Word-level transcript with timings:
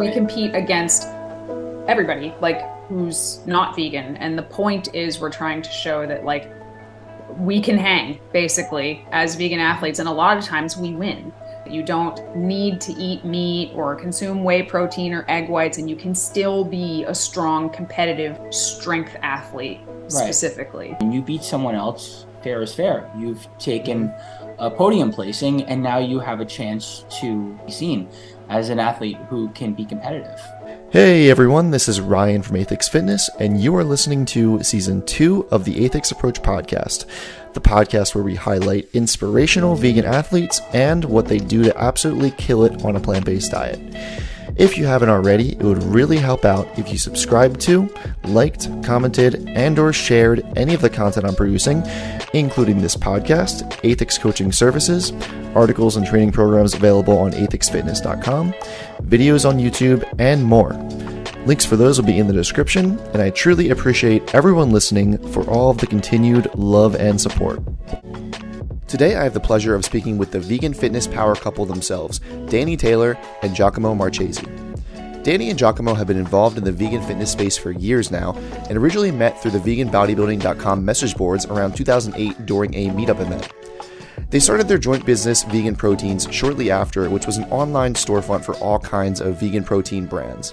we 0.00 0.10
compete 0.10 0.54
against 0.54 1.06
everybody, 1.86 2.34
like 2.40 2.62
who's 2.88 3.40
not 3.46 3.76
vegan. 3.76 4.16
And 4.16 4.36
the 4.36 4.42
point 4.42 4.94
is, 4.94 5.20
we're 5.20 5.30
trying 5.30 5.62
to 5.62 5.70
show 5.70 6.06
that, 6.06 6.24
like, 6.24 6.50
we 7.36 7.60
can 7.60 7.78
hang 7.78 8.18
basically 8.32 9.06
as 9.12 9.36
vegan 9.36 9.60
athletes, 9.60 9.98
and 9.98 10.08
a 10.08 10.12
lot 10.12 10.36
of 10.36 10.44
times 10.44 10.76
we 10.76 10.94
win. 10.94 11.32
You 11.68 11.84
don't 11.84 12.34
need 12.34 12.80
to 12.80 12.92
eat 12.92 13.24
meat 13.24 13.72
or 13.74 13.94
consume 13.94 14.42
whey 14.42 14.62
protein 14.62 15.12
or 15.12 15.24
egg 15.28 15.48
whites, 15.48 15.78
and 15.78 15.88
you 15.88 15.94
can 15.94 16.14
still 16.14 16.64
be 16.64 17.04
a 17.04 17.14
strong, 17.14 17.70
competitive 17.70 18.38
strength 18.52 19.14
athlete 19.22 19.80
specifically. 20.08 20.96
When 20.98 21.12
you 21.12 21.22
beat 21.22 21.44
someone 21.44 21.76
else, 21.76 22.26
fair 22.42 22.62
is 22.62 22.74
fair. 22.74 23.08
You've 23.16 23.46
taken 23.58 24.12
a 24.58 24.70
podium 24.70 25.12
placing, 25.12 25.62
and 25.64 25.82
now 25.82 25.98
you 25.98 26.18
have 26.18 26.40
a 26.40 26.44
chance 26.44 27.04
to 27.20 27.56
be 27.64 27.70
seen 27.70 28.08
as 28.50 28.68
an 28.68 28.80
athlete 28.80 29.16
who 29.28 29.48
can 29.50 29.72
be 29.72 29.86
competitive. 29.86 30.40
Hey 30.90 31.30
everyone, 31.30 31.70
this 31.70 31.88
is 31.88 32.00
Ryan 32.00 32.42
from 32.42 32.56
Aethix 32.56 32.90
Fitness, 32.90 33.30
and 33.38 33.60
you 33.60 33.74
are 33.76 33.84
listening 33.84 34.26
to 34.26 34.62
season 34.64 35.06
two 35.06 35.46
of 35.52 35.64
the 35.64 35.76
Aethix 35.76 36.10
Approach 36.10 36.42
podcast, 36.42 37.06
the 37.52 37.60
podcast 37.60 38.12
where 38.12 38.24
we 38.24 38.34
highlight 38.34 38.88
inspirational 38.92 39.76
vegan 39.76 40.04
athletes 40.04 40.60
and 40.72 41.04
what 41.04 41.28
they 41.28 41.38
do 41.38 41.62
to 41.62 41.78
absolutely 41.78 42.32
kill 42.32 42.64
it 42.64 42.84
on 42.84 42.96
a 42.96 43.00
plant 43.00 43.24
based 43.24 43.52
diet. 43.52 43.78
If 44.56 44.76
you 44.76 44.84
haven't 44.84 45.08
already, 45.08 45.52
it 45.52 45.62
would 45.62 45.82
really 45.82 46.16
help 46.16 46.44
out 46.44 46.66
if 46.78 46.90
you 46.90 46.98
subscribed 46.98 47.60
to, 47.62 47.88
liked, 48.24 48.68
commented, 48.84 49.48
and 49.48 49.78
or 49.78 49.92
shared 49.92 50.44
any 50.56 50.74
of 50.74 50.80
the 50.80 50.90
content 50.90 51.26
I'm 51.26 51.34
producing, 51.34 51.82
including 52.34 52.80
this 52.80 52.96
podcast, 52.96 53.70
Aethix 53.82 54.20
Coaching 54.20 54.52
Services, 54.52 55.12
articles 55.54 55.96
and 55.96 56.06
training 56.06 56.32
programs 56.32 56.74
available 56.74 57.18
on 57.18 57.32
aethixfitness.com, 57.32 58.52
videos 59.02 59.48
on 59.48 59.58
YouTube, 59.58 60.04
and 60.18 60.44
more. 60.44 60.72
Links 61.46 61.64
for 61.64 61.76
those 61.76 61.98
will 61.98 62.06
be 62.06 62.18
in 62.18 62.26
the 62.26 62.32
description, 62.34 62.98
and 63.12 63.22
I 63.22 63.30
truly 63.30 63.70
appreciate 63.70 64.34
everyone 64.34 64.72
listening 64.72 65.16
for 65.32 65.48
all 65.48 65.70
of 65.70 65.78
the 65.78 65.86
continued 65.86 66.54
love 66.54 66.94
and 66.96 67.18
support. 67.18 67.60
Today, 68.90 69.14
I 69.14 69.22
have 69.22 69.34
the 69.34 69.38
pleasure 69.38 69.76
of 69.76 69.84
speaking 69.84 70.18
with 70.18 70.32
the 70.32 70.40
vegan 70.40 70.74
fitness 70.74 71.06
power 71.06 71.36
couple 71.36 71.64
themselves, 71.64 72.18
Dani 72.48 72.76
Taylor 72.76 73.16
and 73.40 73.54
Giacomo 73.54 73.94
Marchese. 73.94 74.42
Dani 75.22 75.48
and 75.48 75.56
Giacomo 75.56 75.94
have 75.94 76.08
been 76.08 76.16
involved 76.16 76.58
in 76.58 76.64
the 76.64 76.72
vegan 76.72 77.00
fitness 77.00 77.30
space 77.30 77.56
for 77.56 77.70
years 77.70 78.10
now 78.10 78.32
and 78.68 78.76
originally 78.76 79.12
met 79.12 79.40
through 79.40 79.52
the 79.52 79.60
veganbodybuilding.com 79.60 80.84
message 80.84 81.14
boards 81.14 81.46
around 81.46 81.76
2008 81.76 82.46
during 82.46 82.74
a 82.74 82.88
meetup 82.88 83.20
event. 83.20 83.52
They 84.30 84.40
started 84.40 84.66
their 84.66 84.76
joint 84.76 85.06
business, 85.06 85.44
Vegan 85.44 85.76
Proteins, 85.76 86.26
shortly 86.32 86.72
after, 86.72 87.08
which 87.08 87.26
was 87.26 87.36
an 87.36 87.44
online 87.44 87.94
storefront 87.94 88.44
for 88.44 88.56
all 88.56 88.80
kinds 88.80 89.20
of 89.20 89.38
vegan 89.38 89.62
protein 89.62 90.06
brands. 90.06 90.52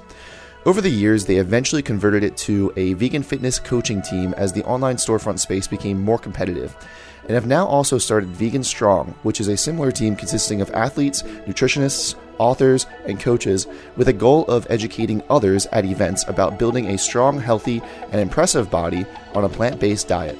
Over 0.67 0.81
the 0.81 0.89
years, 0.89 1.23
they 1.23 1.37
eventually 1.37 1.81
converted 1.81 2.25
it 2.25 2.35
to 2.39 2.73
a 2.75 2.91
vegan 2.91 3.23
fitness 3.23 3.57
coaching 3.57 4.01
team 4.01 4.33
as 4.33 4.51
the 4.51 4.65
online 4.65 4.97
storefront 4.97 5.39
space 5.39 5.65
became 5.65 6.03
more 6.03 6.19
competitive, 6.19 6.75
and 7.21 7.31
have 7.31 7.47
now 7.47 7.65
also 7.65 7.97
started 7.97 8.27
Vegan 8.27 8.65
Strong, 8.65 9.15
which 9.23 9.39
is 9.39 9.47
a 9.47 9.55
similar 9.55 9.93
team 9.93 10.13
consisting 10.13 10.59
of 10.59 10.69
athletes, 10.71 11.23
nutritionists, 11.23 12.15
authors, 12.37 12.85
and 13.05 13.17
coaches 13.17 13.65
with 13.95 14.09
a 14.09 14.13
goal 14.13 14.43
of 14.47 14.67
educating 14.69 15.23
others 15.29 15.67
at 15.67 15.85
events 15.85 16.27
about 16.27 16.59
building 16.59 16.87
a 16.87 16.97
strong, 16.97 17.39
healthy, 17.39 17.81
and 18.11 18.19
impressive 18.19 18.69
body 18.69 19.05
on 19.35 19.45
a 19.45 19.49
plant 19.49 19.79
based 19.79 20.09
diet. 20.09 20.37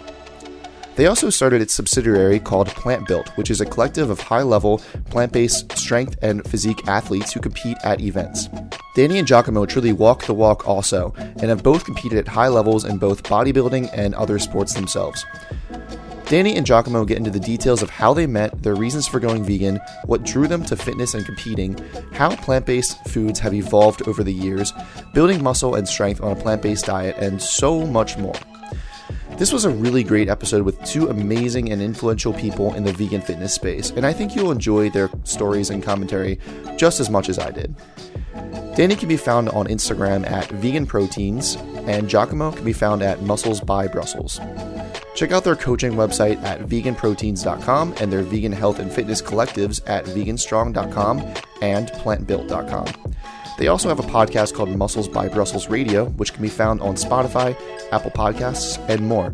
They 0.98 1.06
also 1.06 1.30
started 1.30 1.62
its 1.62 1.76
subsidiary 1.76 2.40
called 2.40 2.70
Plantbuilt, 2.70 3.30
which 3.38 3.52
is 3.52 3.62
a 3.62 3.68
collective 3.68 4.10
of 4.10 4.20
high 4.20 4.42
level, 4.42 4.82
plant 5.12 5.32
based 5.32 5.72
strength 5.78 6.18
and 6.24 6.44
physique 6.50 6.88
athletes 6.88 7.32
who 7.32 7.40
compete 7.40 7.78
at 7.84 8.02
events. 8.02 8.48
Dani 8.96 9.20
and 9.20 9.28
Giacomo 9.28 9.68
truly 9.68 9.94
walk 9.94 10.26
the 10.26 10.34
walk 10.34 10.68
also, 10.68 11.14
and 11.16 11.44
have 11.44 11.62
both 11.62 11.86
competed 11.86 12.18
at 12.18 12.28
high 12.28 12.48
levels 12.48 12.84
in 12.84 12.98
both 12.98 13.22
bodybuilding 13.22 13.92
and 13.94 14.16
other 14.16 14.40
sports 14.40 14.74
themselves. 14.74 15.24
Dani 16.26 16.58
and 16.58 16.66
Giacomo 16.66 17.06
get 17.06 17.20
into 17.20 17.30
the 17.30 17.40
details 17.40 17.84
of 17.84 17.92
how 17.92 18.16
they 18.16 18.26
met, 18.26 18.64
their 18.64 18.76
reasons 18.76 19.08
for 19.08 19.20
going 19.20 19.44
vegan, 19.44 19.80
what 20.06 20.24
drew 20.24 20.48
them 20.48 20.66
to 20.66 20.76
fitness 20.76 21.14
and 21.14 21.24
competing, 21.28 21.78
how 22.14 22.36
plant 22.38 22.66
based 22.66 22.98
foods 23.06 23.40
have 23.40 23.54
evolved 23.54 24.02
over 24.08 24.24
the 24.24 24.34
years, 24.34 24.74
building 25.14 25.44
muscle 25.44 25.76
and 25.76 25.88
strength 25.88 26.22
on 26.22 26.32
a 26.32 26.36
plant 26.36 26.64
based 26.64 26.86
diet, 26.86 27.16
and 27.20 27.40
so 27.40 27.86
much 27.86 28.18
more. 28.18 28.34
This 29.38 29.54
was 29.54 29.66
a 29.66 29.70
really 29.70 30.04
great 30.04 30.30
episode 30.30 30.64
with 30.64 30.84
two 30.84 31.10
amazing 31.10 31.72
and 31.72 31.80
influential 31.80 32.34
people 32.34 32.74
in 32.74 32.84
the 32.84 32.92
vegan 32.92 33.22
fitness 33.22 33.54
space, 33.54 33.92
and 33.92 34.04
I 34.04 34.12
think 34.12 34.36
you'll 34.36 34.52
enjoy 34.52 34.90
their 34.90 35.12
stories 35.26 35.70
and 35.70 35.84
commentary 35.84 36.40
just 36.76 37.00
as 37.00 37.12
much 37.12 37.30
as 37.30 37.38
I 37.38 37.52
did. 37.52 37.76
Dani 38.76 38.98
can 38.98 39.08
be 39.08 39.16
found 39.16 39.50
on 39.50 39.68
Instagram 39.68 40.28
at 40.28 40.50
Vegan 40.50 40.88
Proteins, 40.88 41.56
and 41.86 42.10
Giacomo 42.10 42.52
can 42.52 42.66
be 42.66 42.74
found 42.74 43.04
at 43.04 43.22
Muscles 43.22 43.62
by 43.62 43.88
Brussels. 43.88 44.40
Check 45.14 45.32
out 45.32 45.44
their 45.44 45.56
coaching 45.56 45.94
website 45.94 46.42
at 46.44 46.62
veganproteins.com 46.62 47.94
and 48.00 48.12
their 48.12 48.24
vegan 48.24 48.52
health 48.52 48.80
and 48.80 48.92
fitness 48.92 49.22
collectives 49.22 49.88
at 49.88 50.06
veganstrong.com 50.06 51.20
and 51.62 51.90
plantbuilt.com. 51.90 52.88
They 53.58 53.68
also 53.68 53.90
have 53.90 54.00
a 54.00 54.04
podcast 54.04 54.54
called 54.54 54.70
Muscles 54.70 55.08
by 55.08 55.28
Brussels 55.28 55.68
Radio, 55.68 56.06
which 56.10 56.32
can 56.32 56.44
be 56.44 56.50
found 56.50 56.80
on 56.82 56.96
Spotify, 56.96 57.56
Apple 57.92 58.12
Podcasts, 58.12 58.78
and 58.88 59.08
more. 59.08 59.34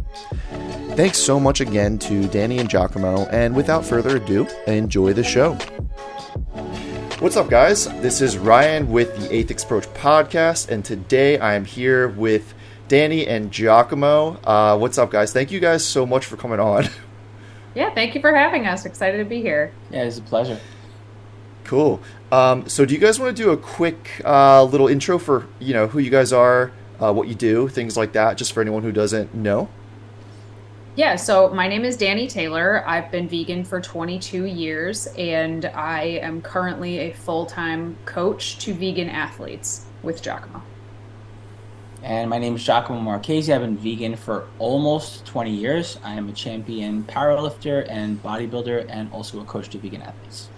Thanks 0.95 1.17
so 1.17 1.39
much 1.39 1.59
again 1.59 1.99
to 1.99 2.21
Dani 2.29 2.59
and 2.59 2.69
Giacomo, 2.69 3.25
and 3.27 3.53
without 3.53 3.85
further 3.85 4.15
ado, 4.17 4.47
enjoy 4.65 5.11
the 5.11 5.23
show. 5.25 5.55
What's 7.19 7.35
up, 7.35 7.49
guys? 7.49 7.87
This 8.01 8.21
is 8.21 8.37
Ryan 8.37 8.89
with 8.89 9.13
the 9.17 9.27
Aethix 9.43 9.65
Approach 9.65 9.85
podcast, 9.93 10.69
and 10.69 10.85
today 10.85 11.37
I 11.37 11.55
am 11.55 11.65
here 11.65 12.07
with 12.07 12.53
Dani 12.87 13.27
and 13.27 13.51
Giacomo. 13.51 14.39
Uh, 14.43 14.77
what's 14.77 14.97
up, 14.97 15.11
guys? 15.11 15.33
Thank 15.33 15.51
you 15.51 15.59
guys 15.59 15.83
so 15.83 16.05
much 16.05 16.25
for 16.25 16.37
coming 16.37 16.59
on. 16.59 16.87
Yeah, 17.75 17.91
thank 17.95 18.13
you 18.13 18.21
for 18.21 18.31
having 18.35 18.67
us. 18.67 18.85
Excited 18.85 19.17
to 19.17 19.25
be 19.25 19.41
here. 19.41 19.71
Yeah, 19.89 20.03
it's 20.03 20.19
a 20.19 20.21
pleasure. 20.21 20.59
Cool. 21.63 21.99
Um, 22.33 22.67
so, 22.67 22.83
do 22.83 22.95
you 22.95 22.99
guys 22.99 23.19
want 23.19 23.37
to 23.37 23.43
do 23.43 23.51
a 23.51 23.57
quick 23.57 24.19
uh, 24.25 24.63
little 24.63 24.87
intro 24.87 25.19
for 25.19 25.45
you 25.59 25.75
know 25.75 25.85
who 25.85 25.99
you 25.99 26.09
guys 26.09 26.33
are, 26.33 26.71
uh, 26.99 27.13
what 27.13 27.27
you 27.27 27.35
do, 27.35 27.67
things 27.67 27.95
like 27.95 28.13
that, 28.13 28.39
just 28.39 28.53
for 28.53 28.61
anyone 28.61 28.81
who 28.81 28.91
doesn't 28.91 29.35
know? 29.35 29.69
Yeah, 30.95 31.15
so 31.15 31.49
my 31.49 31.67
name 31.67 31.85
is 31.85 31.95
Dani 31.95 32.27
Taylor. 32.27 32.83
I've 32.87 33.11
been 33.11 33.29
vegan 33.29 33.63
for 33.63 33.79
22 33.79 34.45
years, 34.45 35.05
and 35.15 35.65
I 35.65 36.05
am 36.23 36.41
currently 36.41 36.97
a 37.01 37.13
full 37.13 37.45
time 37.45 37.97
coach 38.05 38.57
to 38.65 38.73
vegan 38.73 39.09
athletes 39.09 39.85
with 40.01 40.23
Giacomo. 40.23 40.63
And 42.01 42.31
my 42.31 42.39
name 42.39 42.55
is 42.55 42.63
Giacomo 42.63 42.99
Marchese. 42.99 43.53
I've 43.53 43.61
been 43.61 43.77
vegan 43.77 44.15
for 44.15 44.47
almost 44.57 45.23
20 45.27 45.51
years. 45.51 45.99
I 46.03 46.15
am 46.15 46.29
a 46.29 46.33
champion 46.33 47.03
powerlifter 47.03 47.85
and 47.87 48.23
bodybuilder, 48.23 48.87
and 48.89 49.13
also 49.13 49.39
a 49.39 49.45
coach 49.45 49.69
to 49.69 49.77
vegan 49.77 50.01
athletes. 50.01 50.49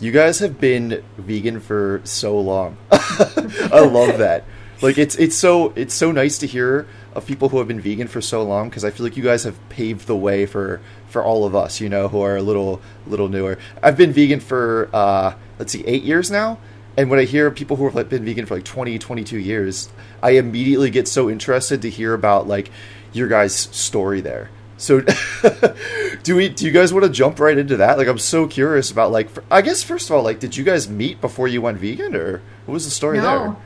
You 0.00 0.12
guys 0.12 0.38
have 0.38 0.60
been 0.60 1.02
vegan 1.16 1.58
for 1.58 2.00
so 2.04 2.38
long. 2.38 2.76
I 2.90 3.80
love 3.80 4.18
that. 4.18 4.44
Like 4.80 4.96
it's 4.96 5.16
it's 5.16 5.34
so 5.34 5.72
it's 5.74 5.92
so 5.92 6.12
nice 6.12 6.38
to 6.38 6.46
hear 6.46 6.86
of 7.14 7.26
people 7.26 7.48
who 7.48 7.58
have 7.58 7.66
been 7.66 7.80
vegan 7.80 8.06
for 8.06 8.20
so 8.20 8.44
long 8.44 8.68
because 8.68 8.84
I 8.84 8.90
feel 8.90 9.04
like 9.04 9.16
you 9.16 9.24
guys 9.24 9.42
have 9.42 9.56
paved 9.70 10.06
the 10.06 10.14
way 10.14 10.46
for 10.46 10.80
for 11.08 11.24
all 11.24 11.44
of 11.44 11.56
us, 11.56 11.80
you 11.80 11.88
know, 11.88 12.06
who 12.06 12.20
are 12.20 12.36
a 12.36 12.42
little 12.42 12.80
little 13.08 13.28
newer. 13.28 13.58
I've 13.82 13.96
been 13.96 14.12
vegan 14.12 14.38
for 14.38 14.88
uh, 14.92 15.34
let's 15.58 15.72
see, 15.72 15.84
eight 15.84 16.04
years 16.04 16.30
now, 16.30 16.58
and 16.96 17.10
when 17.10 17.18
I 17.18 17.24
hear 17.24 17.50
people 17.50 17.76
who 17.76 17.88
have 17.88 18.08
been 18.08 18.24
vegan 18.24 18.46
for 18.46 18.54
like 18.54 18.64
20, 18.64 19.00
22 19.00 19.38
years, 19.38 19.88
I 20.22 20.30
immediately 20.32 20.90
get 20.90 21.08
so 21.08 21.28
interested 21.28 21.82
to 21.82 21.90
hear 21.90 22.14
about 22.14 22.46
like 22.46 22.70
your 23.12 23.26
guys' 23.26 23.56
story 23.56 24.20
there. 24.20 24.48
So, 24.78 25.00
do 26.22 26.36
we? 26.36 26.48
Do 26.48 26.64
you 26.64 26.70
guys 26.72 26.92
want 26.92 27.04
to 27.04 27.10
jump 27.10 27.38
right 27.40 27.58
into 27.58 27.76
that? 27.78 27.98
Like, 27.98 28.06
I'm 28.08 28.18
so 28.18 28.46
curious 28.46 28.90
about 28.90 29.10
like. 29.10 29.28
I 29.50 29.60
guess 29.60 29.82
first 29.82 30.08
of 30.08 30.16
all, 30.16 30.22
like, 30.22 30.38
did 30.40 30.56
you 30.56 30.64
guys 30.64 30.88
meet 30.88 31.20
before 31.20 31.48
you 31.48 31.60
went 31.60 31.78
vegan, 31.78 32.14
or 32.14 32.40
what 32.64 32.74
was 32.74 32.84
the 32.84 32.90
story 32.90 33.18
No, 33.18 33.22
there? 33.24 33.56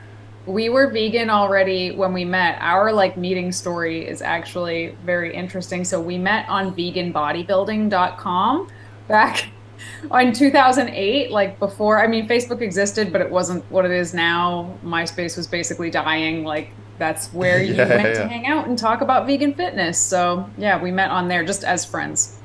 we 0.46 0.68
were 0.70 0.90
vegan 0.90 1.28
already 1.30 1.92
when 1.92 2.12
we 2.14 2.24
met. 2.24 2.56
Our 2.60 2.92
like 2.92 3.16
meeting 3.16 3.52
story 3.52 4.08
is 4.08 4.22
actually 4.22 4.96
very 5.04 5.34
interesting. 5.34 5.84
So 5.84 6.00
we 6.00 6.16
met 6.18 6.48
on 6.48 6.74
veganbodybuilding.com 6.74 8.68
back 9.08 9.48
in 10.14 10.32
2008 10.32 11.30
like 11.32 11.58
before 11.58 12.00
i 12.00 12.06
mean 12.06 12.28
facebook 12.28 12.60
existed 12.60 13.12
but 13.12 13.20
it 13.20 13.28
wasn't 13.28 13.68
what 13.68 13.84
it 13.84 13.90
is 13.90 14.14
now 14.14 14.72
myspace 14.84 15.36
was 15.36 15.48
basically 15.48 15.90
dying 15.90 16.44
like 16.44 16.70
that's 16.98 17.32
where 17.32 17.62
you 17.62 17.74
Yeah, 17.74 17.88
went 17.88 18.02
yeah. 18.08 18.12
to 18.22 18.28
hang 18.28 18.46
out 18.46 18.66
and 18.68 18.78
talk 18.78 19.00
about 19.00 19.26
vegan 19.26 19.54
fitness 19.54 19.98
so 19.98 20.48
yeah 20.58 20.80
we 20.82 20.90
met 20.90 21.10
on 21.10 21.28
there 21.28 21.44
just 21.44 21.64
as 21.64 21.84
friends 21.84 22.38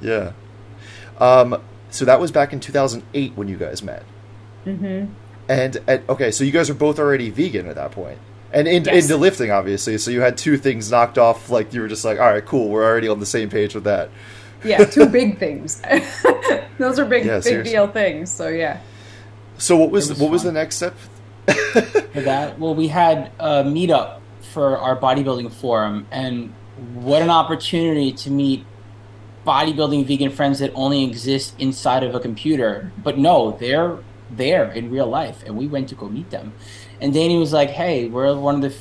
Yeah. 0.00 0.32
Um. 1.18 1.60
So 1.90 2.04
that 2.06 2.18
was 2.20 2.30
back 2.32 2.52
in 2.52 2.60
2008 2.60 3.32
when 3.36 3.48
you 3.48 3.56
guys 3.56 3.82
met. 3.82 4.02
mm-hmm. 4.64 5.12
And, 5.48 5.76
and 5.86 6.02
okay, 6.08 6.30
so 6.30 6.42
you 6.44 6.50
guys 6.52 6.70
are 6.70 6.74
both 6.74 6.98
already 6.98 7.28
vegan 7.30 7.68
at 7.68 7.74
that 7.74 7.90
point, 7.92 8.18
and 8.52 8.66
in, 8.66 8.84
Yes. 8.84 9.04
into 9.04 9.16
lifting, 9.18 9.50
obviously. 9.50 9.98
So 9.98 10.10
you 10.10 10.20
had 10.22 10.38
two 10.38 10.56
things 10.56 10.90
knocked 10.90 11.18
off. 11.18 11.50
Like 11.50 11.74
you 11.74 11.82
were 11.82 11.88
just 11.88 12.04
like, 12.04 12.18
all 12.18 12.30
right, 12.30 12.44
cool, 12.44 12.68
we're 12.70 12.84
already 12.84 13.08
on 13.08 13.20
the 13.20 13.26
same 13.26 13.50
page 13.50 13.74
with 13.74 13.84
that. 13.84 14.08
yeah 14.64 14.84
two 14.96 15.06
big 15.06 15.38
things 15.38 15.82
those 16.78 16.98
are 16.98 17.04
big 17.04 17.24
Yeah, 17.26 17.36
big 17.36 17.42
seriously. 17.42 17.72
deal 17.72 17.88
things 17.88 18.30
so 18.32 18.46
yeah 18.48 18.80
So 19.58 19.76
what 19.76 19.90
was, 19.90 20.08
was 20.08 20.18
what 20.20 20.30
was 20.30 20.44
the 20.44 20.52
next 20.52 20.76
step? 20.76 20.94
For 21.46 22.20
that? 22.20 22.58
Well, 22.58 22.74
we 22.74 22.88
had 22.88 23.32
a 23.38 23.64
meetup 23.64 24.20
for 24.40 24.78
our 24.78 24.96
bodybuilding 24.96 25.52
forum, 25.52 26.06
and 26.10 26.52
what 26.94 27.22
an 27.22 27.30
opportunity 27.30 28.12
to 28.12 28.30
meet 28.30 28.64
bodybuilding 29.46 30.06
vegan 30.06 30.30
friends 30.30 30.60
that 30.60 30.70
only 30.74 31.04
exist 31.04 31.54
inside 31.58 32.02
of 32.02 32.14
a 32.14 32.20
computer. 32.20 32.92
But 33.02 33.18
no, 33.18 33.52
they're 33.58 33.98
there 34.30 34.70
in 34.70 34.90
real 34.90 35.06
life, 35.06 35.42
and 35.44 35.56
we 35.56 35.66
went 35.66 35.88
to 35.88 35.94
go 35.94 36.08
meet 36.08 36.30
them. 36.30 36.52
And 37.00 37.12
Dani 37.12 37.38
was 37.38 37.52
like, 37.52 37.70
"Hey, 37.70 38.08
we're 38.08 38.34
one 38.36 38.56
of 38.56 38.62
the 38.62 38.74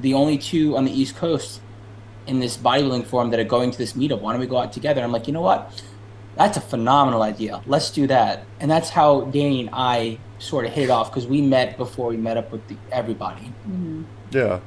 the 0.00 0.14
only 0.14 0.38
two 0.38 0.76
on 0.76 0.84
the 0.84 0.92
East 0.92 1.16
Coast 1.16 1.60
in 2.26 2.40
this 2.40 2.56
bodybuilding 2.56 3.06
forum 3.06 3.30
that 3.30 3.40
are 3.40 3.44
going 3.44 3.70
to 3.70 3.78
this 3.78 3.92
meetup. 3.92 4.20
Why 4.20 4.32
don't 4.32 4.40
we 4.40 4.46
go 4.46 4.58
out 4.58 4.72
together?" 4.72 5.02
I'm 5.02 5.12
like, 5.12 5.26
"You 5.26 5.34
know 5.34 5.42
what? 5.42 5.82
That's 6.36 6.56
a 6.56 6.60
phenomenal 6.60 7.22
idea. 7.22 7.62
Let's 7.66 7.90
do 7.90 8.06
that." 8.06 8.44
And 8.60 8.70
that's 8.70 8.90
how 8.90 9.22
Dani 9.22 9.60
and 9.60 9.70
I 9.72 10.18
sort 10.38 10.64
of 10.64 10.72
hit 10.72 10.84
it 10.84 10.90
off 10.90 11.10
because 11.10 11.26
we 11.26 11.42
met 11.42 11.76
before 11.76 12.08
we 12.08 12.16
met 12.16 12.36
up 12.36 12.50
with 12.50 12.66
the, 12.68 12.76
everybody. 12.90 13.52
Mm-hmm. 13.68 14.02
Yeah. 14.30 14.60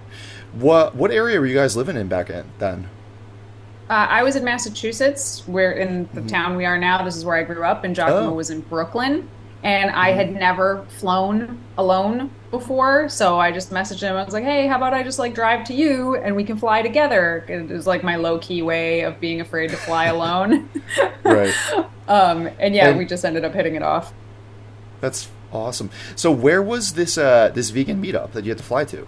What 0.54 0.96
what 0.96 1.12
area 1.12 1.40
were 1.40 1.46
you 1.46 1.56
guys 1.56 1.76
living 1.76 1.96
in 1.96 2.08
back 2.08 2.30
in, 2.30 2.46
then? 2.60 2.90
Uh, 3.90 4.08
I 4.10 4.24
was 4.24 4.36
in 4.36 4.44
Massachusetts, 4.44 5.44
where 5.48 5.72
in 5.72 6.10
the 6.14 6.22
mm-hmm. 6.22 6.28
town 6.28 6.56
we 6.56 6.66
are 6.66 6.78
now. 6.78 7.04
This 7.04 7.16
is 7.16 7.26
where 7.26 7.36
I 7.36 7.44
grew 7.44 7.64
up, 7.64 7.84
and 7.84 7.96
Giacomo 7.96 8.30
oh. 8.30 8.34
was 8.34 8.50
in 8.50 8.62
Brooklyn. 8.62 9.30
And 9.64 9.92
I 9.92 10.12
had 10.12 10.28
mm-hmm. 10.28 10.40
never 10.40 10.86
flown 11.00 11.60
alone 11.78 12.30
before, 12.54 13.10
so 13.10 13.40
I 13.40 13.52
just 13.52 13.72
messaged 13.72 14.02
him. 14.02 14.16
I 14.16 14.24
was 14.24 14.34
like, 14.34 14.46
"Hey, 14.46 14.68
how 14.68 14.78
about 14.78 14.94
I 14.94 15.04
just 15.04 15.20
like 15.20 15.34
drive 15.34 15.66
to 15.66 15.74
you 15.74 16.16
and 16.16 16.36
we 16.36 16.46
can 16.46 16.56
fly 16.56 16.82
together?" 16.82 17.44
It 17.50 17.70
was 17.70 17.86
like 17.86 18.04
my 18.04 18.16
low 18.16 18.40
key 18.40 18.62
way 18.62 19.02
of 19.02 19.20
being 19.20 19.42
afraid 19.42 19.72
to 19.72 19.76
fly 19.76 20.06
alone. 20.06 20.70
right. 21.24 21.54
Um, 22.06 22.50
and 22.60 22.76
yeah, 22.76 22.90
and 22.90 22.98
we 22.98 23.06
just 23.06 23.24
ended 23.24 23.46
up 23.46 23.54
hitting 23.54 23.76
it 23.76 23.82
off. 23.82 24.14
That's 25.00 25.30
awesome. 25.54 25.90
So, 26.18 26.34
where 26.34 26.62
was 26.62 26.94
this 26.96 27.18
uh, 27.18 27.50
this 27.54 27.70
vegan 27.70 28.04
meetup 28.04 28.34
that 28.34 28.44
you 28.44 28.52
had 28.52 28.58
to 28.58 28.64
fly 28.64 28.84
to? 28.84 29.08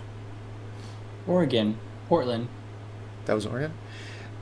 Oregon, 1.28 1.78
Portland. 2.08 2.48
That 3.26 3.34
was 3.34 3.46
Oregon. 3.46 3.74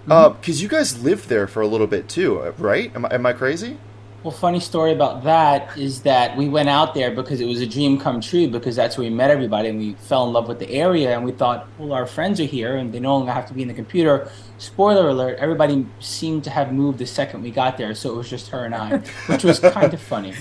Because 0.06 0.34
mm-hmm. 0.34 0.52
uh, 0.52 0.54
you 0.54 0.68
guys 0.68 1.04
lived 1.04 1.30
there 1.30 1.48
for 1.48 1.62
a 1.62 1.68
little 1.68 1.88
bit 1.88 2.08
too, 2.08 2.42
uh, 2.42 2.52
right? 2.60 2.94
Am 2.96 3.06
I, 3.06 3.16
am 3.16 3.26
I 3.26 3.34
crazy? 3.34 3.80
Well, 4.24 4.32
funny 4.32 4.62
story 4.62 4.94
about 4.94 5.26
that 5.26 5.78
is 5.78 6.04
that 6.04 6.38
we 6.38 6.48
went 6.48 6.70
out 6.70 6.94
there 6.94 7.12
because 7.12 7.42
it 7.42 7.46
was 7.46 7.60
a 7.60 7.68
dream 7.68 8.00
come 8.00 8.22
true 8.22 8.48
because 8.48 8.74
that's 8.74 8.98
where 8.98 9.04
we 9.04 9.14
met 9.14 9.30
everybody 9.30 9.68
and 9.68 9.78
we 9.78 9.96
fell 9.96 10.26
in 10.26 10.32
love 10.32 10.48
with 10.48 10.60
the 10.60 10.70
area 10.70 11.14
and 11.14 11.26
we 11.26 11.34
thought, 11.34 11.68
well, 11.78 11.92
our 11.92 12.06
friends 12.06 12.40
are 12.40 12.46
here 12.46 12.78
and 12.78 12.94
they 12.94 13.02
no 13.02 13.18
longer 13.18 13.34
have 13.34 13.46
to 13.48 13.54
be 13.54 13.64
in 13.64 13.68
the 13.68 13.74
computer. 13.74 14.32
Spoiler 14.60 15.10
alert, 15.10 15.40
everybody 15.40 15.86
seemed 16.00 16.46
to 16.46 16.50
have 16.52 16.72
moved 16.72 17.00
the 17.00 17.06
second 17.06 17.42
we 17.42 17.52
got 17.52 17.78
there, 17.78 17.94
so 17.94 18.14
it 18.14 18.16
was 18.16 18.30
just 18.30 18.48
her 18.52 18.64
and 18.64 18.74
I, 18.74 19.00
which 19.28 19.44
was 19.44 19.60
kind 19.78 19.94
of 19.94 20.02
funny. 20.02 20.34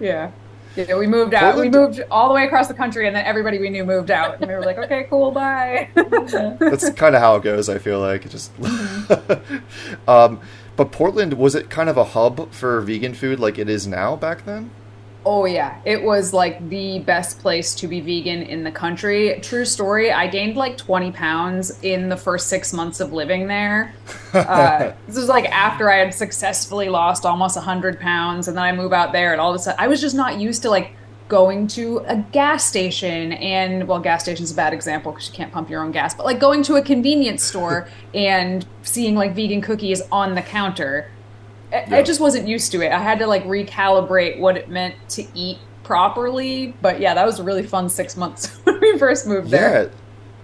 yeah. 0.00 0.30
Yeah, 0.76 0.96
we 0.96 1.06
moved 1.06 1.34
out. 1.34 1.54
Portland? 1.54 1.74
We 1.74 1.78
moved 1.78 2.00
all 2.10 2.28
the 2.28 2.34
way 2.34 2.44
across 2.44 2.68
the 2.68 2.74
country, 2.74 3.08
and 3.08 3.14
then 3.14 3.26
everybody 3.26 3.58
we 3.58 3.70
knew 3.70 3.84
moved 3.84 4.10
out, 4.10 4.36
and 4.40 4.46
we 4.46 4.54
were 4.54 4.62
like, 4.62 4.78
"Okay, 4.78 5.04
cool, 5.10 5.32
bye." 5.32 5.88
That's 5.94 6.90
kind 6.90 7.16
of 7.16 7.20
how 7.20 7.34
it 7.34 7.42
goes. 7.42 7.68
I 7.68 7.78
feel 7.78 7.98
like 7.98 8.24
it 8.24 8.28
just. 8.28 8.52
um, 10.06 10.40
but 10.80 10.92
Portland 10.92 11.34
was 11.34 11.54
it 11.54 11.68
kind 11.68 11.90
of 11.90 11.98
a 11.98 12.04
hub 12.04 12.50
for 12.52 12.80
vegan 12.80 13.12
food, 13.12 13.38
like 13.38 13.58
it 13.58 13.68
is 13.68 13.86
now 13.86 14.16
back 14.16 14.46
then? 14.46 14.70
Oh 15.26 15.44
yeah, 15.44 15.78
it 15.84 16.02
was 16.02 16.32
like 16.32 16.70
the 16.70 17.00
best 17.00 17.38
place 17.38 17.74
to 17.74 17.86
be 17.86 18.00
vegan 18.00 18.40
in 18.44 18.64
the 18.64 18.72
country. 18.72 19.38
True 19.42 19.66
story. 19.66 20.10
I 20.10 20.26
gained 20.26 20.56
like 20.56 20.78
20 20.78 21.12
pounds 21.12 21.78
in 21.82 22.08
the 22.08 22.16
first 22.16 22.46
six 22.46 22.72
months 22.72 22.98
of 23.00 23.12
living 23.12 23.46
there. 23.46 23.92
Uh, 24.32 24.94
this 25.08 25.16
was 25.16 25.26
like 25.26 25.44
after 25.46 25.90
I 25.90 25.96
had 25.96 26.14
successfully 26.14 26.88
lost 26.88 27.26
almost 27.26 27.56
100 27.56 27.98
pounds, 27.98 28.46
and 28.46 28.56
then 28.56 28.62
I 28.62 28.70
move 28.70 28.92
out 28.92 29.10
there, 29.10 29.32
and 29.32 29.40
all 29.40 29.50
of 29.50 29.56
a 29.56 29.58
sudden 29.58 29.80
I 29.80 29.88
was 29.88 30.00
just 30.00 30.14
not 30.14 30.38
used 30.38 30.62
to 30.62 30.70
like 30.70 30.92
going 31.30 31.66
to 31.66 31.98
a 32.08 32.16
gas 32.32 32.64
station 32.64 33.32
and 33.32 33.88
well 33.88 34.00
gas 34.00 34.22
station's 34.22 34.50
a 34.50 34.54
bad 34.54 34.74
example 34.74 35.12
because 35.12 35.28
you 35.28 35.34
can't 35.34 35.52
pump 35.52 35.70
your 35.70 35.82
own 35.82 35.92
gas 35.92 36.12
but 36.12 36.26
like 36.26 36.38
going 36.38 36.62
to 36.62 36.74
a 36.74 36.82
convenience 36.82 37.42
store 37.42 37.88
and 38.14 38.66
seeing 38.82 39.14
like 39.14 39.34
vegan 39.34 39.62
cookies 39.62 40.02
on 40.12 40.34
the 40.34 40.42
counter 40.42 41.10
yeah. 41.72 41.86
I 41.90 42.02
just 42.02 42.20
wasn't 42.20 42.48
used 42.48 42.72
to 42.72 42.82
it. 42.82 42.92
I 42.92 42.98
had 42.98 43.18
to 43.20 43.26
like 43.26 43.44
recalibrate 43.44 44.38
what 44.38 44.56
it 44.56 44.68
meant 44.68 44.96
to 45.10 45.26
eat 45.34 45.58
properly. 45.84 46.74
But 46.80 47.00
yeah, 47.00 47.14
that 47.14 47.26
was 47.26 47.38
a 47.38 47.42
really 47.42 47.62
fun 47.62 47.88
six 47.88 48.16
months 48.16 48.56
when 48.64 48.80
we 48.80 48.98
first 48.98 49.26
moved 49.26 49.50
there. 49.50 49.84
Yeah, 49.84 49.90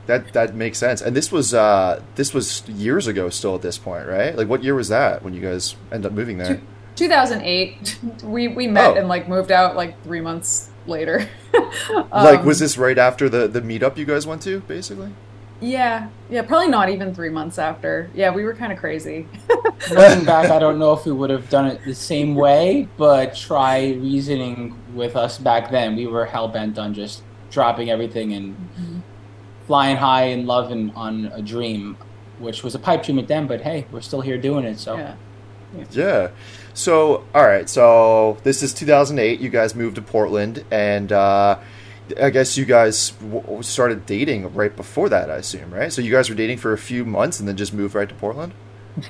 that 0.06 0.32
that 0.32 0.54
makes 0.54 0.78
sense. 0.78 1.00
And 1.00 1.16
this 1.16 1.32
was 1.32 1.54
uh 1.54 2.02
this 2.14 2.32
was 2.32 2.66
years 2.68 3.06
ago 3.06 3.28
still 3.28 3.54
at 3.54 3.62
this 3.62 3.78
point, 3.78 4.06
right? 4.06 4.36
Like 4.36 4.48
what 4.48 4.62
year 4.62 4.74
was 4.74 4.88
that 4.88 5.22
when 5.22 5.34
you 5.34 5.40
guys 5.40 5.76
ended 5.90 6.06
up 6.06 6.12
moving 6.12 6.38
there? 6.38 6.60
2008. 6.94 7.98
We 8.22 8.48
we 8.48 8.66
met 8.66 8.92
oh. 8.92 8.98
and 8.98 9.08
like 9.08 9.28
moved 9.28 9.52
out 9.52 9.76
like 9.76 10.02
3 10.04 10.20
months 10.20 10.70
later. 10.88 11.28
um, 11.54 12.08
like 12.12 12.44
was 12.44 12.58
this 12.58 12.78
right 12.78 12.98
after 12.98 13.28
the 13.28 13.48
the 13.48 13.60
meetup 13.60 13.96
you 13.96 14.04
guys 14.04 14.26
went 14.26 14.42
to 14.42 14.60
basically? 14.60 15.12
Yeah, 15.60 16.08
yeah, 16.28 16.42
probably 16.42 16.68
not 16.68 16.90
even 16.90 17.14
three 17.14 17.30
months 17.30 17.58
after. 17.58 18.10
Yeah, 18.14 18.30
we 18.30 18.44
were 18.44 18.54
kind 18.54 18.72
of 18.72 18.78
crazy. 18.78 19.26
Looking 19.90 20.24
back, 20.24 20.50
I 20.50 20.58
don't 20.58 20.78
know 20.78 20.92
if 20.92 21.06
we 21.06 21.12
would 21.12 21.30
have 21.30 21.48
done 21.48 21.66
it 21.66 21.82
the 21.84 21.94
same 21.94 22.34
way, 22.34 22.88
but 22.98 23.34
try 23.34 23.92
reasoning 23.92 24.76
with 24.94 25.16
us 25.16 25.38
back 25.38 25.70
then. 25.70 25.96
We 25.96 26.06
were 26.06 26.26
hell 26.26 26.48
bent 26.48 26.78
on 26.78 26.92
just 26.92 27.22
dropping 27.50 27.88
everything 27.88 28.34
and 28.34 28.54
mm-hmm. 28.54 28.98
flying 29.66 29.96
high 29.96 30.24
in 30.24 30.46
love 30.46 30.70
and 30.70 30.92
on 30.94 31.26
a 31.32 31.40
dream, 31.40 31.96
which 32.38 32.62
was 32.62 32.74
a 32.74 32.78
pipe 32.78 33.02
dream 33.02 33.18
at 33.18 33.28
them. 33.28 33.46
But 33.46 33.62
hey, 33.62 33.86
we're 33.90 34.02
still 34.02 34.20
here 34.20 34.36
doing 34.36 34.66
it. 34.66 34.78
So 34.78 34.98
yeah. 34.98 35.16
yeah. 35.74 35.84
yeah. 35.90 36.28
So 36.76 37.24
all 37.34 37.46
right. 37.46 37.68
So 37.68 38.36
this 38.44 38.62
is 38.62 38.72
2008. 38.74 39.40
You 39.40 39.48
guys 39.48 39.74
moved 39.74 39.96
to 39.96 40.02
Portland, 40.02 40.64
and. 40.70 41.10
uh 41.10 41.58
I 42.20 42.30
guess 42.30 42.56
you 42.56 42.64
guys 42.64 43.10
w- 43.10 43.62
started 43.64 44.06
dating 44.06 44.54
right 44.54 44.74
before 44.74 45.08
that, 45.08 45.28
I 45.28 45.38
assume, 45.38 45.74
right? 45.74 45.92
So 45.92 46.00
you 46.00 46.12
guys 46.12 46.28
were 46.28 46.36
dating 46.36 46.58
for 46.58 46.72
a 46.72 46.78
few 46.78 47.04
months 47.04 47.40
and 47.40 47.48
then 47.48 47.56
just 47.56 47.74
moved 47.74 47.96
right 47.96 48.08
to 48.08 48.14
Portland? 48.14 48.52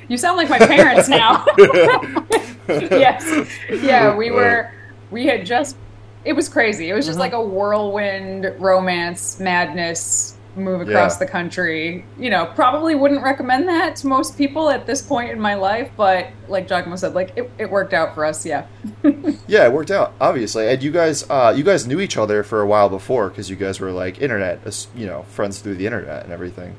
You 0.09 0.17
sound 0.17 0.39
like 0.39 0.49
my 0.49 0.59
parents 0.59 1.07
now. 1.07 1.45
yes. 2.69 3.51
Yeah, 3.69 4.17
we 4.17 4.31
were, 4.31 4.73
we 5.11 5.27
had 5.27 5.45
just, 5.45 5.77
it 6.25 6.33
was 6.33 6.49
crazy. 6.49 6.89
It 6.89 6.95
was 6.95 7.05
just 7.05 7.17
mm-hmm. 7.17 7.21
like 7.21 7.33
a 7.35 7.43
whirlwind 7.43 8.51
romance 8.59 9.39
madness 9.39 10.36
move 10.57 10.81
across 10.81 11.15
yeah. 11.15 11.27
the 11.27 11.31
country. 11.31 12.05
You 12.19 12.31
know, 12.31 12.47
probably 12.55 12.95
wouldn't 12.95 13.23
recommend 13.23 13.69
that 13.69 13.97
to 13.97 14.07
most 14.07 14.37
people 14.37 14.71
at 14.71 14.87
this 14.87 15.03
point 15.03 15.31
in 15.31 15.41
my 15.41 15.55
life, 15.55 15.91
but 15.97 16.29
like 16.49 16.69
Giacomo 16.69 16.97
said, 16.97 17.15
like 17.15 17.33
it, 17.37 17.51
it 17.59 17.71
worked 17.71 17.93
out 17.93 18.15
for 18.15 18.25
us. 18.25 18.45
Yeah. 18.45 18.67
yeah, 19.47 19.67
it 19.67 19.73
worked 19.73 19.91
out 19.91 20.15
obviously. 20.21 20.69
And 20.69 20.83
you 20.83 20.91
guys, 20.91 21.29
uh, 21.29 21.55
you 21.57 21.65
guys 21.65 21.87
knew 21.87 22.01
each 22.01 22.17
other 22.17 22.43
for 22.43 22.61
a 22.61 22.67
while 22.67 22.89
before 22.89 23.29
because 23.29 23.51
you 23.51 23.57
guys 23.57 23.81
were 23.81 23.93
like 23.93 24.21
internet, 24.21 24.87
you 24.95 25.07
know, 25.07 25.23
friends 25.25 25.61
through 25.61 25.77
the 25.77 25.87
internet 25.87 26.25
and 26.25 26.33
everything, 26.33 26.77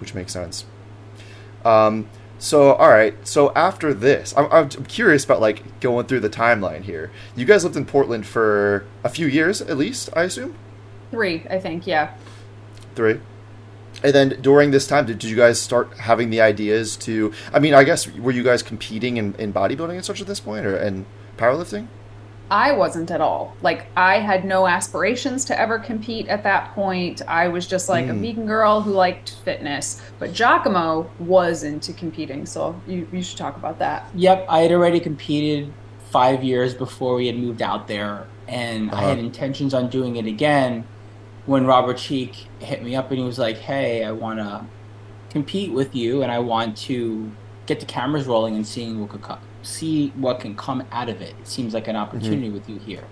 which 0.00 0.14
makes 0.14 0.32
sense. 0.32 0.64
Um. 1.64 2.08
So, 2.42 2.72
all 2.72 2.88
right. 2.88 3.14
So 3.24 3.52
after 3.54 3.94
this, 3.94 4.34
I'm, 4.36 4.50
I'm 4.50 4.68
curious 4.68 5.24
about 5.24 5.40
like 5.40 5.78
going 5.78 6.06
through 6.06 6.20
the 6.20 6.28
timeline 6.28 6.82
here. 6.82 7.12
You 7.36 7.44
guys 7.44 7.62
lived 7.62 7.76
in 7.76 7.86
Portland 7.86 8.26
for 8.26 8.84
a 9.04 9.08
few 9.08 9.28
years, 9.28 9.62
at 9.62 9.78
least, 9.78 10.10
I 10.16 10.24
assume. 10.24 10.56
Three, 11.12 11.46
I 11.48 11.60
think. 11.60 11.86
Yeah. 11.86 12.14
Three. 12.94 13.20
And 14.02 14.14
then 14.14 14.40
during 14.40 14.70
this 14.70 14.86
time, 14.86 15.06
did, 15.06 15.18
did 15.18 15.30
you 15.30 15.36
guys 15.36 15.60
start 15.60 15.96
having 15.98 16.30
the 16.30 16.40
ideas 16.40 16.96
to? 16.98 17.32
I 17.52 17.58
mean, 17.58 17.74
I 17.74 17.84
guess 17.84 18.08
were 18.08 18.32
you 18.32 18.42
guys 18.42 18.62
competing 18.62 19.16
in, 19.16 19.34
in 19.36 19.52
bodybuilding 19.52 19.94
and 19.94 20.04
such 20.04 20.20
at 20.20 20.26
this 20.26 20.40
point, 20.40 20.66
or 20.66 20.76
and 20.76 21.06
powerlifting? 21.36 21.88
I 22.50 22.72
wasn't 22.72 23.10
at 23.10 23.22
all. 23.22 23.56
Like 23.62 23.86
I 23.96 24.18
had 24.18 24.44
no 24.44 24.66
aspirations 24.66 25.46
to 25.46 25.58
ever 25.58 25.78
compete 25.78 26.28
at 26.28 26.42
that 26.42 26.74
point. 26.74 27.22
I 27.26 27.48
was 27.48 27.66
just 27.66 27.88
like 27.88 28.06
mm. 28.06 28.10
a 28.10 28.14
vegan 28.14 28.46
girl 28.46 28.82
who 28.82 28.92
liked 28.92 29.36
fitness. 29.44 30.02
But 30.18 30.34
Giacomo 30.34 31.10
was 31.18 31.62
into 31.62 31.94
competing, 31.94 32.44
so 32.44 32.78
you, 32.86 33.08
you 33.10 33.22
should 33.22 33.38
talk 33.38 33.56
about 33.56 33.78
that. 33.78 34.06
Yep, 34.14 34.46
I 34.48 34.60
had 34.60 34.72
already 34.72 35.00
competed 35.00 35.72
five 36.10 36.44
years 36.44 36.74
before 36.74 37.14
we 37.14 37.26
had 37.26 37.38
moved 37.38 37.62
out 37.62 37.88
there, 37.88 38.26
and 38.46 38.90
uh-huh. 38.90 39.00
I 39.00 39.08
had 39.08 39.18
uh-huh. 39.18 39.26
intentions 39.26 39.72
on 39.72 39.88
doing 39.88 40.16
it 40.16 40.26
again 40.26 40.86
when 41.46 41.66
Robert 41.66 41.98
Cheeke 41.98 42.46
hit 42.60 42.82
me 42.82 42.94
up 42.94 43.10
and 43.10 43.18
he 43.18 43.24
was 43.24 43.38
like, 43.38 43.58
"Hey, 43.58 44.04
I 44.04 44.12
want 44.12 44.38
to 44.38 44.64
compete 45.30 45.72
with 45.72 45.94
you, 45.94 46.22
and 46.22 46.30
I 46.30 46.38
want 46.38 46.76
to 46.78 47.30
get 47.66 47.80
the 47.80 47.86
cameras 47.86 48.26
rolling 48.26 48.56
and 48.56 48.66
seeing 48.66 49.00
what 49.00 49.10
could 49.10 49.22
come, 49.22 49.40
see 49.62 50.08
what 50.16 50.40
can 50.40 50.54
come 50.54 50.84
out 50.92 51.08
of 51.08 51.20
it. 51.20 51.34
It 51.40 51.46
seems 51.46 51.74
like 51.74 51.88
an 51.88 51.96
opportunity 51.96 52.46
mm-hmm. 52.46 52.54
with 52.54 52.68
you 52.68 52.78
here." 52.78 53.04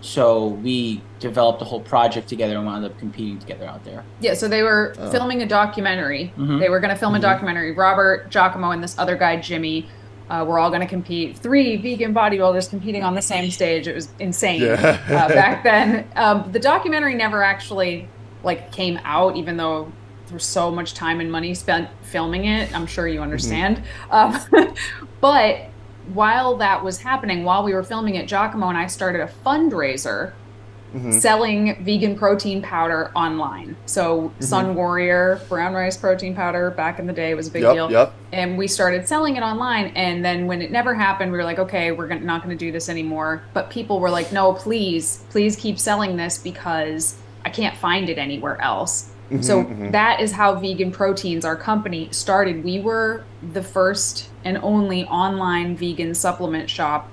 So 0.00 0.46
we 0.46 1.02
developed 1.18 1.60
a 1.60 1.64
whole 1.64 1.80
project 1.80 2.28
together 2.28 2.56
and 2.56 2.64
wound 2.64 2.84
up 2.84 2.96
competing 2.98 3.38
together 3.38 3.66
out 3.66 3.84
there. 3.84 4.04
Yeah, 4.20 4.34
so 4.34 4.46
they 4.46 4.62
were 4.62 4.94
oh. 4.96 5.10
filming 5.10 5.42
a 5.42 5.46
documentary. 5.46 6.32
Mm-hmm. 6.36 6.60
They 6.60 6.68
were 6.68 6.78
going 6.78 6.94
to 6.94 6.96
film 6.96 7.14
mm-hmm. 7.14 7.24
a 7.24 7.28
documentary. 7.28 7.72
Robert, 7.72 8.30
Giacomo, 8.30 8.70
and 8.70 8.82
this 8.82 8.96
other 8.96 9.16
guy, 9.16 9.40
Jimmy, 9.40 9.88
uh, 10.30 10.44
we're 10.46 10.58
all 10.58 10.70
going 10.70 10.82
to 10.82 10.86
compete. 10.86 11.38
Three 11.38 11.76
vegan 11.76 12.14
bodybuilders 12.14 12.68
competing 12.68 13.02
on 13.02 13.14
the 13.14 13.22
same 13.22 13.50
stage. 13.50 13.86
It 13.88 13.94
was 13.94 14.08
insane 14.18 14.62
yeah. 14.62 15.00
uh, 15.08 15.28
back 15.28 15.62
then. 15.62 16.08
Um, 16.16 16.50
the 16.52 16.58
documentary 16.58 17.14
never 17.14 17.42
actually 17.42 18.08
like 18.42 18.72
came 18.72 18.98
out, 19.04 19.36
even 19.36 19.56
though 19.56 19.92
there's 20.28 20.44
so 20.44 20.70
much 20.70 20.94
time 20.94 21.20
and 21.20 21.32
money 21.32 21.54
spent 21.54 21.88
filming 22.02 22.44
it. 22.44 22.74
I'm 22.74 22.86
sure 22.86 23.08
you 23.08 23.22
understand. 23.22 23.82
Mm-hmm. 24.10 24.56
Um, 24.56 24.74
but 25.20 25.70
while 26.12 26.56
that 26.56 26.84
was 26.84 27.00
happening, 27.00 27.44
while 27.44 27.64
we 27.64 27.74
were 27.74 27.82
filming 27.82 28.16
it, 28.16 28.28
Giacomo 28.28 28.68
and 28.68 28.78
I 28.78 28.86
started 28.86 29.22
a 29.22 29.30
fundraiser 29.44 30.32
Mhm. 30.94 31.12
selling 31.12 31.84
vegan 31.84 32.16
protein 32.16 32.62
powder 32.62 33.10
online. 33.14 33.76
So 33.86 34.20
mm-hmm. 34.22 34.42
Sun 34.42 34.74
Warrior 34.74 35.40
brown 35.48 35.74
rice 35.74 35.96
protein 35.96 36.34
powder 36.34 36.70
back 36.70 36.98
in 36.98 37.06
the 37.06 37.12
day 37.12 37.34
was 37.34 37.48
a 37.48 37.50
big 37.50 37.62
Yep, 37.62 37.74
deal. 37.74 37.90
yep. 37.90 38.14
And 38.32 38.56
we 38.56 38.66
started 38.68 39.06
selling 39.06 39.36
it 39.36 39.42
online. 39.42 39.92
And 39.94 40.24
then 40.24 40.46
when 40.46 40.62
it 40.62 40.70
never 40.70 40.94
happened, 40.94 41.30
we 41.30 41.38
were 41.38 41.44
like, 41.44 41.58
okay, 41.58 41.92
we're 41.92 42.08
gonna, 42.08 42.20
not 42.20 42.42
going 42.42 42.56
to 42.56 42.64
do 42.64 42.72
this 42.72 42.88
anymore. 42.88 43.42
But 43.52 43.70
people 43.70 44.00
were 44.00 44.10
like, 44.10 44.32
no, 44.32 44.52
please, 44.54 45.24
please 45.30 45.56
keep 45.56 45.78
selling 45.78 46.16
this 46.16 46.38
because 46.38 47.16
I 47.44 47.50
can't 47.50 47.76
find 47.76 48.08
it 48.08 48.18
anywhere 48.18 48.60
else. 48.60 49.10
Mm-hmm, 49.30 49.42
so 49.42 49.64
mm-hmm. 49.64 49.90
that 49.90 50.20
is 50.20 50.32
how 50.32 50.54
Vegan 50.54 50.90
Proteins, 50.90 51.44
our 51.44 51.56
company, 51.56 52.08
started. 52.12 52.64
We 52.64 52.80
were 52.80 53.24
the 53.52 53.62
first 53.62 54.30
and 54.44 54.56
only 54.58 55.04
online 55.04 55.76
vegan 55.76 56.14
supplement 56.14 56.70
shop 56.70 57.10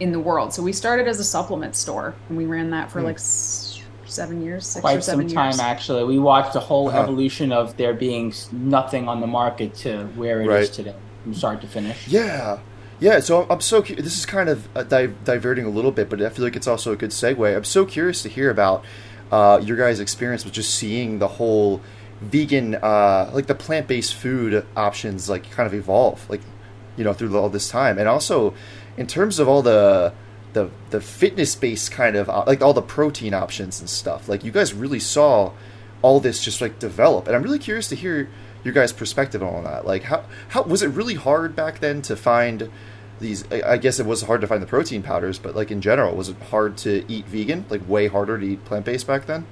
in 0.00 0.12
the 0.12 0.20
world. 0.20 0.52
So 0.52 0.62
we 0.62 0.72
started 0.72 1.08
as 1.08 1.18
a 1.20 1.24
supplement 1.24 1.74
store 1.76 2.14
and 2.28 2.36
we 2.36 2.44
ran 2.46 2.70
that 2.70 2.90
for 2.90 3.00
like 3.02 3.16
s- 3.16 3.80
seven 4.04 4.42
years, 4.42 4.66
six 4.66 4.78
or 4.78 4.80
Quite 4.82 5.04
seven 5.04 5.28
some 5.28 5.34
time, 5.36 5.60
actually. 5.60 6.04
We 6.04 6.18
watched 6.18 6.52
the 6.52 6.60
whole 6.60 6.88
Uh-huh. 6.88 7.00
evolution 7.00 7.50
of 7.52 7.76
there 7.76 7.94
being 7.94 8.32
nothing 8.52 9.08
on 9.08 9.20
the 9.20 9.26
market 9.26 9.74
to 9.76 10.04
where 10.16 10.40
it 10.40 10.44
is 10.44 10.48
Right. 10.48 10.72
today, 10.72 10.94
from 11.22 11.34
start 11.34 11.60
to 11.62 11.66
finish. 11.66 12.06
Yeah. 12.08 12.58
Yeah, 12.98 13.20
so 13.20 13.40
I'm- 13.40 13.46
I'm 13.50 13.60
so 13.60 13.82
cu- 13.82 13.96
this 13.96 14.16
is 14.18 14.24
kind 14.24 14.48
of 14.48 14.68
uh, 14.74 14.82
di- 14.82 15.10
diverting 15.24 15.66
a 15.66 15.70
little 15.70 15.92
bit, 15.92 16.08
but 16.08 16.22
I 16.22 16.28
feel 16.30 16.44
like 16.44 16.56
it's 16.56 16.66
also 16.68 16.92
a 16.92 16.96
good 16.96 17.10
segue. 17.10 17.54
I'm 17.56 17.64
so 17.64 17.84
curious 17.84 18.22
to 18.22 18.28
hear 18.28 18.50
about 18.50 18.84
uh, 19.32 19.58
your 19.62 19.76
guys' 19.76 19.98
experience 19.98 20.44
with 20.44 20.54
just 20.54 20.72
seeing 20.72 21.18
the 21.18 21.26
whole 21.26 21.80
vegan, 22.22 22.76
uh, 22.76 23.28
like 23.34 23.46
the 23.48 23.54
plant-based 23.56 24.14
food 24.14 24.64
options, 24.76 25.28
like 25.28 25.50
kind 25.50 25.66
of 25.66 25.74
evolve, 25.74 26.24
like 26.30 26.40
you 26.96 27.02
know, 27.04 27.12
through 27.12 27.36
all 27.36 27.48
this 27.50 27.68
time, 27.68 27.98
and 27.98 28.08
also 28.08 28.54
in 28.96 29.06
terms 29.06 29.38
of 29.38 29.48
all 29.48 29.62
the 29.62 30.12
the 30.52 30.70
the 30.90 31.00
fitness-based 31.00 31.90
kind 31.92 32.16
of 32.16 32.28
uh, 32.30 32.44
like 32.46 32.62
all 32.62 32.72
the 32.72 32.82
protein 32.82 33.34
options 33.34 33.80
and 33.80 33.88
stuff. 33.90 34.28
Like 34.28 34.42
you 34.44 34.50
guys 34.50 34.72
really 34.74 35.00
saw 35.00 35.52
all 36.02 36.20
this 36.20 36.42
just 36.42 36.60
like 36.60 36.78
develop, 36.78 37.26
and 37.26 37.36
I'm 37.36 37.42
really 37.42 37.58
curious 37.58 37.88
to 37.88 37.94
hear 37.96 38.28
your 38.64 38.72
guys' 38.74 38.92
perspective 38.92 39.42
on 39.42 39.64
that. 39.64 39.86
Like, 39.86 40.04
how 40.04 40.24
how 40.48 40.62
was 40.62 40.82
it 40.82 40.88
really 40.88 41.14
hard 41.14 41.54
back 41.54 41.80
then 41.80 42.00
to 42.02 42.16
find 42.16 42.70
these? 43.20 43.44
I 43.52 43.62
I 43.72 43.76
guess 43.76 43.98
it 44.00 44.06
was 44.06 44.22
hard 44.22 44.40
to 44.40 44.46
find 44.46 44.62
the 44.62 44.66
protein 44.66 45.02
powders, 45.02 45.38
but 45.38 45.54
like 45.54 45.70
in 45.70 45.80
general, 45.80 46.16
was 46.16 46.28
it 46.30 46.36
hard 46.50 46.76
to 46.78 47.04
eat 47.06 47.26
vegan? 47.26 47.66
Like 47.68 47.86
way 47.88 48.08
harder 48.08 48.38
to 48.38 48.46
eat 48.46 48.64
plant 48.64 48.84
based 48.86 49.06
back 49.06 49.26
then? 49.26 49.46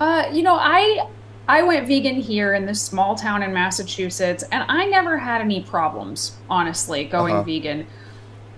Uh, 0.00 0.28
you 0.32 0.42
know, 0.42 0.54
I 0.54 1.08
I 1.48 1.62
went 1.62 1.88
vegan 1.88 2.16
here 2.16 2.52
in 2.52 2.66
this 2.66 2.80
small 2.82 3.14
town 3.14 3.42
in 3.42 3.52
Massachusetts, 3.52 4.44
and 4.52 4.64
I 4.68 4.84
never 4.86 5.16
had 5.18 5.40
any 5.40 5.62
problems, 5.62 6.36
honestly, 6.50 7.04
going 7.04 7.34
Uh-huh. 7.34 7.42
vegan. 7.44 7.86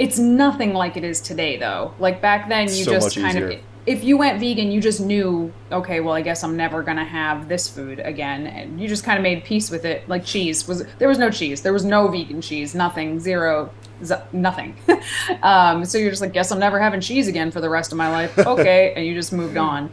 It's 0.00 0.19
nothing 0.19 0.73
like 0.73 0.97
it 0.97 1.04
is 1.04 1.21
today, 1.21 1.59
though. 1.59 1.92
Like 1.99 2.21
back 2.23 2.49
then, 2.49 2.69
you 2.69 2.85
So 2.85 2.92
just 2.92 3.16
kind 3.16 3.37
easier. 3.37 3.50
of 3.50 3.61
if 3.87 4.02
you 4.02 4.16
went 4.16 4.40
vegan, 4.40 4.71
you 4.71 4.80
just 4.80 5.00
knew, 5.00 5.52
okay, 5.71 6.00
well, 6.00 6.14
I 6.14 6.23
guess 6.23 6.42
I'm 6.42 6.57
never 6.57 6.83
gonna 6.83 7.04
have 7.04 7.49
this 7.49 7.69
food 7.69 8.00
again, 8.00 8.47
and 8.47 8.80
you 8.80 8.88
just 8.88 9.04
kind 9.04 9.19
of 9.19 9.23
made 9.23 9.45
peace 9.45 9.71
with 9.71 9.85
it. 9.85 10.09
Like 10.09 10.25
cheese 10.25 10.66
was 10.66 10.85
there 10.99 11.09
was 11.09 11.19
no 11.19 11.30
cheese, 11.30 11.61
there 11.62 11.73
was 11.73 11.85
no 11.85 12.09
vegan 12.09 12.40
cheese, 12.40 12.75
nothing, 12.75 13.21
zero, 13.21 13.71
z- 14.02 14.14
nothing. 14.33 14.75
um, 15.42 15.85
so 15.85 15.99
you're 15.99 16.11
just 16.11 16.23
like, 16.23 16.33
guess 16.33 16.50
I'm 16.50 16.59
never 16.59 16.80
having 16.80 17.00
cheese 17.00 17.28
again 17.28 17.50
for 17.50 17.61
the 17.61 17.69
rest 17.71 17.92
of 17.92 17.99
my 17.99 18.11
life. 18.11 18.38
Okay, 18.47 18.95
and 18.97 19.04
you 19.07 19.14
just 19.14 19.33
moved 19.33 19.57
on. 19.59 19.90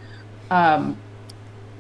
Um, 0.51 0.97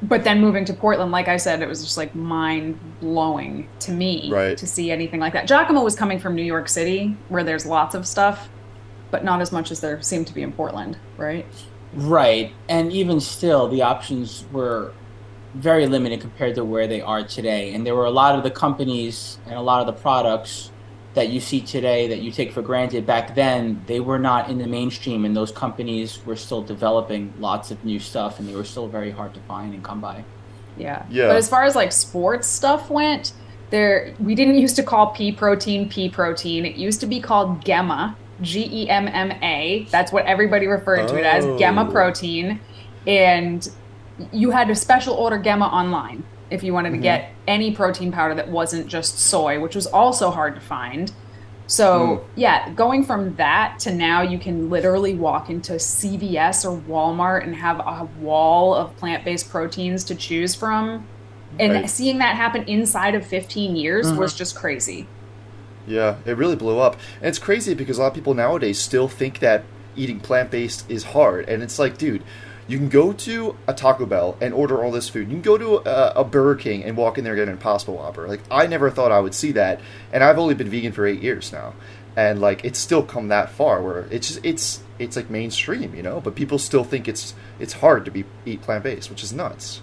but 0.03 0.23
then 0.23 0.39
moving 0.39 0.65
to 0.65 0.73
Portland, 0.73 1.11
like 1.11 1.27
I 1.27 1.37
said, 1.37 1.61
it 1.61 1.67
was 1.67 1.83
just 1.83 1.97
like 1.97 2.13
mind 2.13 2.79
blowing 2.99 3.67
to 3.79 3.91
me 3.91 4.29
Right. 4.31 4.57
to 4.57 4.67
see 4.67 4.91
anything 4.91 5.19
like 5.19 5.33
that. 5.33 5.47
Giacomo 5.47 5.83
was 5.83 5.95
coming 5.95 6.19
from 6.19 6.35
New 6.35 6.43
York 6.43 6.69
City, 6.69 7.15
where 7.29 7.43
there's 7.43 7.65
lots 7.65 7.95
of 7.95 8.05
stuff, 8.07 8.49
but 9.09 9.23
not 9.23 9.41
as 9.41 9.51
much 9.51 9.71
as 9.71 9.79
there 9.79 10.01
seemed 10.01 10.27
to 10.27 10.33
be 10.33 10.41
in 10.43 10.51
Portland, 10.51 10.97
right? 11.17 11.45
Right. 11.93 12.51
And 12.69 12.91
even 12.91 13.19
still, 13.19 13.67
the 13.67 13.81
options 13.81 14.45
were 14.51 14.91
very 15.55 15.87
limited 15.87 16.21
compared 16.21 16.53
to 16.55 16.63
where 16.63 16.85
they 16.85 17.01
are 17.01 17.23
today. 17.23 17.73
And 17.73 17.85
there 17.85 17.95
were 17.95 18.05
a 18.05 18.11
lot 18.11 18.35
of 18.35 18.43
the 18.43 18.51
companies 18.51 19.39
and 19.45 19.55
a 19.55 19.61
lot 19.61 19.79
of 19.81 19.87
the 19.87 19.93
products 19.99 20.71
that 21.17 21.29
you 21.29 21.39
see 21.39 21.59
today 21.61 22.07
that 22.07 22.21
you 22.21 22.31
take 22.31 22.51
for 22.51 22.61
granted 22.61 23.03
back 23.03 23.33
then, 23.33 23.83
they 23.87 23.99
were 23.99 24.19
not 24.19 24.51
in 24.51 24.59
the 24.59 24.67
mainstream. 24.67 25.25
And 25.25 25.35
those 25.35 25.51
companies 25.51 26.23
were 26.27 26.35
still 26.35 26.61
developing 26.61 27.33
lots 27.39 27.71
of 27.71 27.83
new 27.83 27.97
stuff 27.99 28.37
and 28.39 28.47
they 28.47 28.53
were 28.53 28.63
still 28.63 28.87
very 28.87 29.09
hard 29.09 29.33
to 29.33 29.39
find 29.41 29.73
and 29.73 29.83
come 29.83 29.99
by. 29.99 30.23
Yeah. 30.77 31.07
Yeah. 31.09 31.27
But 31.27 31.37
as 31.37 31.49
far 31.49 31.63
as 31.63 31.75
like 31.75 31.91
sports 31.91 32.47
stuff 32.47 32.91
went, 32.91 33.33
there 33.71 34.13
we 34.19 34.35
didn't 34.35 34.59
used 34.59 34.75
to 34.75 34.83
call 34.83 35.07
pea 35.07 35.31
protein 35.31 35.89
pea 35.89 36.07
protein. 36.07 36.67
It 36.67 36.75
used 36.75 36.99
to 36.99 37.07
be 37.07 37.19
called 37.19 37.65
Gemma, 37.65 38.15
G 38.41 38.69
E 38.83 38.87
M 38.87 39.07
M 39.07 39.31
A. 39.41 39.87
That's 39.89 40.11
what 40.11 40.23
everybody 40.27 40.67
referred 40.67 41.07
to 41.07 41.17
it 41.17 41.25
as, 41.25 41.45
Oh. 41.45 41.57
Gemma 41.57 41.89
protein. 41.91 42.59
And 43.07 43.67
you 44.31 44.51
had 44.51 44.67
to 44.67 44.75
special 44.75 45.15
order 45.15 45.39
Gemma 45.39 45.65
online 45.65 46.23
if 46.51 46.61
you 46.61 46.73
wanted 46.73 46.91
to 46.91 46.95
mm-hmm. 46.97 47.03
get 47.03 47.31
any 47.47 47.71
protein 47.71 48.11
powder 48.11 48.35
that 48.35 48.49
wasn't 48.49 48.87
just 48.87 49.19
soy, 49.19 49.59
which 49.59 49.75
was 49.75 49.87
also 49.87 50.29
hard 50.29 50.55
to 50.55 50.61
find. 50.61 51.11
So, 51.67 52.17
hmm. 52.17 52.39
yeah, 52.39 52.69
going 52.71 53.03
from 53.03 53.35
that 53.35 53.79
to 53.79 53.93
now, 53.93 54.21
you 54.21 54.39
can 54.39 54.69
literally 54.69 55.15
walk 55.15 55.49
into 55.49 55.73
CVS 55.73 56.65
or 56.65 56.79
Walmart 56.81 57.43
and 57.43 57.55
have 57.55 57.79
a 57.79 58.07
wall 58.19 58.73
of 58.73 58.95
plant 58.97 59.25
based 59.25 59.49
proteins 59.49 60.03
to 60.05 60.15
choose 60.15 60.55
from. 60.55 61.05
And 61.59 61.73
Right. 61.73 61.89
seeing 61.89 62.19
that 62.19 62.35
happen 62.35 62.63
inside 62.67 63.15
of 63.15 63.25
15 63.25 63.75
years 63.75 64.07
mm-hmm. 64.07 64.19
was 64.19 64.33
just 64.33 64.55
crazy. 64.55 65.07
Yeah, 65.85 66.17
it 66.25 66.37
really 66.37 66.55
blew 66.55 66.79
up. 66.79 66.97
And 67.19 67.29
it's 67.29 67.39
crazy 67.39 67.73
because 67.73 67.97
a 67.97 68.01
lot 68.01 68.07
of 68.07 68.13
people 68.13 68.33
nowadays 68.33 68.77
still 68.79 69.07
think 69.07 69.39
that 69.39 69.63
eating 69.95 70.19
plant 70.19 70.51
based 70.51 70.89
is 70.89 71.03
hard. 71.03 71.47
And 71.49 71.63
it's 71.63 71.79
like, 71.79 71.97
dude, 71.97 72.23
you 72.67 72.77
can 72.77 72.89
go 72.89 73.13
to 73.13 73.55
a 73.67 73.73
Taco 73.73 74.05
Bell 74.05 74.37
and 74.41 74.53
order 74.53 74.83
all 74.83 74.91
this 74.91 75.07
food. 75.09 75.29
You 75.29 75.35
can 75.35 75.41
go 75.41 75.57
to 75.57 75.89
a, 75.89 76.21
a 76.21 76.23
Burger 76.23 76.59
King 76.59 76.83
and 76.83 76.97
walk 76.97 77.17
in 77.17 77.23
there 77.23 77.33
and 77.33 77.39
get 77.39 77.47
an 77.47 77.53
Impossible 77.53 77.95
Whopper. 77.95 78.27
Like, 78.27 78.41
I 78.51 78.67
never 78.67 78.89
thought 78.89 79.11
I 79.11 79.19
would 79.19 79.33
see 79.33 79.53
that. 79.53 79.79
And 80.11 80.23
I've 80.23 80.37
only 80.37 80.53
been 80.53 80.69
vegan 80.69 80.91
for 80.91 81.05
eight 81.05 81.21
years 81.21 81.51
now. 81.51 81.73
And 82.15 82.41
like, 82.41 82.65
it's 82.65 82.79
still 82.79 83.03
come 83.03 83.29
that 83.29 83.51
far 83.51 83.81
where 83.81 84.07
it's 84.11 84.27
just, 84.27 84.39
it's, 84.43 84.81
it's 84.99 85.15
like 85.15 85.29
mainstream, 85.29 85.95
you 85.95 86.03
know, 86.03 86.19
but 86.19 86.35
people 86.35 86.57
still 86.59 86.83
think 86.83 87.07
it's, 87.07 87.33
it's 87.59 87.73
hard 87.73 88.05
to 88.05 88.11
be 88.11 88.25
eat 88.45 88.61
plant 88.61 88.83
based, 88.83 89.09
which 89.09 89.23
is 89.23 89.31
nuts. 89.31 89.81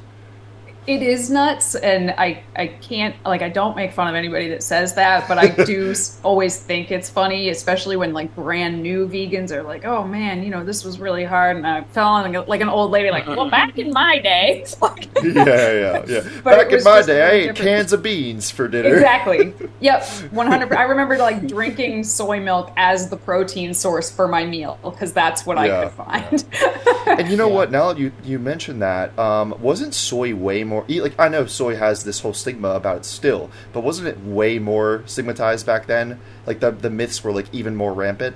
It 0.86 1.02
is 1.02 1.30
nuts, 1.30 1.74
and 1.76 2.10
I 2.10 2.42
I 2.54 2.66
can't 2.66 3.16
like 3.24 3.40
I 3.40 3.48
don't 3.48 3.74
make 3.74 3.92
fun 3.92 4.06
of 4.06 4.14
anybody 4.14 4.48
that 4.50 4.62
says 4.62 4.94
that, 4.96 5.26
but 5.26 5.38
I 5.38 5.48
do 5.64 5.94
always 6.22 6.58
think 6.58 6.90
it's 6.90 7.08
funny, 7.08 7.48
especially 7.48 7.96
when 7.96 8.12
like 8.12 8.34
brand 8.34 8.82
new 8.82 9.08
vegans 9.08 9.50
are 9.50 9.62
like, 9.62 9.86
"Oh 9.86 10.06
man, 10.06 10.42
you 10.42 10.50
know 10.50 10.62
this 10.62 10.84
was 10.84 11.00
really 11.00 11.24
hard," 11.24 11.56
and 11.56 11.66
I 11.66 11.84
fell 11.84 12.08
on 12.08 12.30
like 12.46 12.60
an 12.60 12.68
old 12.68 12.90
lady 12.90 13.10
like, 13.10 13.26
"Well, 13.26 13.48
back 13.48 13.78
in 13.78 13.92
my 13.92 14.18
day." 14.18 14.66
Like- 14.82 15.08
yeah, 15.24 15.44
yeah, 15.72 16.04
yeah. 16.06 16.40
Back 16.42 16.70
in 16.70 16.84
my 16.84 17.00
day, 17.00 17.22
I 17.22 17.30
ate 17.30 17.40
different. 17.46 17.58
cans 17.58 17.92
of 17.94 18.02
beans 18.02 18.50
for 18.50 18.68
dinner. 18.68 18.94
exactly. 18.94 19.54
Yep, 19.80 20.04
one 20.32 20.46
hundred. 20.48 20.72
I 20.74 20.82
remember 20.82 21.16
like 21.16 21.46
drinking 21.46 22.04
soy 22.04 22.40
milk 22.40 22.72
as 22.76 23.08
the 23.08 23.16
protein 23.16 23.72
source 23.72 24.10
for 24.10 24.28
my 24.28 24.44
meal 24.44 24.78
because 24.82 25.14
that's 25.14 25.46
what 25.46 25.56
Yeah, 25.56 25.90
I 26.04 26.20
could 26.20 26.42
find. 26.42 27.18
And 27.20 27.28
you 27.30 27.36
know 27.38 27.48
Yeah. 27.48 27.54
what? 27.54 27.70
Now 27.70 27.92
you 27.92 28.12
you 28.22 28.38
mentioned 28.38 28.82
that, 28.82 29.18
um, 29.18 29.54
wasn't 29.60 29.94
soy 29.94 30.34
way 30.34 30.62
more? 30.64 30.73
E- 30.88 31.00
Like 31.00 31.14
I 31.18 31.28
know 31.28 31.46
soy 31.46 31.76
has 31.76 32.02
this 32.04 32.20
whole 32.20 32.32
stigma 32.34 32.70
about 32.70 32.96
it 32.98 33.04
still, 33.04 33.50
but 33.72 33.82
wasn't 33.82 34.08
it 34.08 34.18
way 34.24 34.58
more 34.58 35.02
stigmatized 35.06 35.64
back 35.66 35.86
then? 35.86 36.18
Like 36.46 36.60
the 36.60 36.70
the 36.72 36.90
myths 36.90 37.22
were 37.22 37.32
like 37.32 37.46
even 37.52 37.76
more 37.76 37.92
rampant. 37.92 38.34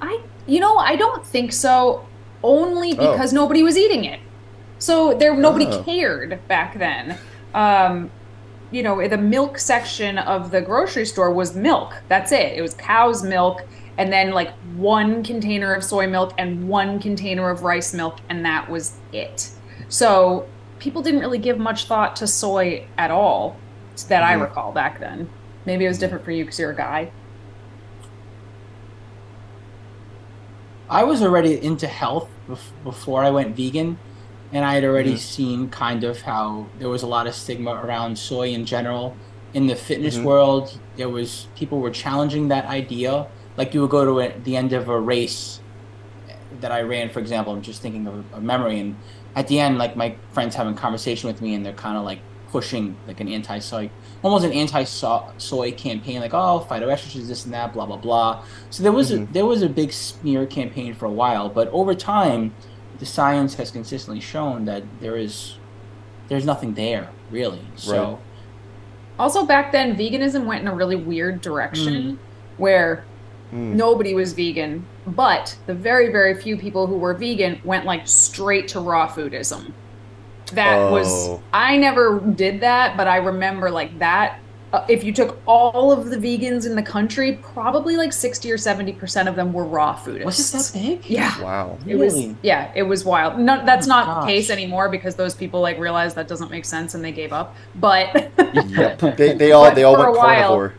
I, 0.00 0.20
you 0.46 0.60
know, 0.60 0.76
I 0.76 0.96
don't 0.96 1.24
think 1.26 1.52
so. 1.52 2.06
Only 2.42 2.92
Oh. 2.98 3.12
because 3.12 3.32
nobody 3.32 3.62
was 3.62 3.76
eating 3.78 4.04
it. 4.04 4.20
So 4.78 5.14
there, 5.14 5.34
nobody 5.34 5.66
Oh. 5.66 5.82
cared 5.82 6.40
back 6.48 6.78
then. 6.78 7.16
Um, 7.54 8.10
you 8.70 8.82
know, 8.82 9.06
the 9.06 9.16
milk 9.16 9.58
section 9.58 10.18
of 10.18 10.50
the 10.50 10.60
grocery 10.60 11.06
store 11.06 11.30
was 11.32 11.54
milk. 11.54 11.94
That's 12.08 12.32
it. 12.32 12.54
It 12.58 12.60
was 12.62 12.74
cow's 12.74 13.22
milk, 13.22 13.62
and 13.96 14.12
then 14.12 14.32
like 14.32 14.50
one 14.76 15.22
container 15.22 15.72
of 15.72 15.84
soy 15.84 16.06
milk 16.08 16.32
and 16.36 16.68
one 16.68 16.98
container 16.98 17.48
of 17.50 17.62
rice 17.62 17.94
milk, 17.94 18.16
and 18.28 18.44
that 18.44 18.68
was 18.68 18.96
it. 19.12 19.50
So 19.88 20.46
people 20.84 21.00
didn't 21.00 21.20
really 21.20 21.38
give 21.38 21.58
much 21.58 21.86
thought 21.86 22.14
to 22.14 22.26
soy 22.26 22.86
at 22.98 23.10
all, 23.10 23.56
that 24.08 24.22
I 24.22 24.34
Mhm. 24.34 24.42
recall 24.42 24.70
back 24.70 25.00
then. 25.00 25.30
Maybe 25.64 25.86
it 25.86 25.88
was 25.88 25.98
different 25.98 26.26
for 26.26 26.30
you 26.30 26.44
because 26.44 26.58
you're 26.58 26.72
a 26.72 26.76
guy. 26.76 27.10
I 30.90 31.02
was 31.04 31.22
already 31.22 31.54
into 31.64 31.86
health 31.86 32.28
before 32.84 33.24
I 33.24 33.30
went 33.30 33.56
vegan, 33.56 33.96
and 34.52 34.62
I 34.66 34.74
had 34.74 34.84
already 34.84 35.14
Mhm. 35.14 35.18
seen 35.18 35.68
kind 35.70 36.04
of 36.04 36.20
how 36.22 36.66
there 36.78 36.90
was 36.90 37.02
a 37.02 37.06
lot 37.06 37.26
of 37.26 37.34
stigma 37.34 37.80
around 37.82 38.18
soy 38.18 38.48
in 38.50 38.66
general. 38.66 39.16
In 39.54 39.66
the 39.66 39.76
fitness 39.76 40.18
Mhm. 40.18 40.24
world, 40.24 40.78
there 40.98 41.08
was 41.08 41.46
people 41.56 41.78
were 41.78 41.90
challenging 41.90 42.48
that 42.48 42.66
idea. 42.66 43.26
Like 43.56 43.72
you 43.72 43.80
would 43.80 43.90
go 43.90 44.04
to 44.04 44.20
a, 44.20 44.32
the 44.38 44.54
end 44.54 44.74
of 44.74 44.90
a 44.90 45.00
race 45.00 45.60
that 46.60 46.72
I 46.72 46.82
ran, 46.82 47.10
for 47.10 47.18
example. 47.20 47.52
I'm 47.52 47.62
just 47.62 47.82
thinking 47.82 48.06
of 48.06 48.24
a 48.32 48.40
memory, 48.40 48.78
and 48.80 48.96
at 49.36 49.48
the 49.48 49.60
end, 49.60 49.78
like 49.78 49.96
my 49.96 50.14
friends 50.32 50.54
having 50.54 50.74
a 50.74 50.76
conversation 50.76 51.28
with 51.28 51.40
me, 51.42 51.54
and 51.54 51.64
they're 51.64 51.72
kind 51.72 51.96
of 51.96 52.04
like 52.04 52.20
pushing 52.50 52.96
like 53.08 53.18
an 53.20 53.28
anti-soy, 53.28 53.90
almost 54.22 54.44
an 54.44 54.52
anti-soy 54.52 55.72
campaign, 55.72 56.20
like 56.20 56.32
oh, 56.34 56.64
phytoestrogens, 56.70 57.26
this 57.26 57.44
and 57.44 57.52
that, 57.54 57.72
blah 57.72 57.84
blah 57.86 57.96
blah. 57.96 58.44
So 58.70 58.82
there 58.82 58.92
was 58.92 59.10
a, 59.10 59.18
Mhm. 59.18 59.32
there 59.32 59.46
was 59.46 59.62
a 59.62 59.68
big 59.68 59.92
smear 59.92 60.46
campaign 60.46 60.94
for 60.94 61.06
a 61.06 61.10
while, 61.12 61.48
but 61.48 61.68
over 61.72 61.94
time, 61.94 62.54
the 62.98 63.06
science 63.06 63.54
has 63.54 63.70
consistently 63.72 64.20
shown 64.20 64.64
that 64.66 64.82
there 65.00 65.16
is 65.16 65.56
there's 66.28 66.44
nothing 66.46 66.74
there 66.74 67.10
really. 67.30 67.60
So 67.76 67.92
Right. 68.04 68.18
Also, 69.18 69.44
back 69.44 69.70
then, 69.72 69.96
veganism 69.96 70.46
went 70.46 70.62
in 70.62 70.68
a 70.68 70.74
really 70.74 70.96
weird 70.96 71.40
direction 71.40 72.18
where 72.56 73.04
Mm. 73.52 73.74
nobody 73.74 74.14
was 74.14 74.32
vegan, 74.32 74.86
but 75.06 75.56
the 75.66 75.74
very, 75.74 76.10
very 76.10 76.34
few 76.34 76.56
people 76.56 76.86
who 76.86 76.96
were 76.96 77.14
vegan 77.14 77.60
went 77.64 77.84
like 77.84 78.06
straight 78.08 78.68
to 78.68 78.80
raw 78.80 79.08
foodism. 79.08 79.72
That 80.52 80.90
was, 80.90 81.28
Oh. 81.28 81.42
I 81.52 81.76
never 81.78 82.20
did 82.20 82.60
that, 82.60 82.96
but 82.96 83.08
I 83.08 83.16
remember 83.16 83.70
like 83.70 83.98
that. 83.98 84.38
Uh, 84.72 84.84
if 84.88 85.04
you 85.04 85.12
took 85.12 85.38
all 85.46 85.92
of 85.92 86.10
the 86.10 86.16
vegans 86.16 86.66
in 86.66 86.74
the 86.74 86.82
country, 86.82 87.38
probably 87.40 87.96
like 87.96 88.12
60 88.12 88.50
or 88.50 88.56
70% 88.56 89.28
of 89.28 89.36
them 89.36 89.52
were 89.52 89.64
raw 89.64 89.94
foodists. 89.96 90.24
was 90.24 90.54
it 90.54 90.72
that 90.74 90.80
big? 91.00 91.08
Yeah. 91.10 91.40
Wow. 91.40 91.78
It 91.86 91.94
was 91.94 92.26
yeah, 92.42 92.72
it 92.74 92.82
was 92.82 93.04
wild. 93.04 93.38
No, 93.38 93.64
that's 93.64 93.86
Oh, 93.86 93.90
not 93.90 94.06
gosh. 94.06 94.22
the 94.26 94.32
case 94.32 94.50
anymore 94.50 94.88
because 94.88 95.14
those 95.14 95.32
people 95.32 95.60
like 95.60 95.78
realized 95.78 96.16
that 96.16 96.26
doesn't 96.26 96.50
make 96.50 96.64
sense 96.64 96.94
and 96.94 97.04
they 97.04 97.12
gave 97.12 97.32
up. 97.32 97.54
But 97.76 98.32
Yep. 98.66 99.00
They, 99.16 99.34
they 99.34 99.52
all 99.52 99.64
But 99.66 99.76
they 99.76 99.84
all 99.84 99.96
went 99.96 100.08
a 100.08 100.12
while- 100.12 100.48
carnivore. 100.48 100.74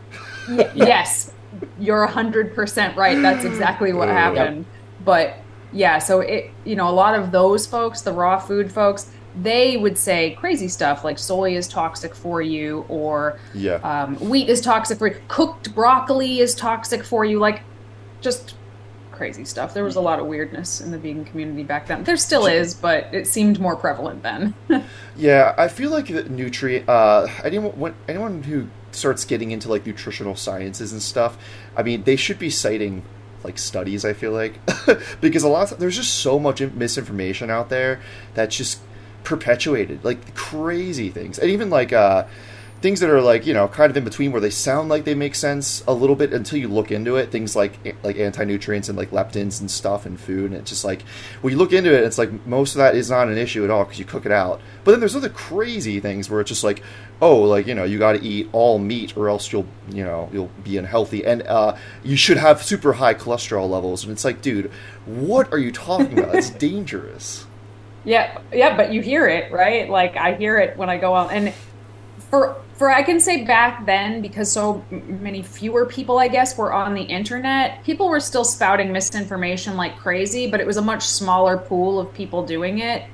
Yes, 0.74 1.32
you're 1.78 2.06
hundred 2.06 2.54
percent 2.54 2.96
right. 2.96 3.20
That's 3.20 3.44
exactly 3.44 3.92
what 3.92 4.08
happened. 4.08 4.66
But 5.04 5.36
yeah, 5.72 5.98
so 5.98 6.20
it 6.20 6.50
you 6.64 6.76
know 6.76 6.88
a 6.88 6.92
lot 6.92 7.18
of 7.18 7.32
those 7.32 7.66
folks, 7.66 8.02
the 8.02 8.12
raw 8.12 8.38
food 8.38 8.72
folks, 8.72 9.10
they 9.34 9.76
would 9.76 9.98
say 9.98 10.34
crazy 10.40 10.68
stuff 10.68 11.04
like 11.04 11.18
soy 11.18 11.56
is 11.56 11.68
toxic 11.68 12.14
for 12.14 12.40
you, 12.42 12.84
or 12.88 13.38
Yeah. 13.54 13.74
um, 13.82 14.16
wheat 14.16 14.48
is 14.48 14.60
toxic 14.60 14.98
for 14.98 15.08
you, 15.08 15.16
cooked 15.28 15.74
broccoli 15.74 16.40
is 16.40 16.54
toxic 16.54 17.04
for 17.04 17.24
you, 17.24 17.38
like 17.38 17.62
just 18.20 18.55
crazy 19.16 19.44
stuff. 19.44 19.74
There 19.74 19.84
was 19.84 19.96
a 19.96 20.00
lot 20.00 20.20
of 20.20 20.26
weirdness 20.26 20.80
in 20.80 20.90
the 20.90 20.98
vegan 20.98 21.24
community 21.24 21.62
back 21.62 21.86
then. 21.86 22.04
There 22.04 22.16
still 22.16 22.46
is, 22.46 22.74
but 22.74 23.12
it 23.12 23.26
seemed 23.26 23.58
more 23.58 23.76
prevalent 23.76 24.22
then. 24.22 24.54
Yeah, 25.18 25.54
I 25.56 25.68
feel 25.68 25.90
like 25.90 26.08
the 26.08 26.24
nutrient. 26.24 26.86
Uh, 26.90 27.26
anyone 27.42 27.72
when, 27.78 27.94
anyone 28.06 28.42
who 28.42 28.68
starts 28.90 29.24
getting 29.24 29.50
into 29.50 29.66
like 29.70 29.86
nutritional 29.86 30.36
sciences 30.36 30.92
and 30.92 31.00
stuff, 31.00 31.38
I 31.74 31.82
mean, 31.82 32.02
they 32.02 32.16
should 32.16 32.38
be 32.38 32.50
citing 32.50 33.02
like 33.42 33.56
studies. 33.56 34.04
I 34.04 34.12
feel 34.12 34.32
like 34.32 34.60
because 35.22 35.42
a 35.42 35.48
lot 35.48 35.72
of, 35.72 35.78
there's 35.78 35.96
just 35.96 36.16
so 36.16 36.38
much 36.38 36.60
misinformation 36.60 37.48
out 37.48 37.70
there 37.70 38.02
that's 38.34 38.54
just 38.54 38.80
perpetuated, 39.24 40.04
like 40.04 40.34
crazy 40.34 41.08
things, 41.08 41.38
and 41.38 41.50
even 41.50 41.70
like 41.70 41.94
uh, 41.94 42.26
things 42.82 43.00
that 43.00 43.08
are 43.08 43.22
like 43.22 43.46
you 43.46 43.54
know 43.54 43.66
kind 43.68 43.90
of 43.90 43.96
in 43.96 44.04
between 44.04 44.32
where 44.32 44.40
they 44.40 44.50
sound 44.50 44.88
like 44.88 45.04
they 45.04 45.14
make 45.14 45.34
sense 45.34 45.82
a 45.86 45.94
little 45.94 46.16
bit 46.16 46.32
until 46.32 46.58
you 46.58 46.68
look 46.68 46.90
into 46.90 47.16
it. 47.16 47.30
Things 47.30 47.56
like 47.56 47.96
like 48.02 48.16
anti 48.16 48.44
nutrients 48.44 48.88
and 48.88 48.98
like 48.98 49.10
lectins 49.10 49.60
and 49.60 49.70
stuff 49.70 50.06
and 50.06 50.18
food, 50.18 50.50
and 50.50 50.60
it's 50.60 50.70
just 50.70 50.84
like 50.84 51.02
when 51.40 51.52
you 51.52 51.58
look 51.58 51.72
into 51.72 51.92
it, 51.92 52.04
it's 52.04 52.18
like 52.18 52.46
most 52.46 52.74
of 52.74 52.78
that 52.78 52.94
is 52.94 53.10
not 53.10 53.28
an 53.28 53.38
issue 53.38 53.64
at 53.64 53.70
all 53.70 53.84
because 53.84 53.98
you 53.98 54.04
cook 54.04 54.26
it 54.26 54.32
out. 54.32 54.60
But 54.84 54.92
then 54.92 55.00
there's 55.00 55.16
other 55.16 55.28
crazy 55.28 56.00
things 56.00 56.28
where 56.28 56.40
it's 56.40 56.48
just 56.48 56.64
like, 56.64 56.82
oh, 57.20 57.42
like 57.42 57.66
you 57.66 57.74
know, 57.74 57.84
you 57.84 57.98
got 57.98 58.12
to 58.12 58.22
eat 58.22 58.48
all 58.52 58.78
meat 58.78 59.16
or 59.16 59.28
else 59.28 59.50
you'll 59.52 59.66
you 59.88 60.04
know 60.04 60.28
you'll 60.32 60.50
be 60.62 60.76
unhealthy, 60.76 61.24
and 61.24 61.42
uh, 61.42 61.76
you 62.04 62.16
should 62.16 62.36
have 62.36 62.62
super 62.62 62.94
high 62.94 63.14
cholesterol 63.14 63.68
levels. 63.68 64.04
And 64.04 64.12
it's 64.12 64.24
like, 64.24 64.42
dude, 64.42 64.70
what 65.06 65.52
are 65.52 65.58
you 65.58 65.72
talking 65.72 66.18
about? 66.18 66.34
it's 66.34 66.50
dangerous. 66.66 67.46
Yeah, 68.04 68.38
yeah, 68.52 68.76
but 68.76 68.92
you 68.92 69.00
hear 69.00 69.26
it, 69.26 69.50
right? 69.50 69.90
Like 69.90 70.16
I 70.16 70.34
hear 70.34 70.58
it 70.58 70.76
when 70.76 70.88
I 70.88 70.96
go 70.96 71.14
out, 71.14 71.32
and 71.32 71.52
for 72.30 72.56
for 72.74 72.90
I 72.90 73.02
can 73.02 73.20
say 73.20 73.44
back 73.44 73.86
then 73.86 74.20
because 74.20 74.50
so 74.50 74.84
many 74.90 75.42
fewer 75.42 75.86
people, 75.86 76.18
I 76.18 76.28
guess, 76.28 76.58
were 76.58 76.72
on 76.72 76.94
the 76.94 77.02
internet. 77.02 77.82
People 77.84 78.08
were 78.08 78.20
still 78.20 78.44
spouting 78.44 78.92
misinformation 78.92 79.76
like 79.76 79.96
crazy, 79.98 80.50
but 80.50 80.60
it 80.60 80.66
was 80.66 80.76
a 80.76 80.82
much 80.82 81.04
smaller 81.04 81.56
pool 81.56 81.98
of 81.98 82.12
people 82.12 82.44
doing 82.44 82.80
it. 82.80 83.04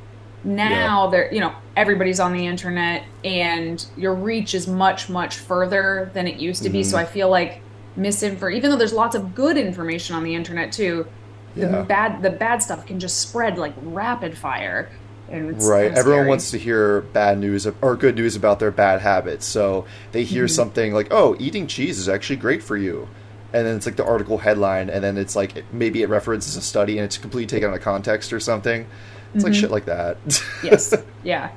Now 0.45 1.07
they're 1.09 1.33
you 1.33 1.41
know 1.41 1.55
everybody's 1.77 2.19
on 2.19 2.33
the 2.33 2.47
internet, 2.47 3.05
and 3.25 3.85
your 3.97 4.15
reach 4.15 4.55
is 4.55 4.67
much 4.67 5.09
much 5.09 5.37
further 5.37 6.11
than 6.15 6.27
it 6.27 6.41
used 6.41 6.63
to 6.65 6.71
be. 6.71 6.83
So 6.83 6.97
mm-hmm. 6.97 7.07
I 7.07 7.11
feel 7.11 7.31
like 7.31 7.63
misinfor 7.99 8.55
even 8.55 8.71
though 8.71 8.77
there's 8.77 8.93
lots 8.93 9.15
of 9.15 9.35
good 9.35 9.59
information 9.59 10.17
on 10.17 10.25
the 10.25 10.35
internet 10.35 10.73
too 10.73 11.07
the 11.55 11.85
bad 11.87 12.23
the 12.23 12.31
bad 12.31 12.63
stuff 12.63 12.87
can 12.87 12.99
just 12.99 13.21
spread 13.21 13.59
like 13.59 13.75
rapid 13.83 14.37
fire 14.37 14.91
right. 15.33 15.85
kinda 15.87 15.99
everyone 15.99 16.19
scary. 16.21 16.29
wants 16.29 16.51
to 16.53 16.59
hear 16.59 17.01
bad 17.01 17.39
news 17.39 17.67
or 17.81 17.97
good 17.97 18.15
news 18.17 18.37
about 18.37 18.59
their 18.59 18.71
bad 18.71 19.01
habits. 19.01 19.47
So 19.47 19.87
they 20.13 20.25
hear 20.25 20.45
Mm-hmm. 20.45 20.55
something 20.55 20.95
like 20.95 21.09
oh 21.11 21.37
eating 21.39 21.67
cheese 21.67 21.99
is 21.99 22.09
actually 22.09 22.37
great 22.37 22.63
for 22.63 22.77
you. 22.77 23.09
And 23.55 23.67
then 23.67 23.77
it's 23.77 23.85
like 23.87 23.97
the 23.97 24.05
article 24.05 24.39
headline 24.39 24.89
and 24.89 25.05
then 25.05 25.19
it's 25.19 25.37
like 25.37 25.65
maybe 25.73 26.03
it 26.03 26.09
references 26.09 26.57
a 26.57 26.63
study 26.63 26.97
and 26.99 27.05
it's 27.05 27.19
completely 27.19 27.47
taken 27.47 27.69
out 27.71 27.77
of 27.77 27.83
context 27.83 28.33
or 28.33 28.41
something. 28.41 28.87
It's 29.35 29.45
like 29.45 29.55
shit 29.55 29.71
like 29.71 29.87
that. 29.87 30.23
Mm-hmm. 30.27 30.67
yes. 30.67 30.95
Yeah. 31.25 31.51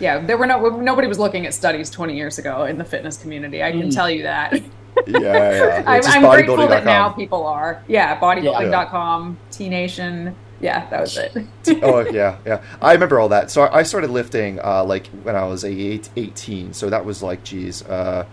Yeah. 0.00 0.18
There 0.18 0.36
were 0.36 0.46
no 0.46 0.68
nobody 0.80 1.06
was 1.06 1.18
looking 1.18 1.46
at 1.46 1.54
studies 1.54 1.88
20 1.90 2.16
years 2.16 2.38
ago 2.38 2.64
in 2.64 2.78
the 2.78 2.84
fitness 2.84 3.16
community. 3.16 3.62
I 3.62 3.70
can 3.72 3.90
tell 3.90 4.10
you 4.10 4.22
that. 4.24 4.60
Yeah 5.08 5.18
yeah. 5.18 5.82
I'm, 5.88 6.02
I'm 6.04 6.30
grateful 6.30 6.68
that 6.68 6.84
now 6.84 7.08
people 7.10 7.46
are. 7.48 7.82
Yeah 7.88 8.18
bodybuilding.com 8.20 9.36
t 9.50 9.68
nation 9.68 10.34
yeah 10.64 10.88
that 10.88 11.00
was 11.00 11.16
it. 11.18 11.32
Oh 11.82 12.00
yeah 12.00 12.38
yeah. 12.46 12.62
I 12.80 12.94
remember 12.94 13.20
all 13.20 13.28
that. 13.28 13.50
So 13.50 13.68
i 13.70 13.82
started 13.82 14.10
lifting 14.10 14.58
uh 14.64 14.82
like 14.84 15.06
when 15.22 15.36
i 15.36 15.44
was 15.44 15.64
eight, 15.64 16.08
18 16.16 16.72
so 16.72 16.88
that 16.88 17.04
was 17.04 17.22
like 17.22 17.44
geez 17.44 17.82
uh 17.82 18.24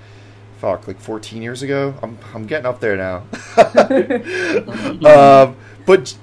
fuck 0.60 0.88
like 0.88 1.00
14 1.00 1.42
years 1.42 1.62
ago? 1.64 1.94
I'm, 2.04 2.18
I'm 2.34 2.46
getting 2.46 2.68
up 2.68 2.80
there 2.80 2.96
now. 2.96 3.24
Um 5.06 5.56
but 5.84 6.16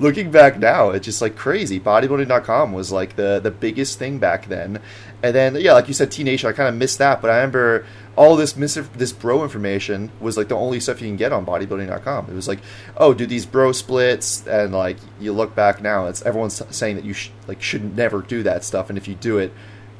looking 0.00 0.32
back 0.32 0.58
now 0.58 0.90
it's 0.90 1.04
just 1.06 1.22
like 1.22 1.36
crazy. 1.36 1.80
Bodybuilding.com 1.80 2.72
was 2.72 2.92
like 2.92 3.16
the 3.16 3.40
the 3.40 3.50
biggest 3.50 3.98
thing 3.98 4.18
back 4.18 4.48
then. 4.48 4.80
And 5.22 5.34
then 5.34 5.54
yeah 5.56 5.72
like 5.72 5.88
you 5.88 5.94
said 5.94 6.10
teenage 6.10 6.44
i 6.44 6.52
kind 6.52 6.68
of 6.68 6.74
missed 6.74 6.98
that. 6.98 7.22
But 7.22 7.30
i 7.30 7.36
remember 7.36 7.86
all 8.16 8.36
this 8.36 8.56
mis- 8.56 8.74
this 8.94 9.12
bro 9.12 9.42
information 9.42 10.10
was 10.20 10.36
like 10.36 10.48
the 10.48 10.56
only 10.56 10.80
stuff 10.80 11.00
you 11.00 11.08
can 11.08 11.16
get 11.16 11.32
on 11.32 11.44
bodybuilding.com 11.44 12.30
it 12.30 12.34
was 12.34 12.48
like 12.48 12.60
oh 12.96 13.14
do 13.14 13.26
these 13.26 13.46
bro 13.46 13.72
splits 13.72 14.46
and 14.46 14.72
like 14.72 14.96
you 15.20 15.32
look 15.32 15.54
back 15.54 15.82
now 15.82 16.06
it's 16.06 16.22
everyone's 16.22 16.62
saying 16.74 16.96
that 16.96 17.04
you 17.04 17.12
sh- 17.12 17.30
like 17.46 17.60
should 17.60 17.96
never 17.96 18.20
do 18.22 18.42
that 18.42 18.64
stuff 18.64 18.88
and 18.88 18.98
if 18.98 19.08
you 19.08 19.14
do 19.14 19.38
it 19.38 19.52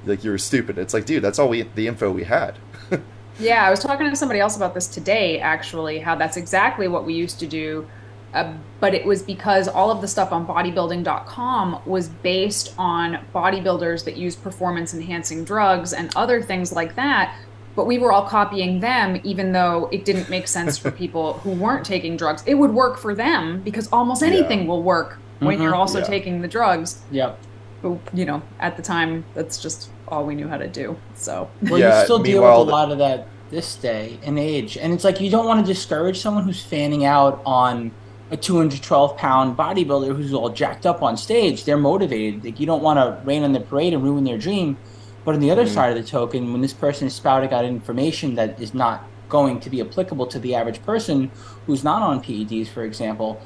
like 0.06 0.22
you're 0.22 0.38
stupid 0.38 0.78
it's 0.78 0.94
like 0.94 1.06
dude 1.06 1.22
that's 1.22 1.38
all 1.38 1.48
we 1.48 1.62
the 1.62 1.86
info 1.86 2.10
we 2.10 2.24
had 2.24 2.56
Yeah, 3.38 3.66
I 3.66 3.70
was 3.70 3.80
talking 3.80 4.08
to 4.08 4.14
somebody 4.14 4.38
else 4.38 4.56
about 4.56 4.74
this 4.74 4.86
today, 4.86 5.40
actually, 5.40 5.98
how 5.98 6.14
that's 6.14 6.36
exactly 6.36 6.86
what 6.86 7.04
we 7.04 7.14
used 7.14 7.40
to 7.40 7.46
do. 7.46 7.88
Uh, 8.32 8.52
but 8.80 8.94
it 8.94 9.04
was 9.04 9.22
because 9.22 9.68
all 9.68 9.90
of 9.90 10.00
the 10.00 10.08
stuff 10.08 10.32
on 10.32 10.46
bodybuilding.com 10.46 11.82
was 11.86 12.08
based 12.08 12.74
on 12.78 13.24
bodybuilders 13.34 14.04
that 14.04 14.16
use 14.16 14.34
performance 14.36 14.92
enhancing 14.94 15.44
drugs 15.44 15.92
and 15.92 16.14
other 16.16 16.42
things 16.42 16.72
like 16.72 16.94
that. 16.96 17.36
But 17.76 17.86
we 17.86 17.98
were 17.98 18.12
all 18.12 18.22
copying 18.24 18.80
them, 18.80 19.20
even 19.24 19.52
though 19.52 19.88
it 19.92 20.04
didn't 20.04 20.28
make 20.30 20.46
sense 20.48 20.78
for 20.78 20.90
people 21.02 21.34
who 21.34 21.50
weren't 21.50 21.84
taking 21.84 22.16
drugs. 22.16 22.42
It 22.46 22.54
would 22.54 22.72
work 22.72 22.98
for 22.98 23.14
them 23.14 23.62
because 23.64 23.88
almost 23.92 24.22
anything 24.22 24.60
Yeah. 24.62 24.68
will 24.68 24.82
work 24.82 25.18
when 25.40 25.58
Mhm. 25.58 25.62
you're 25.62 25.74
also 25.74 25.98
Yeah. 25.98 26.04
taking 26.04 26.40
the 26.42 26.48
drugs. 26.48 26.98
Yep. 27.10 27.38
But, 27.82 27.98
you 28.14 28.24
know, 28.24 28.42
at 28.60 28.76
the 28.76 28.82
time, 28.82 29.24
that's 29.34 29.58
just 29.60 29.88
all 30.08 30.24
we 30.24 30.34
knew 30.34 30.48
how 30.48 30.56
to 30.56 30.68
do. 30.68 30.96
So. 31.14 31.48
Well, 31.62 31.78
Yeah, 31.80 31.98
you 31.98 32.04
still 32.04 32.18
deal 32.18 32.42
with 32.42 32.50
a 32.50 32.64
the- 32.64 32.70
lot 32.70 32.90
of 32.92 32.98
that 32.98 33.26
this 33.50 33.74
day 33.76 34.18
and 34.24 34.38
age, 34.38 34.76
and 34.80 34.92
it's 34.92 35.04
like 35.04 35.20
you 35.20 35.30
don't 35.30 35.46
want 35.46 35.64
to 35.64 35.66
discourage 35.72 36.18
someone 36.20 36.44
who's 36.44 36.62
fanning 36.62 37.04
out 37.04 37.40
on 37.44 37.90
a 38.30 38.36
212 38.36 39.16
pound 39.16 39.56
bodybuilder 39.56 40.16
who's 40.16 40.32
all 40.32 40.48
jacked 40.48 40.86
up 40.86 41.02
on 41.02 41.16
stage. 41.16 41.64
They're 41.64 41.76
motivated. 41.76 42.44
Like 42.44 42.58
you 42.58 42.66
don't 42.66 42.82
want 42.82 42.98
to 42.98 43.18
rain 43.24 43.44
on 43.44 43.52
their 43.52 43.62
parade 43.62 43.92
and 43.92 44.02
ruin 44.02 44.24
their 44.24 44.38
dream. 44.38 44.76
But 45.24 45.34
on 45.34 45.40
the 45.40 45.50
other 45.50 45.64
Mhm. 45.64 45.68
side 45.74 45.96
of 45.96 46.02
the 46.02 46.08
token, 46.08 46.52
when 46.52 46.60
this 46.60 46.72
person 46.72 47.06
is 47.06 47.14
spouting 47.14 47.52
out 47.52 47.64
information 47.64 48.34
that 48.34 48.60
is 48.60 48.74
not 48.74 49.04
going 49.28 49.58
to 49.60 49.70
be 49.70 49.80
applicable 49.80 50.26
to 50.26 50.38
the 50.38 50.54
average 50.54 50.84
person 50.84 51.30
who's 51.66 51.82
not 51.82 52.02
on 52.02 52.20
PEDs, 52.20 52.68
for 52.68 52.84
example, 52.84 53.40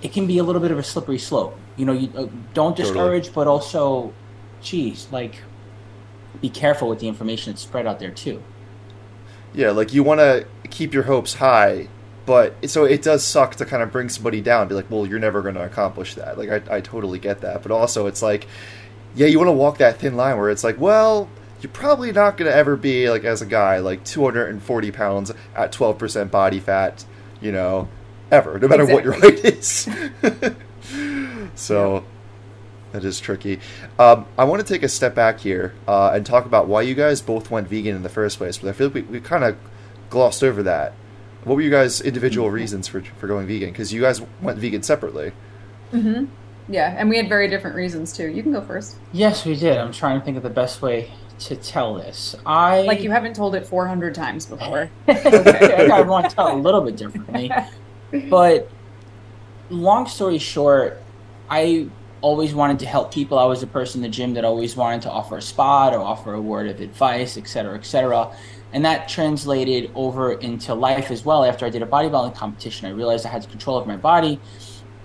it 0.00 0.12
can 0.12 0.26
be 0.26 0.38
a 0.38 0.42
little 0.42 0.60
bit 0.60 0.70
of 0.70 0.78
a 0.78 0.82
slippery 0.82 1.18
slope. 1.18 1.56
You 1.76 1.84
know, 1.86 1.92
you 1.92 2.08
uh, 2.16 2.26
don't 2.54 2.76
Totally. 2.76 2.88
discourage, 2.94 3.32
but 3.34 3.46
also, 3.46 4.12
geez, 4.62 5.06
like 5.12 5.36
be 6.40 6.48
careful 6.48 6.88
with 6.88 6.98
the 6.98 7.08
information 7.08 7.52
that's 7.52 7.62
spread 7.62 7.86
out 7.86 7.98
there 8.00 8.10
too. 8.10 8.42
Yeah, 9.54 9.70
like 9.70 9.92
you 9.92 10.02
want 10.02 10.20
to 10.20 10.46
keep 10.70 10.94
your 10.94 11.02
hopes 11.04 11.34
high, 11.34 11.88
but 12.24 12.54
so 12.68 12.84
it 12.84 13.02
does 13.02 13.22
suck 13.22 13.54
to 13.56 13.66
kind 13.66 13.82
of 13.82 13.92
bring 13.92 14.08
somebody 14.08 14.40
down. 14.40 14.66
Be 14.66 14.74
like, 14.74 14.90
well, 14.90 15.06
you're 15.06 15.18
never 15.18 15.42
going 15.42 15.56
to 15.56 15.62
accomplish 15.64 16.14
that. 16.14 16.38
Like, 16.38 16.48
I, 16.70 16.76
I 16.76 16.80
totally 16.80 17.18
get 17.18 17.42
that, 17.42 17.62
but 17.62 17.70
also 17.70 18.06
it's 18.06 18.22
like, 18.22 18.46
yeah, 19.14 19.26
you 19.26 19.38
want 19.38 19.48
to 19.48 19.52
walk 19.52 19.78
that 19.78 19.98
thin 19.98 20.16
line 20.16 20.38
where 20.38 20.50
it's 20.50 20.64
like, 20.64 20.80
well, 20.80 21.28
you're 21.60 21.72
probably 21.72 22.12
not 22.12 22.36
going 22.36 22.50
to 22.50 22.56
ever 22.56 22.76
be 22.76 23.08
like 23.08 23.24
as 23.24 23.42
a 23.42 23.46
guy 23.46 23.78
like 23.78 24.04
240 24.04 24.90
pounds 24.90 25.32
at 25.54 25.72
12 25.72 25.98
percent 25.98 26.30
body 26.30 26.60
fat, 26.60 27.04
you 27.40 27.52
know, 27.52 27.88
ever, 28.30 28.58
no 28.58 28.68
matter 28.68 28.86
what 28.86 29.04
your 29.04 29.12
height 29.14 29.44
is. 29.44 29.88
so. 31.54 32.04
That 32.92 33.04
is 33.06 33.20
tricky. 33.20 33.58
Um, 33.98 34.26
I 34.36 34.44
want 34.44 34.60
to 34.60 34.70
take 34.70 34.82
a 34.82 34.88
step 34.88 35.14
back 35.14 35.40
here 35.40 35.72
uh, 35.88 36.10
and 36.10 36.26
talk 36.26 36.44
about 36.44 36.68
why 36.68 36.82
you 36.82 36.94
guys 36.94 37.22
both 37.22 37.50
went 37.50 37.66
vegan 37.66 37.96
in 37.96 38.02
the 38.02 38.10
first 38.10 38.36
place. 38.36 38.58
But 38.58 38.68
I 38.68 38.72
feel 38.72 38.88
like 38.88 38.94
we, 38.94 39.02
we 39.02 39.20
kind 39.20 39.44
of 39.44 39.56
glossed 40.10 40.44
over 40.44 40.62
that. 40.64 40.92
What 41.44 41.56
were 41.56 41.62
you 41.62 41.70
guys' 41.70 42.02
individual 42.02 42.50
reasons 42.50 42.88
for 42.88 43.00
for 43.00 43.26
going 43.26 43.46
vegan? 43.46 43.70
Because 43.70 43.94
you 43.94 44.02
guys 44.02 44.20
went 44.42 44.58
vegan 44.58 44.82
separately. 44.82 45.32
Yeah, 46.68 46.94
and 46.96 47.08
we 47.08 47.16
had 47.16 47.28
very 47.28 47.48
different 47.48 47.76
reasons 47.76 48.12
too. 48.12 48.28
You 48.28 48.42
can 48.42 48.52
go 48.52 48.60
first. 48.60 48.96
Yes, 49.12 49.44
we 49.44 49.56
did. 49.56 49.78
I'm 49.78 49.92
trying 49.92 50.18
to 50.18 50.24
think 50.24 50.36
of 50.36 50.42
the 50.42 50.50
best 50.50 50.80
way 50.82 51.10
to 51.40 51.56
tell 51.56 51.94
this. 51.94 52.36
I 52.46 52.82
Like 52.82 53.00
you 53.00 53.10
haven't 53.10 53.34
told 53.34 53.54
it 53.54 53.66
400 53.66 54.14
times 54.14 54.46
before. 54.46 54.90
okay, 55.08 55.90
I 55.90 56.00
want 56.02 56.28
to 56.30 56.34
tell 56.34 56.48
it 56.48 56.54
a 56.54 56.56
little 56.56 56.80
bit 56.80 56.96
differently. 56.96 57.50
But 58.28 58.70
long 59.70 60.06
story 60.06 60.36
short, 60.36 61.02
I 61.48 61.88
always 62.20 62.54
wanted 62.54 62.78
to 62.80 62.86
help 62.86 63.12
people. 63.12 63.38
I 63.38 63.46
was 63.46 63.62
a 63.62 63.66
person 63.66 64.04
in 64.04 64.10
the 64.10 64.14
gym 64.14 64.34
that 64.34 64.44
always 64.44 64.76
wanted 64.76 65.02
to 65.02 65.10
offer 65.10 65.38
a 65.38 65.42
spot 65.42 65.94
or 65.94 66.00
offer 66.00 66.34
a 66.34 66.40
word 66.40 66.68
of 66.68 66.80
advice, 66.80 67.38
et 67.38 67.48
cetera, 67.48 67.74
et 67.74 67.86
cetera. 67.86 68.30
And 68.74 68.84
that 68.84 69.08
translated 69.08 69.90
over 69.94 70.34
into 70.34 70.74
life 70.74 71.10
as 71.10 71.24
well. 71.24 71.44
After 71.44 71.66
I 71.66 71.70
did 71.70 71.82
a 71.82 71.86
bodybuilding 71.86 72.34
competition, 72.34 72.86
I 72.86 72.90
realized 72.90 73.26
I 73.26 73.30
had 73.30 73.48
control 73.50 73.76
of 73.76 73.86
my 73.86 73.96
body. 73.96 74.40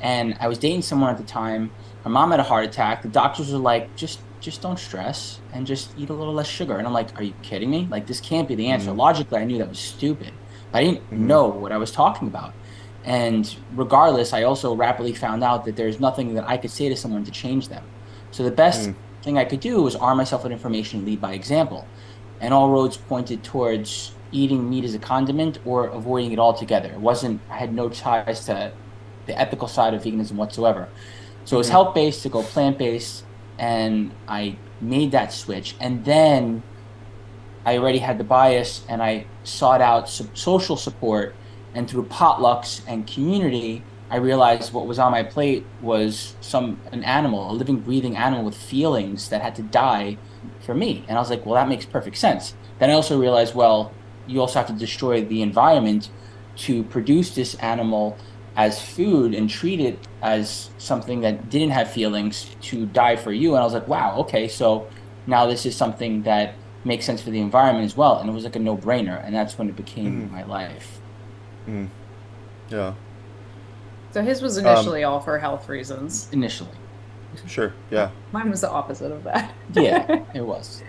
And 0.02 0.36
I 0.40 0.48
was 0.48 0.58
dating 0.58 0.84
someone 0.84 1.10
at 1.10 1.18
the 1.18 1.24
time. 1.24 1.72
Her 2.04 2.10
mom 2.10 2.32
had 2.32 2.40
a 2.40 2.44
heart 2.44 2.66
attack. 2.66 3.02
The 3.02 3.08
doctors 3.10 3.52
were 3.52 3.58
like, 3.60 3.96
just 3.96 4.20
just 4.40 4.62
don't 4.62 4.78
stress 4.78 5.40
and 5.52 5.66
just 5.66 5.90
eat 5.98 6.10
a 6.10 6.14
little 6.14 6.34
less 6.34 6.48
sugar. 6.48 6.78
And 6.78 6.86
I'm 6.86 6.94
like, 6.94 7.18
are 7.20 7.24
you 7.24 7.34
kidding 7.42 7.72
me? 7.72 7.88
Like 7.90 8.06
this 8.06 8.22
can't 8.22 8.48
be 8.48 8.54
the 8.54 8.68
answer. 8.68 8.90
Mm-hmm. 8.92 9.00
Logically, 9.00 9.40
I 9.40 9.46
knew 9.46 9.58
that 9.58 9.68
was 9.68 9.80
stupid. 9.80 10.32
But 10.72 10.78
I 10.80 10.84
didn't 10.84 11.10
Mhm. 11.12 11.18
know 11.22 11.48
what 11.48 11.72
I 11.72 11.78
was 11.78 11.92
talking 11.92 12.28
about. 12.28 12.54
And 13.04 13.54
regardless, 13.76 14.34
I 14.34 14.44
also 14.44 14.76
rapidly 14.76 15.14
found 15.14 15.44
out 15.44 15.66
that 15.66 15.76
there's 15.76 16.00
nothing 16.00 16.36
that 16.36 16.48
I 16.48 16.58
could 16.58 16.70
say 16.70 16.88
to 16.88 16.96
someone 16.96 17.24
to 17.26 17.32
change 17.32 17.70
them. 17.70 17.84
So 18.32 18.44
the 18.44 18.52
best 18.52 18.90
Mm. 18.90 18.96
thing 19.24 19.38
I 19.40 19.44
could 19.46 19.60
do 19.60 19.82
was 19.82 19.96
arm 19.96 20.18
myself 20.18 20.44
with 20.44 20.52
information, 20.52 21.04
lead 21.04 21.20
by 21.20 21.34
example. 21.34 21.86
And 22.40 22.54
all 22.54 22.70
roads 22.70 22.96
pointed 22.98 23.44
towards 23.44 24.12
eating 24.32 24.70
meat 24.70 24.84
as 24.84 24.94
a 24.94 25.00
condiment 25.00 25.58
or 25.66 25.86
avoiding 25.88 26.32
it 26.32 26.38
altogether. 26.40 26.90
It 26.90 27.00
wasn't, 27.00 27.42
I 27.50 27.58
had 27.58 27.74
no 27.74 27.90
ties 27.90 28.46
to 28.46 28.72
the 29.28 29.40
ethical 29.40 29.68
side 29.68 29.94
of 29.94 30.04
veganism 30.04 30.34
whatsoever. 30.34 30.88
So 31.46 31.58
it 31.58 31.60
was 31.60 31.68
Mhm. 31.68 31.72
health 31.72 31.96
based 31.96 32.24
to 32.24 32.30
go 32.30 32.42
plant 32.44 32.78
based, 32.78 33.24
and 33.60 34.12
I 34.28 34.58
made 34.82 35.12
that 35.12 35.32
switch. 35.32 35.76
And 35.80 36.06
then 36.06 36.63
I 37.66 37.78
already 37.78 38.00
had 38.00 38.18
the 38.18 38.24
bias, 38.24 38.84
and 38.90 39.04
I 39.04 39.26
sought 39.44 39.82
out 39.82 40.10
so- 40.10 40.28
social 40.34 40.78
support. 40.78 41.36
And 41.76 41.90
through 41.90 42.06
potlucks 42.06 42.82
and 42.88 43.06
community, 43.06 43.84
I 44.10 44.16
realized 44.16 44.74
what 44.74 44.88
was 44.88 45.00
on 45.00 45.12
my 45.12 45.24
plate 45.24 45.66
was 45.82 46.36
some 46.40 46.80
an 46.92 47.04
animal, 47.04 47.52
a 47.52 47.54
living, 47.54 47.78
breathing 47.78 48.16
animal 48.16 48.46
with 48.46 48.56
feelings 48.56 49.30
that 49.30 49.42
had 49.42 49.54
to 49.56 49.62
die 49.62 50.18
for 50.62 50.74
me. 50.74 51.04
And 51.08 51.18
I 51.18 51.22
was 51.22 51.30
like, 51.30 51.46
well, 51.46 51.56
that 51.56 51.68
makes 51.68 51.86
perfect 51.86 52.18
sense. 52.18 52.56
Then 52.80 52.90
I 52.90 52.94
also 52.94 53.20
realized, 53.20 53.54
well, 53.54 53.92
you 54.26 54.40
also 54.40 54.60
have 54.60 54.68
to 54.68 54.74
destroy 54.74 55.24
the 55.24 55.42
environment 55.42 56.10
to 56.58 56.84
produce 56.84 57.36
this 57.36 57.56
animal 57.56 58.18
as 58.58 58.82
food 58.82 59.34
and 59.36 59.50
treat 59.50 59.80
it 59.80 60.00
as 60.22 60.72
something 60.80 61.22
that 61.22 61.50
didn't 61.50 61.70
have 61.70 61.89
feelings 61.91 62.50
to 62.60 62.88
die 62.88 63.15
for 63.15 63.32
you. 63.32 63.54
And 63.54 63.62
I 63.62 63.63
was 63.63 63.74
like, 63.74 63.88
wow, 63.88 64.17
okay, 64.17 64.48
so 64.48 64.88
now 65.28 65.46
this 65.46 65.65
is 65.65 65.76
something 65.76 66.24
that 66.24 66.56
makes 66.84 67.06
sense 67.06 67.22
for 67.22 67.30
the 67.30 67.39
environment 67.39 67.86
as 67.86 67.96
well. 67.96 68.17
And 68.20 68.28
it 68.30 68.34
was 68.34 68.43
like 68.43 68.56
a 68.56 68.60
no 68.60 68.76
brainer. 68.76 69.24
And 69.24 69.34
that's 69.36 69.58
when 69.60 69.70
it 69.70 69.76
became 69.76 70.28
Mhm. 70.28 70.32
my 70.32 70.43
life. 70.43 71.00
Mm. 71.70 71.88
Yeah, 72.70 72.93
So 74.12 74.24
his 74.24 74.41
was 74.41 74.58
Um, 74.58 74.65
initially 74.65 75.04
all 75.04 75.20
for 75.20 75.38
health 75.38 75.70
reasons. 75.70 76.28
Initially. 76.32 76.72
sure. 77.46 77.74
Yeah. 77.91 78.10
Mine 78.32 78.50
was 78.50 78.62
the 78.62 78.70
opposite 78.72 79.12
of 79.12 79.24
that. 79.26 79.54
Yeah, 79.74 80.22
it 80.34 80.41
was. 80.41 80.82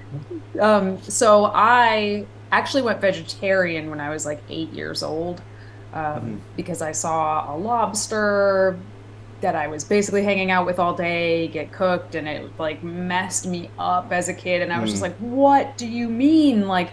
Um, 0.58 1.02
so 1.02 1.50
I 1.54 2.24
actually 2.50 2.82
went 2.82 3.00
vegetarian 3.02 3.90
when 3.90 4.00
I 4.00 4.08
was 4.08 4.24
like 4.24 4.40
eight 4.48 4.72
years 4.72 5.02
old 5.02 5.42
um, 5.94 6.02
Mhm. 6.02 6.38
because 6.56 6.82
I 6.82 6.92
saw 6.92 7.54
a 7.54 7.56
lobster 7.56 8.76
that 9.40 9.54
I 9.54 9.68
was 9.68 9.84
basically 9.84 10.24
hanging 10.24 10.50
out 10.50 10.66
with 10.66 10.78
all 10.80 10.94
day 10.94 11.46
get 11.48 11.70
cooked, 11.72 12.14
and 12.14 12.26
it 12.28 12.50
like 12.58 12.82
messed 12.82 13.46
me 13.46 13.70
up 13.78 14.08
as 14.10 14.28
a 14.28 14.34
kid. 14.34 14.62
And 14.62 14.72
I 14.72 14.80
was 14.80 14.90
just 14.90 15.00
Mm. 15.00 15.06
like, 15.06 15.16
"What 15.18 15.76
do 15.78 15.86
you 15.86 16.08
mean? 16.08 16.66
Like, 16.66 16.90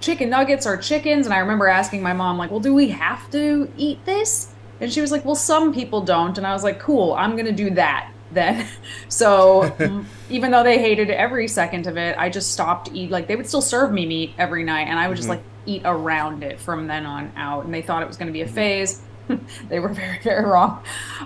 chicken 0.00 0.30
nuggets 0.30 0.66
are 0.66 0.76
chickens?" 0.76 1.26
And 1.26 1.34
I 1.34 1.38
remember 1.38 1.68
asking 1.68 2.02
my 2.02 2.12
mom, 2.12 2.38
like, 2.38 2.50
"Well, 2.50 2.60
do 2.60 2.74
we 2.74 2.88
have 2.88 3.30
to 3.30 3.68
eat 3.76 4.04
this?" 4.04 4.48
And 4.80 4.92
she 4.92 5.00
was 5.00 5.12
like, 5.12 5.24
"Well, 5.24 5.34
some 5.36 5.72
people 5.72 6.00
don't." 6.00 6.36
And 6.38 6.46
I 6.46 6.52
was 6.52 6.64
like, 6.64 6.78
"Cool, 6.80 7.14
I'm 7.14 7.36
gonna 7.36 7.52
do 7.52 7.70
that 7.70 8.08
then." 8.32 8.64
so 9.08 9.70
even 10.30 10.50
though 10.50 10.64
they 10.64 10.78
hated 10.78 11.08
every 11.10 11.46
second 11.46 11.86
of 11.86 11.96
it, 11.96 12.16
I 12.18 12.30
just 12.30 12.50
stopped 12.52 12.90
eat. 12.92 13.10
Like 13.12 13.28
they 13.28 13.36
would 13.36 13.46
still 13.46 13.62
serve 13.62 13.92
me 13.92 14.06
meat 14.06 14.32
every 14.38 14.64
night, 14.64 14.88
and 14.88 14.98
I 14.98 15.06
would 15.06 15.16
just 15.16 15.28
Mhm. 15.28 15.32
like 15.36 15.42
eat 15.66 15.82
around 15.84 16.42
it 16.42 16.58
from 16.60 16.86
then 16.86 17.06
on 17.06 17.32
out. 17.36 17.64
And 17.64 17.72
they 17.74 17.82
thought 17.82 18.02
it 18.02 18.08
was 18.08 18.16
going 18.16 18.28
to 18.28 18.32
be 18.32 18.42
a 18.42 18.48
phase. 18.48 19.02
they 19.68 19.78
were 19.78 19.88
very 19.88 20.18
very 20.22 20.44
wrong. 20.44 20.82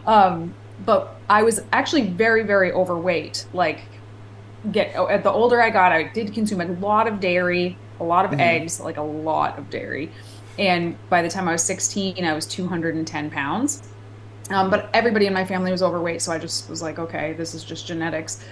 Um, 0.06 0.54
but 0.84 1.16
I 1.28 1.42
was 1.42 1.60
actually 1.72 2.08
very 2.08 2.42
very 2.42 2.72
overweight. 2.72 3.46
Like 3.52 3.80
get 4.70 4.92
oh, 4.96 5.08
at 5.08 5.22
the 5.22 5.30
older 5.30 5.60
I 5.60 5.70
got, 5.70 5.92
I 5.92 6.04
did 6.04 6.32
consume 6.32 6.60
a 6.60 6.66
lot 6.66 7.06
of 7.06 7.20
dairy, 7.20 7.76
a 8.00 8.04
lot 8.04 8.24
of 8.24 8.32
Mhm. 8.32 8.40
eggs, 8.40 8.80
like 8.80 8.96
a 8.96 9.02
lot 9.02 9.58
of 9.58 9.70
dairy. 9.70 10.10
And 10.58 10.96
by 11.10 11.22
the 11.22 11.28
time 11.28 11.48
I 11.48 11.52
was 11.52 11.62
16, 11.64 12.24
I 12.24 12.32
was 12.32 12.46
210 12.46 13.30
pounds. 13.30 13.82
Um, 14.50 14.70
but 14.70 14.88
everybody 14.92 15.26
in 15.26 15.32
my 15.32 15.44
family 15.44 15.70
was 15.70 15.82
overweight, 15.82 16.20
so 16.22 16.30
I 16.30 16.38
just 16.38 16.68
was 16.68 16.82
like, 16.82 16.98
okay, 16.98 17.32
this 17.32 17.54
is 17.54 17.64
just 17.64 17.86
genetics. 17.86 18.44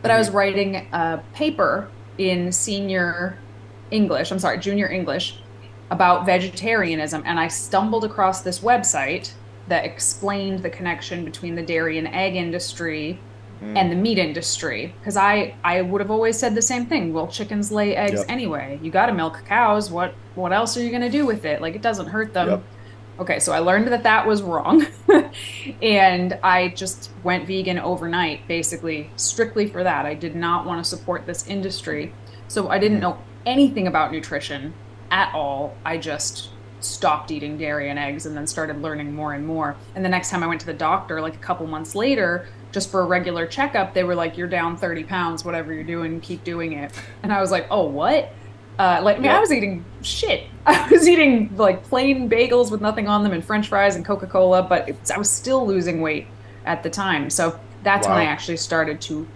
But 0.00 0.10
I 0.10 0.18
was 0.18 0.30
writing 0.30 0.88
a 0.92 1.20
paper 1.34 1.88
in 2.18 2.52
senior 2.52 3.36
English, 3.90 4.30
I'm 4.30 4.38
sorry, 4.38 4.58
junior 4.58 4.88
English, 4.90 5.38
about 5.90 6.24
vegetarianism, 6.26 7.22
and 7.26 7.38
I 7.40 7.48
stumbled 7.48 8.04
across 8.04 8.42
this 8.42 8.60
website 8.60 9.32
that 9.68 9.84
explained 9.84 10.60
the 10.62 10.70
connection 10.70 11.24
between 11.24 11.54
the 11.54 11.62
dairy 11.62 11.98
and 11.98 12.08
egg 12.08 12.36
industry 12.36 13.18
Mm. 13.62 13.76
and 13.76 13.92
the 13.92 13.94
meat 13.94 14.16
industry 14.16 14.94
because 14.98 15.18
i 15.18 15.54
i 15.62 15.82
would 15.82 16.00
have 16.00 16.10
always 16.10 16.38
said 16.38 16.54
the 16.54 16.62
same 16.62 16.86
thing 16.86 17.12
well 17.12 17.26
chickens 17.26 17.70
lay 17.70 17.94
eggs 17.94 18.20
Yep. 18.20 18.30
anyway 18.30 18.78
you 18.82 18.90
got 18.90 19.04
to 19.06 19.12
milk 19.12 19.44
cows 19.46 19.90
what 19.90 20.14
what 20.34 20.50
else 20.50 20.78
are 20.78 20.82
you 20.82 20.88
going 20.88 21.02
to 21.02 21.10
do 21.10 21.26
with 21.26 21.44
it 21.44 21.60
like 21.60 21.74
it 21.74 21.82
doesn't 21.82 22.06
hurt 22.06 22.32
them 22.32 22.48
Yep. 22.48 22.62
okay 23.18 23.38
so 23.38 23.52
i 23.52 23.58
learned 23.58 23.88
that 23.88 24.02
that 24.04 24.26
was 24.26 24.40
wrong 24.40 24.86
and 25.82 26.38
i 26.42 26.68
just 26.68 27.10
went 27.22 27.46
vegan 27.46 27.78
overnight 27.78 28.48
basically 28.48 29.10
strictly 29.16 29.66
for 29.66 29.82
that 29.84 30.06
i 30.06 30.14
did 30.14 30.34
not 30.34 30.64
want 30.64 30.82
to 30.82 30.88
support 30.88 31.26
this 31.26 31.46
industry 31.46 32.14
so 32.48 32.68
i 32.70 32.78
didn't 32.78 33.00
know 33.00 33.18
anything 33.46 33.86
about 33.86 34.12
nutrition 34.12 34.72
at 35.10 35.34
all 35.34 35.74
i 35.84 35.96
just 35.96 36.50
stopped 36.80 37.30
eating 37.30 37.58
dairy 37.58 37.90
and 37.90 37.98
eggs 37.98 38.26
and 38.26 38.36
then 38.36 38.46
started 38.46 38.80
learning 38.82 39.14
more 39.14 39.34
and 39.34 39.46
more. 39.46 39.76
And 39.94 40.04
the 40.04 40.08
next 40.08 40.30
time 40.30 40.42
i 40.42 40.46
went 40.46 40.60
to 40.60 40.66
the 40.66 40.74
doctor 40.74 41.20
like 41.20 41.34
a 41.34 41.38
couple 41.38 41.66
months 41.66 41.94
later 41.94 42.48
just 42.72 42.90
for 42.90 43.00
a 43.00 43.04
regular 43.04 43.46
checkup 43.46 43.94
they 43.94 44.04
were 44.04 44.14
like 44.14 44.36
you're 44.36 44.48
down 44.48 44.76
30 44.76 45.04
pounds 45.04 45.44
whatever 45.44 45.72
you're 45.72 45.84
doing 45.84 46.20
keep 46.20 46.44
doing 46.44 46.72
it. 46.72 46.92
And 47.22 47.32
i 47.32 47.40
was 47.40 47.50
like 47.50 47.66
oh 47.70 47.84
what? 47.84 48.32
Uh, 48.78 48.98
like 49.02 49.18
I, 49.18 49.20
mean, 49.20 49.30
I 49.30 49.40
was 49.40 49.52
eating 49.52 49.84
shit. 50.00 50.44
I 50.66 50.88
was 50.88 51.06
eating 51.06 51.54
like 51.56 51.82
plain 51.84 52.30
bagels 52.30 52.70
with 52.70 52.80
nothing 52.80 53.08
on 53.08 53.22
them 53.22 53.32
and 53.32 53.44
french 53.44 53.68
fries 53.68 53.96
and 53.96 54.04
coca-cola 54.04 54.62
but 54.62 54.88
it's, 54.88 55.10
i 55.10 55.18
was 55.18 55.30
still 55.30 55.66
losing 55.66 56.00
weight 56.00 56.26
at 56.64 56.82
the 56.82 56.90
time. 56.90 57.30
So 57.30 57.58
that's 57.82 58.06
when 58.06 58.16
i 58.16 58.24
actually 58.24 58.56
started 58.56 59.00
to 59.02 59.26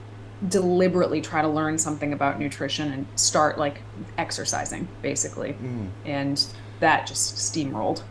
deliberately 0.49 1.20
try 1.20 1.40
to 1.42 1.49
learn 1.49 1.79
something 1.79 2.12
about 2.12 2.38
nutrition 2.38 2.92
and 2.92 3.07
start 3.16 3.59
like 3.59 3.83
exercising 4.18 4.87
basically 5.03 5.53
Mm. 5.55 5.88
and 6.05 6.44
that 6.81 7.07
just 7.07 7.37
steamrolled 7.37 8.03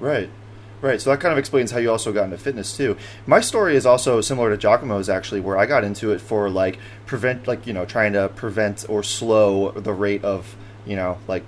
Right. 0.00 0.30
Right. 0.80 1.00
So 1.00 1.10
that 1.10 1.20
kind 1.20 1.30
of 1.30 1.38
explains 1.38 1.70
how 1.70 1.78
you 1.78 1.88
also 1.90 2.12
got 2.12 2.24
into 2.24 2.38
fitness 2.38 2.76
too. 2.76 2.96
My 3.24 3.38
story 3.40 3.76
is 3.76 3.86
also 3.86 4.20
similar 4.20 4.50
to 4.50 4.56
Giacomo's 4.56 5.08
actually, 5.08 5.38
where 5.38 5.56
I 5.56 5.64
got 5.64 5.84
into 5.84 6.10
it 6.10 6.20
for 6.20 6.50
like 6.50 6.78
prevent, 7.06 7.46
like 7.46 7.68
you 7.68 7.72
know, 7.72 7.84
trying 7.84 8.14
to 8.14 8.28
prevent 8.30 8.84
or 8.88 9.04
slow 9.04 9.70
the 9.70 9.92
rate 9.92 10.24
of 10.24 10.56
you 10.84 10.96
know 10.96 11.18
like 11.28 11.44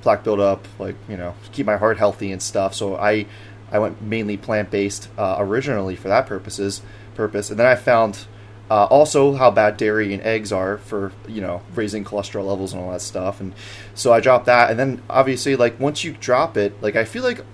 plaque 0.00 0.24
buildup, 0.24 0.66
like 0.80 0.96
you 1.08 1.16
know, 1.16 1.34
keep 1.52 1.64
my 1.64 1.76
heart 1.76 1.96
healthy 1.98 2.32
and 2.32 2.42
stuff. 2.42 2.74
So 2.74 2.96
I 2.96 3.26
I 3.70 3.78
went 3.78 4.02
mainly 4.02 4.36
plant 4.36 4.72
based 4.72 5.08
uh, 5.16 5.36
originally 5.38 5.94
for 5.94 6.08
that 6.08 6.26
purposes 6.26 6.82
purpose, 7.14 7.50
and 7.50 7.60
then 7.60 7.66
I 7.66 7.76
found. 7.76 8.26
Uh, 8.72 8.86
also, 8.86 9.34
how 9.34 9.50
bad 9.50 9.76
dairy 9.76 10.14
and 10.14 10.22
eggs 10.22 10.50
are 10.50 10.78
for 10.78 11.12
you 11.28 11.42
know 11.42 11.60
raising 11.74 12.04
cholesterol 12.04 12.46
levels 12.46 12.72
and 12.72 12.80
all 12.80 12.90
that 12.90 13.02
stuff, 13.02 13.38
and 13.38 13.52
so 13.94 14.14
I 14.14 14.20
dropped 14.20 14.46
that. 14.46 14.70
And 14.70 14.80
then 14.80 15.02
obviously, 15.10 15.56
like 15.56 15.78
once 15.78 16.04
you 16.04 16.12
drop 16.12 16.56
it, 16.56 16.82
like 16.82 16.96
I 16.96 17.04
feel 17.04 17.22
like 17.22 17.44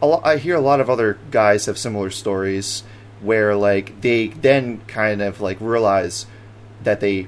a 0.00 0.06
lot, 0.06 0.24
I 0.24 0.38
hear 0.38 0.56
a 0.56 0.62
lot 0.62 0.80
of 0.80 0.88
other 0.88 1.18
guys 1.30 1.66
have 1.66 1.76
similar 1.76 2.08
stories 2.08 2.84
where 3.20 3.54
like 3.54 4.00
they 4.00 4.28
then 4.28 4.80
kind 4.86 5.20
of 5.20 5.42
like 5.42 5.58
realize 5.60 6.24
that 6.82 7.00
they 7.00 7.26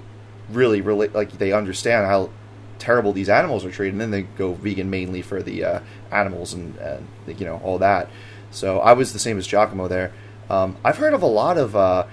really 0.48 0.80
really 0.80 1.09
like 1.09 1.33
they 1.33 1.52
understand 1.52 2.07
how 2.07 2.30
terrible 2.78 3.12
these 3.12 3.28
animals 3.28 3.62
are 3.66 3.70
treated. 3.70 3.92
And 3.92 4.00
then 4.00 4.11
they 4.11 4.22
go 4.22 4.54
vegan 4.54 4.88
mainly 4.88 5.20
for 5.20 5.42
the 5.42 5.64
uh, 5.64 5.80
animals 6.11 6.54
and, 6.54 6.78
and 6.78 7.07
you 7.38 7.44
know 7.44 7.61
all 7.62 7.76
that. 7.76 8.09
So 8.52 8.78
i 8.78 8.94
was 8.94 9.12
the 9.12 9.18
same 9.18 9.37
as 9.37 9.46
giacomo 9.46 9.87
there. 9.87 10.14
Um, 10.48 10.78
i've 10.83 10.96
heard 10.96 11.12
of 11.12 11.20
a 11.20 11.26
lot 11.26 11.59
of 11.59 11.76
uh, 11.76 12.07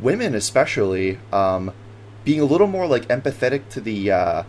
women 0.00 0.34
especially 0.34 1.18
um, 1.32 1.72
being 2.24 2.40
a 2.40 2.44
little 2.44 2.66
more 2.66 2.86
like 2.86 3.06
empathetic 3.08 3.68
to 3.68 3.80
the 3.80 4.10
uh, 4.10 4.42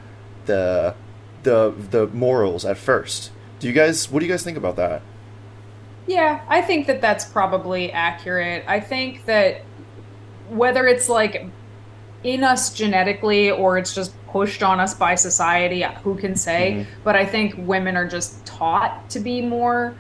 the 0.45 0.95
the 1.43 1.73
the 1.91 2.08
morals 2.08 2.65
at 2.65 2.77
first 2.77 3.31
do 3.60 3.67
you 3.67 3.73
guys 3.73 4.10
what 4.12 4.19
do 4.19 4.25
you 4.25 4.31
guys 4.31 4.43
think 4.43 4.58
about 4.58 4.75
that 4.75 5.01
Yeah, 6.08 6.41
I 6.47 6.62
think 6.62 6.88
that 6.88 7.01
that's 7.01 7.25
probably 7.25 7.91
accurate. 7.91 8.63
I 8.67 8.79
think 8.79 9.25
that 9.25 9.62
whether 10.49 10.88
it's 10.88 11.10
like 11.10 11.47
in 12.23 12.43
us 12.43 12.73
genetically 12.73 13.51
or 13.51 13.77
it's 13.77 13.93
just 13.93 14.13
pushed 14.27 14.62
on 14.62 14.79
us 14.79 14.93
by 14.93 15.15
society, 15.15 15.84
who 16.03 16.15
can 16.15 16.36
say? 16.36 16.73
Mm-hmm. 16.73 17.01
But 17.03 17.15
I 17.15 17.25
think 17.25 17.55
women 17.58 17.95
are 17.95 18.08
just 18.08 18.45
taught 18.45 19.10
to 19.12 19.19
be 19.19 19.41
more 19.41 19.95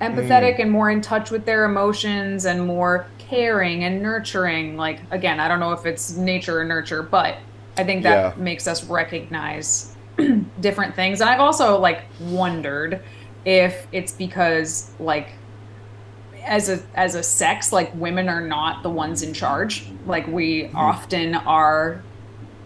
empathetic 0.00 0.56
mm. 0.56 0.62
and 0.62 0.70
more 0.70 0.90
in 0.90 1.00
touch 1.00 1.30
with 1.30 1.44
their 1.44 1.64
emotions 1.64 2.44
and 2.44 2.66
more 2.66 3.06
caring 3.18 3.84
and 3.84 4.02
nurturing. 4.02 4.76
Like, 4.76 5.00
again, 5.10 5.40
I 5.40 5.48
don't 5.48 5.60
know 5.60 5.72
if 5.72 5.86
it's 5.86 6.16
nature 6.16 6.60
or 6.60 6.64
nurture, 6.64 7.02
but 7.02 7.38
I 7.76 7.84
think 7.84 8.02
that 8.02 8.36
yeah. 8.36 8.42
makes 8.42 8.66
us 8.66 8.84
recognize 8.84 9.94
different 10.60 10.94
things. 10.94 11.20
And 11.20 11.30
I've 11.30 11.40
also 11.40 11.78
like 11.78 12.02
wondered 12.20 13.02
if 13.44 13.86
it's 13.92 14.12
because 14.12 14.90
like 14.98 15.30
as 16.44 16.68
a 16.68 16.82
as 16.94 17.14
a 17.14 17.22
sex 17.22 17.72
like 17.72 17.94
women 17.94 18.28
are 18.28 18.40
not 18.40 18.82
the 18.82 18.90
ones 18.90 19.22
in 19.22 19.34
charge 19.34 19.84
like 20.06 20.26
we 20.26 20.62
mm-hmm. 20.62 20.76
often 20.76 21.34
are 21.34 22.02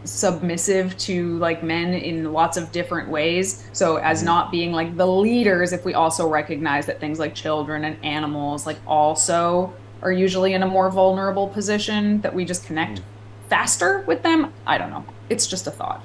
submissive 0.04 0.96
to 0.98 1.38
like 1.38 1.62
men 1.62 1.94
in 1.94 2.32
lots 2.32 2.56
of 2.56 2.72
different 2.72 3.08
ways 3.08 3.64
so 3.72 3.96
as 3.96 4.18
mm-hmm. 4.18 4.26
not 4.26 4.50
being 4.50 4.72
like 4.72 4.96
the 4.96 5.06
leaders 5.06 5.72
if 5.72 5.84
we 5.84 5.94
also 5.94 6.28
recognize 6.28 6.86
that 6.86 7.00
things 7.00 7.18
like 7.18 7.34
children 7.34 7.84
and 7.84 8.02
animals 8.04 8.66
like 8.66 8.78
also 8.86 9.72
are 10.02 10.12
usually 10.12 10.52
in 10.52 10.62
a 10.62 10.66
more 10.66 10.90
vulnerable 10.90 11.48
position 11.48 12.20
that 12.22 12.34
we 12.34 12.44
just 12.44 12.66
connect 12.66 13.00
mm. 13.00 13.04
faster 13.48 14.00
with 14.06 14.22
them 14.22 14.52
i 14.66 14.76
don't 14.76 14.90
know 14.90 15.04
it's 15.28 15.46
just 15.46 15.66
a 15.66 15.70
thought 15.70 16.04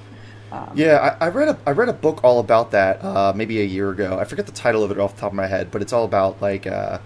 um, 0.49 0.71
yeah, 0.75 1.17
I, 1.19 1.25
I, 1.25 1.29
read 1.29 1.49
a 1.49 1.57
I 1.65 1.71
read 1.71 1.89
a 1.89 1.93
book 1.93 2.23
all 2.23 2.39
about 2.39 2.71
that 2.71 3.03
uh, 3.03 3.33
maybe 3.35 3.59
a 3.59 3.65
year 3.65 3.89
ago. 3.89 4.17
I 4.17 4.23
forget 4.23 4.45
the 4.45 4.53
title 4.53 4.81
of 4.81 4.91
it 4.91 4.97
off 4.97 5.15
the 5.15 5.19
top 5.19 5.31
of 5.31 5.35
my 5.35 5.47
head, 5.47 5.71
but 5.71 5.81
it's 5.81 5.91
all 5.91 6.05
about 6.05 6.41
like 6.41 6.65
uh, 6.65 6.99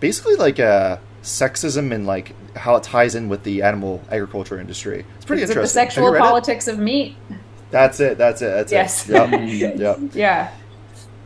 basically 0.00 0.36
like 0.36 0.58
uh, 0.58 0.96
sexism 1.26 1.92
and 1.92 2.06
like 2.06 2.34
how 2.56 2.76
it 2.76 2.82
ties 2.82 3.14
in 3.14 3.28
with 3.28 3.42
the 3.42 3.62
animal 3.62 4.02
agriculture 4.10 4.58
industry. 4.58 5.04
It's 5.16 5.24
pretty 5.24 5.42
Is 5.42 5.50
interesting. 5.50 5.82
It 5.82 5.86
the 5.86 5.90
sexual 5.90 6.16
politics 6.16 6.68
it? 6.68 6.74
of 6.74 6.78
meat. 6.78 7.16
That's 7.70 8.00
it. 8.00 8.16
That's 8.16 8.40
it. 8.42 8.46
That's 8.46 8.72
yes. 8.72 9.08
it. 9.08 9.14
Yep. 9.14 9.78
yep. 9.78 9.98
Yeah. 10.14 10.52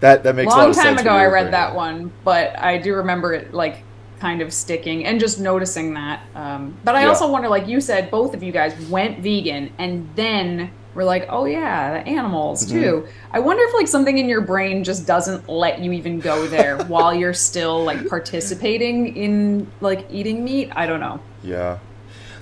That 0.00 0.22
that 0.22 0.34
makes 0.34 0.50
long 0.50 0.72
time 0.72 0.96
ago. 0.96 1.10
I 1.10 1.26
read 1.26 1.52
that 1.52 1.74
one, 1.74 2.10
but 2.24 2.58
I 2.58 2.78
do 2.78 2.94
remember 2.94 3.34
it 3.34 3.52
like 3.52 3.82
kind 4.18 4.40
of 4.40 4.52
sticking 4.52 5.04
and 5.04 5.20
just 5.20 5.38
noticing 5.38 5.94
that. 5.94 6.22
Um, 6.34 6.76
but 6.84 6.94
I 6.94 7.02
yeah. 7.02 7.08
also 7.08 7.30
wonder, 7.30 7.48
like 7.48 7.68
you 7.68 7.82
said, 7.82 8.10
both 8.10 8.32
of 8.32 8.42
you 8.42 8.50
guys 8.50 8.74
went 8.88 9.18
vegan 9.18 9.72
and 9.78 10.08
then 10.16 10.70
we're 10.94 11.04
like, 11.04 11.26
oh 11.28 11.44
yeah, 11.44 12.02
the 12.02 12.08
animals 12.08 12.66
mm-hmm. 12.66 12.80
too. 12.80 13.08
I 13.30 13.40
wonder 13.40 13.62
if 13.62 13.74
like 13.74 13.88
something 13.88 14.18
in 14.18 14.28
your 14.28 14.40
brain 14.40 14.82
just 14.82 15.06
doesn't 15.06 15.48
let 15.48 15.80
you 15.80 15.92
even 15.92 16.20
go 16.20 16.46
there 16.46 16.78
while 16.84 17.14
you're 17.14 17.34
still 17.34 17.84
like 17.84 18.08
participating 18.08 19.16
in 19.16 19.70
like 19.80 20.06
eating 20.10 20.44
meat. 20.44 20.70
I 20.74 20.86
don't 20.86 21.00
know. 21.00 21.20
Yeah. 21.42 21.78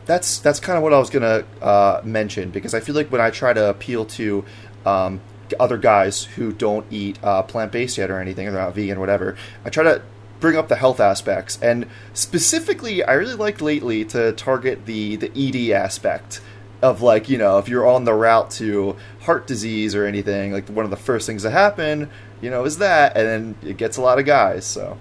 That's 0.06 0.38
that's 0.38 0.58
kind 0.58 0.78
of 0.78 0.82
what 0.82 0.94
I 0.94 0.98
was 0.98 1.10
gonna 1.10 1.44
uh, 1.60 2.00
mention 2.02 2.50
because 2.50 2.72
I 2.72 2.80
feel 2.80 2.94
like 2.94 3.12
when 3.12 3.20
I 3.20 3.30
try 3.30 3.52
to 3.52 3.68
appeal 3.68 4.06
to 4.06 4.42
um, 4.86 5.20
other 5.60 5.76
guys 5.76 6.24
who 6.24 6.52
don't 6.52 6.86
eat 6.90 7.18
uh, 7.22 7.42
plant 7.42 7.72
based 7.72 7.98
yet 7.98 8.10
or 8.10 8.18
anything, 8.18 8.48
or 8.48 8.52
they're 8.52 8.62
not 8.62 8.74
vegan, 8.74 8.96
or 8.96 9.00
whatever, 9.00 9.36
I 9.66 9.70
try 9.70 9.84
to 9.84 10.00
bring 10.40 10.56
up 10.56 10.68
the 10.68 10.76
health 10.76 11.00
aspects 11.00 11.58
and 11.60 11.86
specifically, 12.14 13.02
I 13.02 13.14
really 13.14 13.34
like 13.34 13.60
lately 13.60 14.06
to 14.06 14.32
target 14.32 14.86
the 14.86 15.16
the 15.16 15.30
ED 15.36 15.72
aspect 15.76 16.40
of 16.82 17.02
like 17.02 17.28
you 17.28 17.38
know 17.38 17.58
if 17.58 17.68
you're 17.68 17.86
on 17.86 18.04
the 18.04 18.14
route 18.14 18.50
to 18.50 18.96
heart 19.22 19.46
disease 19.46 19.94
or 19.94 20.06
anything 20.06 20.52
like 20.52 20.68
one 20.68 20.84
of 20.84 20.90
the 20.90 20.96
first 20.96 21.26
things 21.26 21.42
that 21.42 21.50
happen 21.50 22.08
you 22.40 22.50
know 22.50 22.64
is 22.64 22.78
that 22.78 23.16
and 23.16 23.26
then 23.26 23.68
it 23.68 23.76
gets 23.76 23.96
a 23.96 24.00
lot 24.00 24.18
of 24.18 24.24
guys 24.24 24.64
so 24.64 24.98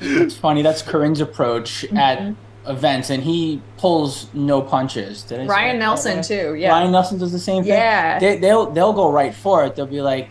it's 0.00 0.36
funny 0.36 0.62
that's 0.62 0.82
Korin's 0.82 1.20
approach 1.20 1.82
mm-hmm. 1.82 1.96
at 1.96 2.34
events 2.66 3.08
and 3.08 3.22
he 3.22 3.62
pulls 3.78 4.32
no 4.34 4.60
punches 4.60 5.22
Did 5.22 5.40
I 5.40 5.46
ryan 5.46 5.78
nelson 5.78 6.22
too 6.22 6.54
yeah 6.54 6.70
ryan 6.70 6.90
nelson 6.90 7.18
does 7.18 7.32
the 7.32 7.38
same 7.38 7.62
thing 7.62 7.72
yeah 7.72 8.18
they, 8.18 8.38
they'll 8.38 8.70
they'll 8.70 8.92
go 8.92 9.10
right 9.10 9.34
for 9.34 9.64
it 9.64 9.76
they'll 9.76 9.86
be 9.86 10.02
like 10.02 10.30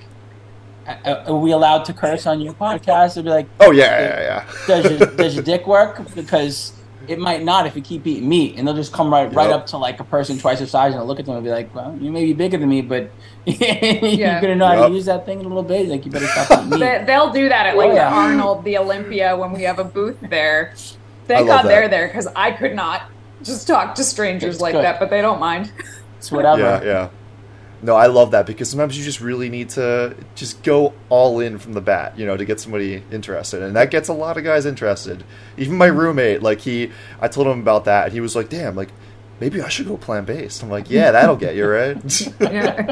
are 1.05 1.35
we 1.35 1.51
allowed 1.51 1.83
to 1.85 1.93
curse 1.93 2.25
on 2.25 2.39
your 2.39 2.53
podcast? 2.53 3.15
They'll 3.15 3.23
be 3.25 3.29
like, 3.29 3.47
"Oh 3.59 3.71
yeah, 3.71 3.99
yeah, 3.99 4.21
yeah." 4.21 4.51
does 4.67 4.89
your 4.89 5.09
does 5.15 5.35
your 5.35 5.43
dick 5.43 5.67
work? 5.67 6.01
Because 6.15 6.71
it 7.07 7.19
might 7.19 7.43
not 7.43 7.65
if 7.65 7.75
you 7.75 7.81
keep 7.81 8.05
eating 8.05 8.27
meat, 8.27 8.55
and 8.57 8.67
they'll 8.67 8.75
just 8.75 8.93
come 8.93 9.11
right 9.11 9.31
right 9.33 9.49
up 9.49 9.67
to 9.67 9.77
like 9.77 9.99
a 9.99 10.03
person 10.03 10.37
twice 10.37 10.59
your 10.59 10.67
size 10.67 10.93
and 10.93 10.99
they'll 10.99 11.07
look 11.07 11.19
at 11.19 11.25
them 11.25 11.35
and 11.35 11.43
be 11.43 11.49
like, 11.49 11.73
"Well, 11.73 11.97
you 11.99 12.11
may 12.11 12.25
be 12.25 12.33
bigger 12.33 12.57
than 12.57 12.69
me, 12.69 12.81
but 12.81 13.11
you're 13.45 14.41
gonna 14.41 14.55
know 14.55 14.69
yep. 14.69 14.77
how 14.77 14.87
to 14.87 14.93
use 14.93 15.05
that 15.05 15.25
thing 15.25 15.39
in 15.39 15.45
a 15.45 15.47
little 15.49 15.63
bit. 15.63 15.87
Like 15.87 16.05
you 16.05 16.11
better 16.11 16.27
stop 16.27 16.51
eating 16.51 16.79
meat." 16.79 17.05
They, 17.05 17.15
will 17.15 17.31
do 17.31 17.49
that 17.49 17.67
at 17.67 17.77
like 17.77 17.91
oh, 17.91 17.95
yeah. 17.95 18.09
the 18.09 18.15
Arnold, 18.15 18.63
the 18.63 18.77
Olympia 18.77 19.35
when 19.35 19.51
we 19.51 19.63
have 19.63 19.79
a 19.79 19.83
booth 19.83 20.17
there. 20.21 20.73
Thank 21.27 21.47
God 21.47 21.63
that. 21.63 21.67
they're 21.67 21.89
there 21.89 22.07
because 22.07 22.27
I 22.35 22.51
could 22.51 22.75
not 22.75 23.09
just 23.43 23.67
talk 23.67 23.95
to 23.95 24.03
strangers 24.03 24.55
it's 24.55 24.61
like 24.61 24.73
good. 24.73 24.83
that, 24.83 24.99
but 24.99 25.09
they 25.09 25.21
don't 25.21 25.39
mind. 25.39 25.71
It's 26.17 26.31
whatever. 26.31 26.61
Yeah, 26.61 26.83
yeah. 26.83 27.09
No, 27.81 27.95
I 27.95 28.07
love 28.07 28.31
that 28.31 28.47
because 28.47 28.69
sometimes 28.69 28.97
you 28.97 29.03
just 29.03 29.21
really 29.21 29.49
need 29.49 29.69
to 29.71 30.15
just 30.33 30.63
go 30.63 30.93
all 31.09 31.39
in 31.39 31.59
from 31.59 31.73
the 31.73 31.81
bat, 31.81 32.17
you 32.17 32.25
know, 32.25 32.35
to 32.35 32.43
get 32.43 32.59
somebody 32.59 33.03
interested, 33.11 33.61
and 33.61 33.75
that 33.75 33.91
gets 33.91 34.09
a 34.09 34.13
lot 34.13 34.37
of 34.37 34.43
guys 34.43 34.65
interested. 34.65 35.23
Even 35.57 35.77
my 35.77 35.85
roommate, 35.85 36.41
like 36.41 36.61
he, 36.61 36.91
I 37.21 37.27
told 37.27 37.45
him 37.47 37.59
about 37.59 37.85
that, 37.85 38.05
and 38.05 38.13
he 38.13 38.19
was 38.19 38.35
like, 38.35 38.49
"Damn, 38.49 38.75
like 38.75 38.89
maybe 39.39 39.61
I 39.61 39.69
should 39.69 39.87
go 39.87 39.95
plant 39.95 40.25
based." 40.25 40.63
I'm 40.63 40.69
like, 40.69 40.89
"Yeah, 40.89 41.11
that'll 41.11 41.35
get 41.35 41.55
you 41.55 41.67
right." 41.69 41.97
yeah, 42.39 42.91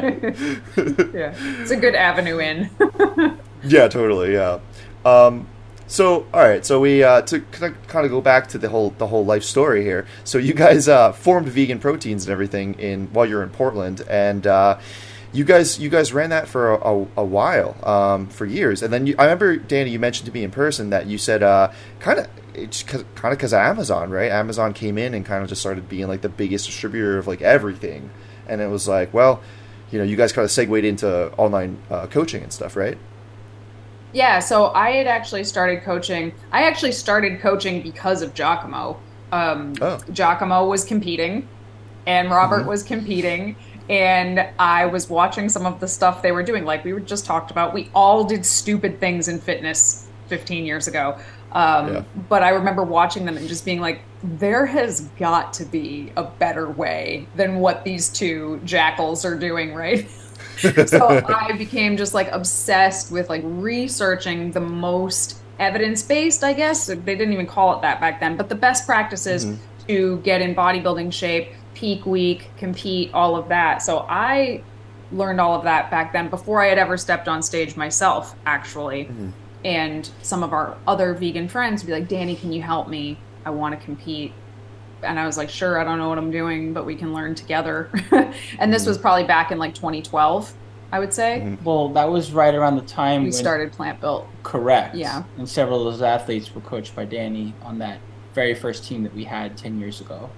yeah, 1.14 1.34
it's 1.60 1.70
a 1.72 1.76
good 1.76 1.96
avenue 1.96 2.38
in. 2.38 2.70
yeah, 3.64 3.88
totally. 3.88 4.34
Yeah. 4.34 4.60
Um, 5.04 5.48
so, 5.86 6.26
all 6.34 6.40
right. 6.40 6.64
So 6.64 6.80
we 6.80 7.02
uh, 7.02 7.22
to 7.22 7.40
kind 7.40 7.74
of 8.04 8.10
go 8.10 8.20
back 8.20 8.48
to 8.48 8.58
the 8.58 8.68
whole 8.68 8.90
the 8.90 9.06
whole 9.06 9.24
life 9.24 9.44
story 9.44 9.82
here. 9.82 10.06
So 10.24 10.38
you 10.38 10.54
guys 10.54 10.88
uh, 10.88 11.12
formed 11.12 11.48
vegan 11.48 11.78
proteins 11.78 12.24
and 12.24 12.32
everything 12.32 12.74
in 12.74 13.06
while 13.12 13.26
you're 13.26 13.42
in 13.42 13.50
Portland, 13.50 14.02
and 14.08 14.46
uh, 14.46 14.78
you 15.32 15.44
guys 15.44 15.78
you 15.78 15.88
guys 15.88 16.12
ran 16.12 16.30
that 16.30 16.48
for 16.48 16.72
a, 16.72 16.76
a, 16.76 17.06
a 17.18 17.24
while, 17.24 17.76
um, 17.88 18.28
for 18.28 18.46
years. 18.46 18.82
And 18.82 18.92
then 18.92 19.06
you, 19.06 19.14
I 19.18 19.24
remember 19.24 19.58
Dani, 19.58 19.90
you 19.90 19.98
mentioned 19.98 20.26
to 20.26 20.32
me 20.32 20.42
in 20.42 20.50
person 20.50 20.90
that 20.90 21.06
you 21.06 21.18
said 21.18 21.40
kind 22.00 22.20
of 22.20 22.28
it's 22.54 22.82
kind 22.82 23.04
of 23.04 23.30
because 23.30 23.52
of 23.52 23.60
Amazon, 23.60 24.10
right? 24.10 24.30
Amazon 24.30 24.72
came 24.72 24.98
in 24.98 25.14
and 25.14 25.24
kind 25.24 25.42
of 25.42 25.48
just 25.48 25.60
started 25.60 25.88
being 25.88 26.08
like 26.08 26.22
the 26.22 26.28
biggest 26.28 26.66
distributor 26.66 27.18
of 27.18 27.26
like 27.26 27.42
everything, 27.42 28.10
and 28.48 28.60
it 28.60 28.68
was 28.68 28.88
like, 28.88 29.12
well, 29.14 29.40
you 29.90 29.98
know, 29.98 30.04
you 30.04 30.16
guys 30.16 30.32
kind 30.32 30.44
of 30.44 30.50
segued 30.50 30.84
into 30.84 31.32
online 31.36 31.78
uh, 31.90 32.06
coaching 32.06 32.42
and 32.42 32.52
stuff, 32.52 32.74
right? 32.74 32.98
Yeah, 34.16 34.38
so 34.38 34.72
I 34.72 34.92
had 34.92 35.06
actually 35.06 35.44
started 35.44 35.82
coaching. 35.82 36.32
I 36.50 36.62
actually 36.62 36.92
started 36.92 37.38
coaching 37.38 37.82
because 37.82 38.22
of 38.22 38.32
Giacomo. 38.32 38.98
Um, 39.30 39.74
oh. 39.82 39.98
Giacomo 40.10 40.66
was 40.66 40.84
competing, 40.84 41.46
and 42.06 42.30
Robert 42.30 42.60
mm-hmm. 42.60 42.68
was 42.70 42.82
competing, 42.82 43.56
and 43.90 44.48
I 44.58 44.86
was 44.86 45.10
watching 45.10 45.50
some 45.50 45.66
of 45.66 45.80
the 45.80 45.86
stuff 45.86 46.22
they 46.22 46.32
were 46.32 46.42
doing. 46.42 46.64
Like 46.64 46.82
we 46.82 46.94
were 46.94 47.00
just 47.00 47.26
talked 47.26 47.50
about, 47.50 47.74
we 47.74 47.90
all 47.94 48.24
did 48.24 48.46
stupid 48.46 49.00
things 49.00 49.28
in 49.28 49.38
fitness 49.38 50.08
15 50.28 50.64
years 50.64 50.88
ago. 50.88 51.18
Um, 51.52 51.92
yeah. 51.92 52.04
But 52.30 52.42
I 52.42 52.48
remember 52.48 52.84
watching 52.84 53.26
them 53.26 53.36
and 53.36 53.46
just 53.46 53.66
being 53.66 53.82
like, 53.82 54.00
there 54.22 54.64
has 54.64 55.02
got 55.18 55.52
to 55.54 55.66
be 55.66 56.10
a 56.16 56.24
better 56.24 56.70
way 56.70 57.28
than 57.36 57.56
what 57.56 57.84
these 57.84 58.08
two 58.08 58.62
jackals 58.64 59.26
are 59.26 59.38
doing, 59.38 59.74
right? 59.74 60.08
so 60.86 61.08
I 61.28 61.52
became 61.52 61.96
just 61.96 62.14
like 62.14 62.30
obsessed 62.32 63.10
with 63.10 63.28
like 63.28 63.42
researching 63.44 64.52
the 64.52 64.60
most 64.60 65.38
evidence 65.58 66.02
based, 66.02 66.44
I 66.44 66.52
guess. 66.52 66.86
They 66.86 66.96
didn't 66.96 67.32
even 67.32 67.46
call 67.46 67.76
it 67.76 67.82
that 67.82 68.00
back 68.00 68.20
then, 68.20 68.36
but 68.36 68.48
the 68.48 68.54
best 68.54 68.86
practices 68.86 69.46
mm-hmm. 69.46 69.86
to 69.88 70.18
get 70.18 70.40
in 70.40 70.54
bodybuilding 70.54 71.12
shape, 71.12 71.48
peak 71.74 72.06
week, 72.06 72.50
compete, 72.56 73.12
all 73.12 73.36
of 73.36 73.48
that. 73.48 73.82
So 73.82 74.06
I 74.08 74.62
learned 75.12 75.40
all 75.40 75.54
of 75.54 75.64
that 75.64 75.90
back 75.90 76.12
then 76.12 76.28
before 76.28 76.62
I 76.62 76.66
had 76.66 76.78
ever 76.78 76.96
stepped 76.96 77.28
on 77.28 77.42
stage 77.42 77.76
myself, 77.76 78.34
actually. 78.44 79.04
Mm-hmm. 79.04 79.30
And 79.64 80.10
some 80.22 80.42
of 80.42 80.52
our 80.52 80.76
other 80.86 81.14
vegan 81.14 81.48
friends 81.48 81.82
would 81.82 81.86
be 81.86 81.92
like, 81.92 82.08
Dani, 82.08 82.38
can 82.38 82.52
you 82.52 82.62
help 82.62 82.88
me? 82.88 83.18
I 83.44 83.50
want 83.50 83.78
to 83.78 83.84
compete 83.84 84.32
and 85.02 85.18
I 85.18 85.26
was 85.26 85.36
like, 85.36 85.50
sure, 85.50 85.78
I 85.78 85.84
don't 85.84 85.98
know 85.98 86.08
what 86.08 86.18
I'm 86.18 86.30
doing, 86.30 86.72
but 86.72 86.86
we 86.86 86.94
can 86.94 87.12
learn 87.12 87.34
together. 87.34 87.90
and 88.58 88.72
this 88.72 88.86
was 88.86 88.98
probably 88.98 89.24
back 89.24 89.50
in 89.50 89.58
like 89.58 89.74
2012, 89.74 90.52
I 90.92 90.98
would 90.98 91.12
say. 91.12 91.42
Mm-hmm. 91.44 91.64
Well, 91.64 91.88
that 91.90 92.08
was 92.08 92.32
right 92.32 92.54
around 92.54 92.76
the 92.76 92.82
time 92.82 93.24
we 93.24 93.32
started 93.32 93.72
Plantbuilt. 93.72 94.26
Correct. 94.42 94.94
Yeah. 94.94 95.24
And 95.38 95.48
several 95.48 95.86
of 95.86 95.92
those 95.92 96.02
athletes 96.02 96.54
were 96.54 96.60
coached 96.62 96.94
by 96.94 97.06
Dani 97.06 97.52
on 97.62 97.78
that 97.78 98.00
very 98.34 98.54
first 98.54 98.84
team 98.84 99.02
that 99.02 99.14
we 99.14 99.24
had 99.24 99.56
10 99.56 99.78
years 99.78 100.00
ago. 100.00 100.30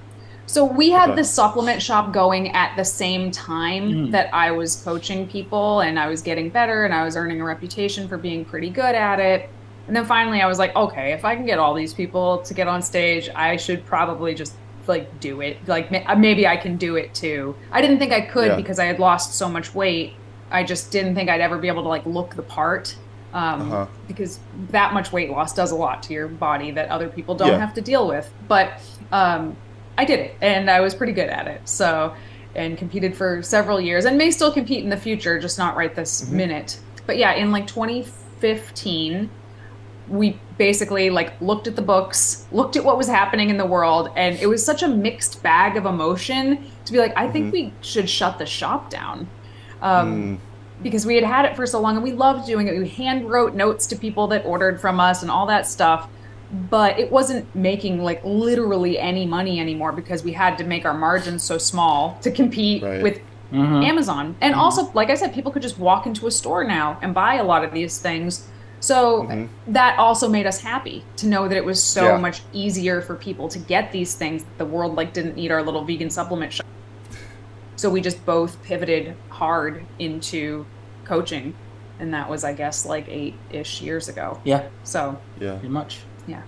So 0.47 0.64
we 0.64 0.90
had 0.90 1.11
okay. 1.11 1.16
the 1.16 1.25
supplement 1.25 1.83
shop 1.83 2.11
going 2.11 2.53
at 2.53 2.75
the 2.75 2.85
same 2.85 3.31
time 3.31 3.90
mm. 3.90 4.11
that 4.12 4.33
I 4.33 4.51
was 4.51 4.77
coaching 4.77 5.29
people 5.29 5.81
and 5.81 5.99
I 5.99 6.09
was 6.09 6.23
getting 6.23 6.49
better 6.49 6.87
and 6.87 6.94
I 6.94 7.05
was 7.05 7.16
earning 7.16 7.42
a 7.42 7.44
reputation 7.44 8.09
for 8.09 8.16
being 8.16 8.47
pretty 8.47 8.71
good 8.71 8.94
at 8.94 9.21
it. 9.21 9.51
And 9.88 9.96
then 9.96 10.05
finally, 10.05 10.42
I 10.42 10.46
was 10.46 10.59
like, 10.59 10.77
okay, 10.77 11.12
if 11.12 11.24
I 11.24 11.35
can 11.35 11.46
get 11.46 11.59
all 11.59 11.74
these 11.74 11.94
people 11.94 12.38
to 12.42 12.55
get 12.55 12.68
on 12.68 12.83
stage, 12.83 13.31
I 13.35 13.57
should 13.57 13.85
probably 13.87 14.35
just 14.35 14.53
like 14.87 15.18
do 15.18 15.40
it. 15.40 15.57
Like 15.66 15.90
uh, 15.90 16.14
maybe 16.14 16.46
I 16.46 16.57
can 16.59 16.77
do 16.77 16.96
it 16.96 17.14
too. 17.14 17.57
I 17.72 17.81
didn't 17.81 17.98
think 17.98 18.12
I 18.12 18.20
could 18.20 18.48
yeah. 18.48 18.57
because 18.57 18.79
I 18.79 18.85
had 18.85 18.98
lost 18.98 19.35
so 19.35 19.48
much 19.48 19.74
weight. 19.74 20.12
I 20.51 20.62
just 20.62 20.90
didn't 20.90 21.14
think 21.14 21.31
I'd 21.31 21.40
ever 21.40 21.59
be 21.59 21.68
able 21.68 21.83
to 21.83 21.88
like 21.88 22.05
look 22.07 22.37
the 22.37 22.42
part. 22.42 22.96
Um, 23.31 23.61
uh-huh. 23.61 23.87
because 24.07 24.40
that 24.70 24.94
much 24.94 25.12
weight 25.12 25.31
loss 25.31 25.53
does 25.53 25.70
a 25.70 25.77
lot 25.77 26.03
to 26.05 26.14
your 26.14 26.29
body 26.29 26.70
that 26.70 26.88
other 26.88 27.11
people 27.11 27.35
don't 27.35 27.48
yeah. 27.48 27.59
have 27.59 27.74
to 27.74 27.83
deal 27.83 28.09
with. 28.09 28.33
But 28.48 28.81
um, 29.12 29.55
I 29.98 30.07
did 30.07 30.20
it, 30.20 30.37
and 30.40 30.70
I 30.70 30.81
was 30.81 30.94
pretty 30.94 31.12
good 31.12 31.29
at 31.29 31.46
it. 31.46 31.68
So, 31.68 32.14
and 32.55 32.79
competed 32.79 33.14
for 33.14 33.42
several 33.42 33.83
years, 33.83 34.07
and 34.07 34.16
may 34.16 34.31
still 34.31 34.51
compete 34.51 34.83
in 34.83 34.88
the 34.88 34.96
future, 34.96 35.38
just 35.38 35.59
not 35.59 35.77
right 35.77 35.94
this 35.94 36.22
Mm-hmm. 36.22 36.37
minute. 36.37 36.81
But 37.07 37.18
yeah, 37.18 37.35
in 37.35 37.53
like 37.53 37.66
2015, 37.66 39.29
we 40.09 40.38
basically 40.57 41.11
like 41.11 41.40
looked 41.40 41.66
at 41.66 41.77
the 41.77 41.83
books, 41.83 42.47
looked 42.53 42.77
at 42.77 42.85
what 42.85 42.97
was 42.97 43.07
happening 43.07 43.51
in 43.51 43.57
the 43.57 43.66
world, 43.66 44.11
and 44.16 44.38
it 44.38 44.47
was 44.47 44.64
such 44.64 44.83
a 44.83 44.88
mixed 44.88 45.42
bag 45.42 45.77
of 45.77 45.87
emotion 45.87 46.71
to 46.85 46.92
be 46.92 46.99
like, 46.99 47.12
I 47.16 47.29
think 47.29 47.47
mm-hmm. 47.47 47.68
we 47.68 47.73
should 47.81 48.09
shut 48.09 48.38
the 48.38 48.47
shop 48.47 48.90
down. 48.90 49.29
Um, 49.81 50.38
mm. 50.38 50.38
Because 50.83 51.05
we 51.05 51.16
had 51.16 51.25
had 51.25 51.44
it 51.44 51.57
for 51.57 51.66
so 51.66 51.81
long 51.81 51.97
and 51.97 52.05
we 52.05 52.12
loved 52.12 52.47
doing 52.47 52.68
it. 52.68 52.79
We 52.79 52.88
hand 52.88 53.29
wrote 53.29 53.55
notes 53.55 53.87
to 53.88 53.97
people 53.97 54.29
that 54.29 54.44
ordered 54.44 54.81
from 54.81 55.01
us 55.01 55.23
and 55.23 55.31
all 55.31 55.47
that 55.47 55.66
stuff. 55.66 56.09
But 56.71 56.99
it 56.99 57.11
wasn't 57.11 57.53
making 57.55 58.03
like 58.03 58.25
literally 58.25 58.99
any 58.99 59.27
money 59.27 59.61
anymore 59.61 59.92
because 59.92 60.23
we 60.23 60.33
had 60.33 60.57
to 60.59 60.64
make 60.64 60.85
our 60.85 60.94
margins 60.94 61.42
so 61.42 61.59
small 61.59 62.18
to 62.23 62.31
compete 62.31 62.83
Right. 62.83 63.03
with 63.03 63.21
mm-hmm. 63.53 63.83
Amazon. 63.83 64.37
And 64.40 64.53
mm-hmm. 64.53 64.61
also, 64.61 64.90
like 64.92 65.11
I 65.11 65.14
said, 65.14 65.35
people 65.35 65.53
could 65.53 65.62
just 65.62 65.79
walk 65.79 66.07
into 66.07 66.27
a 66.27 66.31
store 66.31 66.64
now 66.64 66.99
and 67.03 67.12
buy 67.12 67.35
a 67.35 67.44
lot 67.44 67.64
of 67.64 67.73
these 67.73 67.99
things. 67.99 68.49
So 68.80 69.48
that 69.66 69.98
also 69.98 70.28
made 70.28 70.46
us 70.46 70.60
happy 70.60 71.04
to 71.16 71.26
know 71.26 71.48
that 71.48 71.56
it 71.56 71.64
was 71.64 71.82
so 71.82 72.04
Yeah. 72.04 72.16
much 72.18 72.42
easier 72.52 73.00
for 73.00 73.14
people 73.16 73.48
to 73.48 73.58
get 73.58 73.90
these 73.92 74.14
things. 74.14 74.44
that 74.44 74.58
The 74.58 74.64
world 74.64 74.94
like 74.96 75.12
didn't 75.12 75.36
need 75.36 75.50
our 75.50 75.62
little 75.62 75.84
vegan 75.84 76.10
supplement 76.10 76.52
shop. 76.52 76.66
So 77.76 77.90
we 77.90 78.00
just 78.00 78.24
both 78.24 78.62
pivoted 78.62 79.14
hard 79.30 79.84
into 79.98 80.66
coaching, 81.04 81.54
and 82.00 82.12
that 82.14 82.28
was, 82.28 82.44
I 82.44 82.52
guess, 82.52 82.84
like 82.86 83.06
eight-ish 83.08 83.80
years 83.82 84.08
ago. 84.08 84.40
Yeah, 84.44 84.62
So 84.84 85.18
Yeah. 85.40 85.52
pretty 85.54 85.68
much. 85.68 86.00
yeah, 86.26 86.42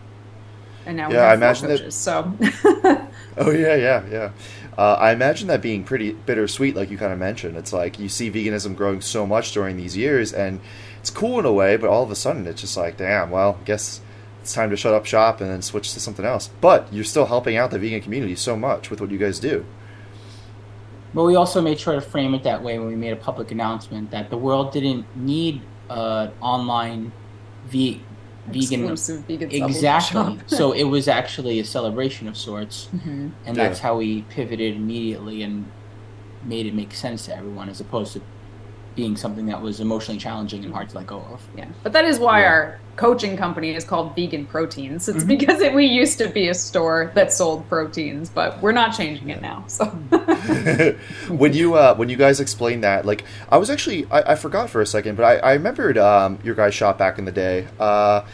and 0.86 0.96
now 0.96 1.08
Yeah, 1.10 1.16
we 1.16 1.16
I 1.16 1.20
have 1.30 1.58
four 1.58 1.68
imagine 1.68 1.68
that- 1.86 1.92
So 1.92 2.32
Oh 3.38 3.50
yeah, 3.50 3.74
yeah, 3.76 4.02
yeah. 4.10 4.30
Uh, 4.76 4.94
I 4.98 5.12
imagine 5.12 5.46
that 5.48 5.60
being 5.62 5.84
pretty 5.84 6.12
bittersweet, 6.12 6.74
like 6.74 6.90
you 6.90 6.98
kind 6.98 7.12
of 7.12 7.18
mentioned. 7.18 7.56
It's 7.56 7.72
like 7.72 7.98
you 7.98 8.08
see 8.08 8.30
veganism 8.30 8.74
growing 8.76 9.00
so 9.00 9.26
much 9.26 9.52
during 9.52 9.76
these 9.76 9.96
years, 9.96 10.32
and 10.32 10.60
it's 11.00 11.10
cool 11.10 11.38
in 11.40 11.44
a 11.46 11.52
way, 11.52 11.76
but 11.76 11.88
all 11.90 12.02
of 12.02 12.10
a 12.10 12.14
sudden 12.14 12.46
it's 12.46 12.60
just 12.60 12.76
like, 12.76 12.96
damn. 12.96 13.30
Well, 13.30 13.58
I 13.60 13.64
guess 13.64 14.00
it's 14.42 14.52
time 14.52 14.70
to 14.70 14.76
shut 14.76 14.94
up 14.94 15.04
shop 15.06 15.40
and 15.40 15.50
then 15.50 15.62
switch 15.62 15.92
to 15.94 16.00
something 16.00 16.24
else. 16.24 16.48
But 16.60 16.92
you're 16.92 17.04
still 17.04 17.26
helping 17.26 17.56
out 17.56 17.70
the 17.70 17.78
vegan 17.78 18.00
community 18.02 18.36
so 18.36 18.56
much 18.56 18.90
with 18.90 19.00
what 19.00 19.10
you 19.10 19.18
guys 19.18 19.38
do. 19.40 19.64
But 21.12 21.24
we 21.24 21.34
also 21.34 21.60
made 21.60 21.80
sure 21.80 21.94
to 21.94 22.00
frame 22.00 22.34
it 22.34 22.44
that 22.44 22.62
way 22.62 22.78
when 22.78 22.86
we 22.88 22.94
made 22.96 23.12
a 23.12 23.16
public 23.16 23.50
announcement 23.50 24.10
that 24.12 24.30
the 24.30 24.36
world 24.38 24.72
didn't 24.72 25.04
need 25.16 25.60
uh, 25.88 26.28
online 26.40 27.10
ve- 27.66 28.00
vegan 28.46 28.94
vegan 28.96 29.52
exactly. 29.52 30.38
so 30.46 30.70
it 30.72 30.84
was 30.84 31.08
actually 31.08 31.58
a 31.58 31.64
celebration 31.64 32.28
of 32.28 32.36
sorts, 32.36 32.88
Mhm. 32.94 33.32
and 33.44 33.56
Yeah. 33.56 33.64
that's 33.68 33.80
how 33.80 33.96
we 33.98 34.22
pivoted 34.22 34.76
immediately 34.76 35.42
and 35.42 35.66
made 36.44 36.66
it 36.66 36.74
make 36.74 36.94
sense 36.94 37.26
to 37.26 37.36
everyone, 37.36 37.68
as 37.68 37.80
opposed 37.80 38.12
to 38.14 38.20
being 38.96 39.16
something 39.16 39.46
that 39.46 39.62
was 39.62 39.80
emotionally 39.80 40.18
challenging 40.18 40.64
and 40.64 40.72
hard 40.74 40.88
to 40.90 40.96
let 40.96 41.06
go 41.06 41.18
of. 41.32 41.40
Yeah, 41.56 41.66
but 41.82 41.92
that 41.92 42.04
is 42.04 42.18
why 42.18 42.40
Yeah. 42.40 42.48
our 42.48 42.80
coaching 42.96 43.36
company 43.36 43.74
is 43.74 43.84
called 43.84 44.14
Vegan 44.14 44.44
Proteins. 44.46 45.06
Mm-hmm. 45.06 45.16
It's 45.16 45.24
because 45.24 45.60
it, 45.60 45.72
we 45.72 45.86
used 45.86 46.18
to 46.18 46.28
be 46.28 46.48
a 46.48 46.54
store 46.54 47.12
that 47.14 47.32
sold 47.32 47.66
proteins, 47.68 48.28
but 48.28 48.60
we're 48.60 48.72
not 48.72 48.94
changing 48.94 49.30
it 49.30 49.40
now. 49.40 49.64
So 49.68 49.86
when 51.28 51.52
you 51.52 51.74
uh, 51.74 51.94
when 51.94 52.08
you 52.08 52.16
guys 52.16 52.40
explained 52.40 52.84
that, 52.84 53.06
like 53.06 53.24
I 53.48 53.58
was 53.58 53.70
actually 53.70 54.06
I, 54.10 54.32
I 54.32 54.34
forgot 54.34 54.70
for 54.70 54.80
a 54.80 54.86
second, 54.86 55.16
but 55.16 55.24
I, 55.24 55.36
I 55.36 55.52
remembered 55.54 55.96
um, 55.98 56.38
your 56.42 56.54
guys' 56.54 56.74
shop 56.74 56.98
back 56.98 57.18
in 57.18 57.24
the 57.24 57.32
day, 57.32 57.68
uh, 57.78 58.26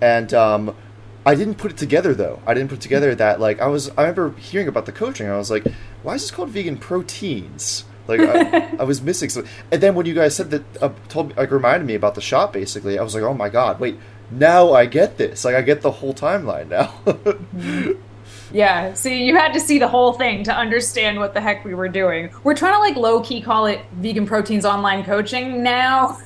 and 0.00 0.32
um, 0.34 0.76
I 1.24 1.34
didn't 1.34 1.54
put 1.56 1.70
it 1.72 1.76
together 1.76 2.14
though. 2.14 2.40
I 2.46 2.54
didn't 2.54 2.70
put 2.70 2.80
together 2.80 3.14
that 3.14 3.40
like 3.40 3.60
I 3.60 3.66
was 3.66 3.88
I 3.90 4.02
remember 4.02 4.32
hearing 4.38 4.68
about 4.68 4.86
the 4.86 4.92
coaching. 4.92 5.28
I 5.28 5.36
was 5.36 5.50
like, 5.50 5.66
why 6.02 6.14
is 6.14 6.22
this 6.22 6.30
called 6.30 6.50
vegan 6.50 6.76
proteins? 6.76 7.84
Like 8.08 8.20
I, 8.20 8.76
I 8.80 8.84
was 8.84 9.00
missing 9.02 9.28
some. 9.30 9.46
And 9.70 9.80
then 9.82 9.94
when 9.94 10.06
you 10.06 10.14
guys 10.14 10.34
said 10.36 10.50
that, 10.50 10.82
uh, 10.82 10.90
told 11.08 11.28
me 11.28 11.34
like 11.36 11.50
reminded 11.50 11.86
me 11.86 11.94
about 11.94 12.14
the 12.14 12.20
shop. 12.20 12.52
Basically, 12.52 12.98
I 12.98 13.02
was 13.02 13.14
like, 13.14 13.24
oh 13.24 13.34
my 13.34 13.48
god, 13.48 13.78
wait. 13.80 13.96
Now 14.30 14.72
I 14.72 14.86
get 14.86 15.18
this. 15.18 15.44
Like 15.44 15.54
I 15.54 15.62
get 15.62 15.82
the 15.82 15.90
whole 15.90 16.14
timeline 16.14 16.68
now. 16.68 17.94
yeah, 18.52 18.94
see, 18.94 19.24
you 19.24 19.36
had 19.36 19.52
to 19.52 19.60
see 19.60 19.78
the 19.78 19.88
whole 19.88 20.12
thing 20.14 20.44
to 20.44 20.54
understand 20.54 21.18
what 21.18 21.34
the 21.34 21.40
heck 21.40 21.64
we 21.64 21.74
were 21.74 21.88
doing. 21.88 22.30
We're 22.44 22.54
trying 22.54 22.74
to 22.74 22.78
like 22.78 22.96
low 22.96 23.20
key 23.20 23.40
call 23.40 23.66
it 23.66 23.80
Vegan 23.92 24.26
Proteins 24.26 24.64
Online 24.64 25.04
Coaching 25.04 25.62
now, 25.62 26.18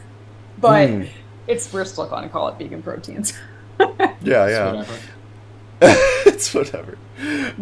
but 0.59 0.89
Hmm. 0.89 1.03
it's 1.47 1.73
we're 1.73 1.85
still 1.85 2.09
going 2.09 2.23
to 2.25 2.29
call 2.29 2.49
it 2.49 2.59
Vegan 2.59 2.83
Proteins. 2.83 3.33
yeah, 3.81 4.09
yeah. 4.23 4.67
whatever. 4.73 4.93
it's 6.27 6.55
whatever. 6.55 6.97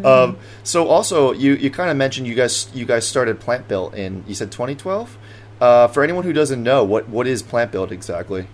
Um, 0.05 0.39
so 0.63 0.87
also, 0.89 1.33
you, 1.33 1.55
you 1.55 1.71
kind 1.71 1.91
of 1.91 1.97
mentioned 1.97 2.27
you 2.27 2.35
guys 2.35 2.69
you 2.75 2.85
guys 2.85 3.07
started 3.07 3.41
Plantbuilt 3.41 3.95
in 3.95 4.25
you 4.27 4.35
said 4.35 4.53
2012. 4.53 5.19
Uh, 5.61 5.89
for 5.89 6.03
anyone 6.03 6.25
who 6.25 6.33
doesn't 6.33 6.63
know, 6.63 6.85
what 6.85 7.09
what 7.09 7.27
is 7.27 7.43
Plantbuilt 7.43 7.91
exactly? 7.91 8.49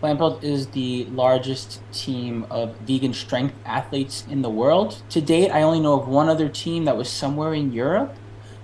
Plantbuilt 0.00 0.44
is 0.44 0.68
the 0.68 1.06
largest 1.06 1.80
team 1.92 2.46
of 2.50 2.76
vegan 2.78 3.12
strength 3.12 3.54
athletes 3.64 4.24
in 4.30 4.42
the 4.42 4.50
world. 4.50 5.02
To 5.10 5.20
date, 5.20 5.50
I 5.50 5.62
only 5.62 5.80
know 5.80 6.00
of 6.00 6.06
one 6.06 6.28
other 6.28 6.48
team 6.48 6.84
that 6.84 6.96
was 6.96 7.08
somewhere 7.08 7.52
in 7.52 7.72
Europe, 7.72 8.14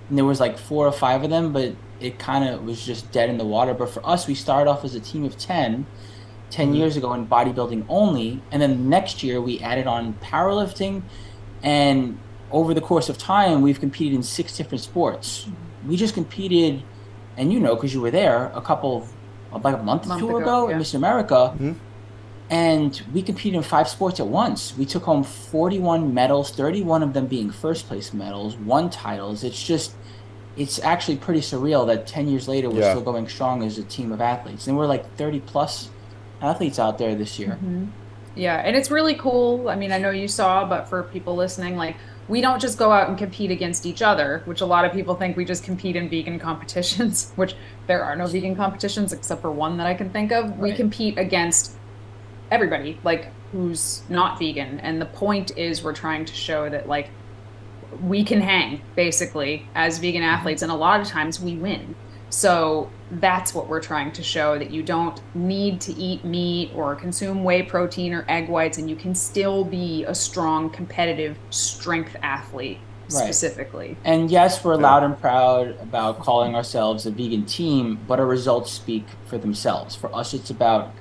and 0.07 0.17
there 0.17 0.23
was 0.23 0.39
like 0.39 0.57
four 0.57 0.87
or 0.87 0.93
five 0.93 1.23
of 1.23 1.29
them, 1.29 1.51
but 1.51 1.75
it 1.99 2.19
kind 2.19 2.47
of 2.47 2.63
was 2.63 2.85
just 2.85 3.11
dead 3.11 3.29
in 3.29 3.37
the 3.37 3.45
water. 3.45 3.73
But 3.73 3.89
for 3.89 4.05
us, 4.07 4.27
we 4.27 4.35
started 4.35 4.69
off 4.69 4.85
as 4.85 4.95
a 4.95 5.01
team 5.01 5.25
of 5.25 5.37
10, 6.55 6.67
10 6.67 6.75
years 6.75 6.95
ago 6.95 7.13
in 7.13 7.27
bodybuilding 7.27 7.85
only, 7.89 8.41
and 8.51 8.61
then 8.61 8.87
next 8.89 9.21
year 9.23 9.41
we 9.41 9.59
added 9.59 9.87
on 9.87 10.13
powerlifting, 10.21 11.01
and 11.61 12.17
over 12.51 12.73
the 12.73 12.81
course 12.81 13.09
of 13.09 13.17
time, 13.17 13.61
we've 13.61 13.79
competed 13.79 14.13
in 14.13 14.23
six 14.23 14.55
different 14.55 14.81
sports. 14.81 15.47
We 15.85 15.97
just 15.97 16.13
competed, 16.13 16.81
and 17.37 17.51
you 17.51 17.59
know, 17.59 17.75
because 17.75 17.93
you 17.93 17.99
were 18.01 18.11
there, 18.11 18.51
a 18.55 18.61
couple 18.61 19.05
of 19.51 19.63
like 19.63 19.75
a 19.75 19.83
month, 19.83 20.05
or 20.05 20.09
Month 20.09 20.21
two 20.21 20.29
ago, 20.29 20.37
ago, 20.39 20.65
yeah. 20.67 20.73
in 20.73 20.77
Mister 20.79 20.97
America, 20.97 21.53
Mhm. 21.59 21.75
and 22.49 23.01
we 23.13 23.21
competed 23.21 23.57
in 23.57 23.63
five 23.63 23.87
sports 23.89 24.19
at 24.19 24.27
once. 24.27 24.73
We 24.77 24.85
took 24.85 25.03
home 25.03 25.23
41 25.23 26.13
medals, 26.13 26.51
31 26.51 27.03
of 27.03 27.13
them 27.13 27.25
being 27.27 27.49
first 27.51 27.87
place 27.87 28.13
medals, 28.13 28.55
one 28.55 28.89
titles. 28.89 29.43
It's 29.43 29.61
just, 29.61 29.93
it's 30.55 30.79
actually 30.79 31.17
pretty 31.17 31.41
surreal 31.41 31.85
that 31.87 32.05
10 32.07 32.27
years 32.27 32.47
later 32.47 32.69
we're 32.69 32.81
Yeah. 32.81 32.91
still 32.91 33.01
going 33.11 33.27
strong 33.27 33.63
as 33.63 33.77
a 33.77 33.83
team 33.83 34.11
of 34.11 34.21
athletes. 34.21 34.67
And 34.67 34.77
we're 34.77 34.85
like 34.87 35.15
30 35.17 35.39
plus 35.39 35.89
athletes 36.41 36.79
out 36.79 36.97
there 36.97 37.15
this 37.15 37.39
year. 37.39 37.51
Mm-hmm. 37.51 37.85
Yeah, 38.35 38.57
and 38.57 38.75
it's 38.75 38.91
really 38.91 39.15
cool. 39.15 39.69
I 39.69 39.75
mean, 39.75 39.91
I 39.91 39.97
know 39.97 40.09
you 40.09 40.27
saw, 40.27 40.65
but 40.65 40.89
for 40.89 41.03
people 41.03 41.35
listening, 41.35 41.77
like 41.77 41.95
we 42.27 42.41
don't 42.41 42.59
just 42.59 42.77
go 42.77 42.91
out 42.91 43.07
and 43.07 43.17
compete 43.17 43.51
against 43.51 43.85
each 43.85 44.01
other, 44.01 44.41
which 44.45 44.61
a 44.61 44.65
lot 44.65 44.83
of 44.83 44.91
people 44.91 45.15
think 45.15 45.37
we 45.37 45.45
just 45.45 45.63
compete 45.63 45.95
in 45.95 46.09
vegan 46.09 46.39
competitions, 46.49 47.31
which 47.35 47.55
there 47.87 48.03
are 48.03 48.15
no 48.15 48.27
vegan 48.27 48.55
competitions 48.55 49.13
except 49.13 49.41
for 49.41 49.51
one 49.51 49.77
that 49.77 49.87
I 49.87 49.93
can 49.93 50.09
think 50.09 50.31
of. 50.31 50.57
We 50.57 50.73
compete 50.73 51.17
against 51.17 51.75
everybody, 52.51 52.99
like 53.03 53.31
who's 53.51 54.03
not 54.09 54.39
vegan. 54.39 54.79
And 54.79 55.01
the 55.01 55.05
point 55.05 55.57
is 55.57 55.83
we're 55.83 55.93
trying 55.93 56.25
to 56.25 56.33
show 56.33 56.69
that 56.69 56.87
like 56.87 57.09
we 58.01 58.23
can 58.23 58.41
hang 58.41 58.81
basically 58.95 59.67
as 59.75 59.99
vegan 59.99 60.21
mm-hmm. 60.21 60.31
athletes 60.31 60.61
and 60.61 60.71
a 60.71 60.75
lot 60.75 60.99
of 60.99 61.07
times 61.07 61.39
we 61.39 61.55
win. 61.55 61.95
So 62.35 62.91
that's 63.11 63.53
what 63.53 63.69
we're 63.69 63.81
trying 63.81 64.11
to 64.11 64.21
show 64.21 64.59
that 64.59 64.69
you 64.69 64.83
don't 64.83 65.21
need 65.33 65.79
to 65.79 65.93
eat 65.93 66.25
meat 66.25 66.69
or 66.75 66.93
consume 66.93 67.45
whey 67.45 67.63
protein 67.63 68.13
or 68.13 68.25
egg 68.27 68.49
whites 68.49 68.77
and 68.77 68.89
you 68.89 68.97
can 68.97 69.15
still 69.15 69.63
be 69.63 70.03
a 70.03 70.13
strong 70.13 70.69
competitive 70.69 71.37
strength 71.49 72.13
athlete 72.21 72.79
Right. 73.03 73.23
specifically. 73.23 73.97
And 74.03 74.31
yes, 74.31 74.63
we're 74.63 74.75
loud 74.77 75.03
and 75.03 75.17
proud 75.17 75.79
about 75.79 76.19
calling 76.19 76.55
ourselves 76.55 77.05
a 77.05 77.11
vegan 77.11 77.45
team, 77.45 77.99
but 78.07 78.19
our 78.19 78.25
results 78.25 78.71
speak 78.71 79.05
for 79.27 79.37
themselves. 79.37 79.95
For 79.95 80.13
us, 80.13 80.33
it's 80.33 80.49
about 80.49 80.91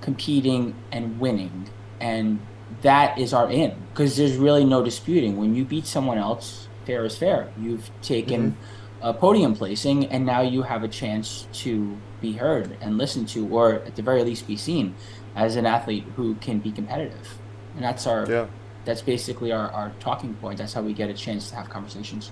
competing 0.00 0.76
and 0.92 1.18
winning. 1.18 1.68
And 2.00 2.40
that 2.82 3.18
is 3.18 3.34
our 3.34 3.50
in 3.50 3.74
because 3.90 4.16
there's 4.16 4.36
really 4.36 4.64
no 4.64 4.84
disputing. 4.84 5.36
When 5.36 5.56
you 5.56 5.64
beat 5.64 5.86
someone 5.86 6.18
else, 6.18 6.68
fair 6.86 7.04
is 7.04 7.18
fair. 7.18 7.52
You've 7.60 7.90
taken 8.00 8.52
mm-hmm. 8.52 8.79
A 9.02 9.14
podium 9.14 9.54
placing, 9.54 10.06
and 10.06 10.26
now 10.26 10.40
you 10.42 10.62
have 10.62 10.82
a 10.82 10.88
chance 10.88 11.46
to 11.52 11.96
be 12.20 12.32
heard 12.32 12.76
and 12.80 12.98
listened 12.98 13.28
to, 13.30 13.48
or 13.48 13.74
at 13.74 13.96
the 13.96 14.02
very 14.02 14.22
least, 14.22 14.46
be 14.46 14.56
seen 14.56 14.94
as 15.34 15.56
an 15.56 15.66
athlete 15.66 16.04
who 16.16 16.34
can 16.36 16.58
be 16.58 16.70
competitive. 16.70 17.38
And 17.74 17.84
that's 17.84 18.06
our 18.06 18.30
Yeah. 18.30 18.46
that's 18.84 19.02
basically 19.02 19.52
our, 19.52 19.70
our 19.70 19.92
talking 20.00 20.34
point. 20.34 20.58
That's 20.58 20.72
how 20.74 20.82
we 20.82 20.92
get 20.92 21.08
a 21.10 21.14
chance 21.14 21.50
to 21.50 21.56
have 21.56 21.68
conversations. 21.70 22.30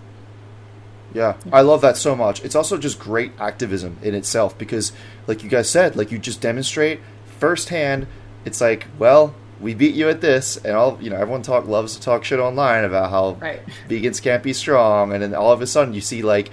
Yeah, 1.15 1.37
I 1.53 1.63
love 1.63 1.81
that 1.81 1.97
so 1.97 2.15
much. 2.15 2.45
It's 2.45 2.55
also 2.55 2.77
just 2.77 2.99
great 2.99 3.33
activism 3.41 3.97
in 4.03 4.15
itself 4.15 4.59
because, 4.59 4.93
like 5.27 5.43
you 5.43 5.49
guys 5.49 5.69
said, 5.71 5.97
like 5.97 6.11
you 6.11 6.19
just 6.19 6.41
demonstrate 6.43 7.01
firsthand. 7.39 8.07
It's 8.45 8.61
like, 8.61 8.87
well, 8.99 9.35
we 9.61 9.75
beat 9.75 9.95
you 9.95 10.09
at 10.09 10.21
this, 10.21 10.57
and 10.59 10.77
all 10.77 10.99
you 11.01 11.11
know, 11.11 11.17
everyone 11.17 11.43
talk 11.43 11.67
loves 11.67 11.97
to 11.97 12.01
talk 12.01 12.25
shit 12.25 12.39
online 12.39 12.85
about 12.85 13.11
how 13.11 13.37
Right. 13.41 13.61
vegans 13.89 14.23
can't 14.23 14.43
be 14.43 14.53
strong, 14.53 15.13
and 15.13 15.23
then 15.23 15.35
all 15.35 15.53
of 15.53 15.61
a 15.61 15.67
sudden 15.67 15.95
you 15.95 16.01
see 16.01 16.23
like 16.23 16.51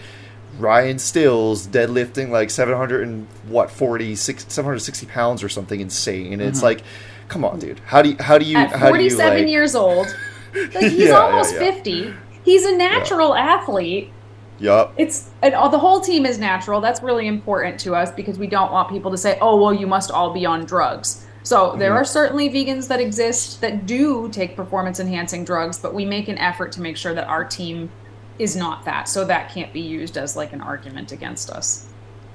Ryan 0.60 1.00
Stills 1.00 1.68
deadlifting 1.68 2.30
like 2.30 2.50
seven 2.50 2.76
hundred 2.76 3.08
and 3.08 3.28
what 3.48 3.70
40, 3.70 4.16
760 4.16 5.06
pounds 5.08 5.44
or 5.44 5.50
something 5.50 5.80
insane, 5.80 6.34
and 6.34 6.42
it's 6.42 6.58
mm-hmm. 6.58 6.66
like, 6.66 6.84
come 7.28 7.46
on, 7.46 7.60
dude, 7.60 7.80
how 7.86 8.02
do 8.02 8.10
you 8.10 8.18
how 8.20 8.38
do 8.38 8.46
you 8.46 8.58
At 8.58 8.72
how 8.72 8.92
do 8.92 9.04
you 9.04 9.10
47 9.10 9.40
like? 9.40 9.48
years 9.50 9.76
old, 9.76 10.08
like 10.54 10.72
he's 10.72 10.94
Yeah, 10.94 11.10
yeah, 11.10 11.20
almost 11.20 11.54
yeah. 11.54 11.72
50 11.72 12.14
he's 12.46 12.64
a 12.64 12.78
natural 12.78 13.36
athlete. 13.36 14.12
Yup. 14.60 14.94
It's 14.96 15.30
and 15.42 15.54
all, 15.54 15.68
the 15.68 15.80
whole 15.80 16.00
team 16.00 16.26
is 16.26 16.40
natural. 16.40 16.80
That's 16.80 17.02
really 17.02 17.28
important 17.28 17.78
to 17.82 17.94
us 17.94 18.12
because 18.12 18.38
we 18.40 18.48
don't 18.48 18.72
want 18.72 18.90
people 18.90 19.12
to 19.12 19.18
say, 19.18 19.38
"Oh, 19.42 19.62
well, 19.62 19.74
you 19.74 19.86
must 19.86 20.12
all 20.12 20.32
be 20.34 20.46
on 20.46 20.64
drugs." 20.64 21.25
So 21.46 21.76
there 21.78 21.92
Mhm. 21.92 21.98
are 22.02 22.04
certainly 22.04 22.50
vegans 22.50 22.88
that 22.88 23.00
exist 23.00 23.62
that 23.62 23.86
do 23.86 24.28
take 24.30 24.56
performance 24.56 25.00
enhancing 25.00 25.46
drugs, 25.46 25.78
but 25.78 25.94
we 25.94 26.04
make 26.04 26.28
an 26.28 26.40
effort 26.40 26.72
to 26.74 26.82
make 26.82 26.98
sure 26.98 27.14
that 27.14 27.28
our 27.28 27.46
team 27.46 27.92
is 28.40 28.56
not 28.56 28.84
that. 28.86 29.08
So 29.08 29.24
that 29.26 29.54
can't 29.54 29.72
be 29.72 29.80
used 29.80 30.18
as 30.18 30.36
like 30.36 30.52
an 30.54 30.62
argument 30.62 31.12
against 31.12 31.52
us. 31.52 31.86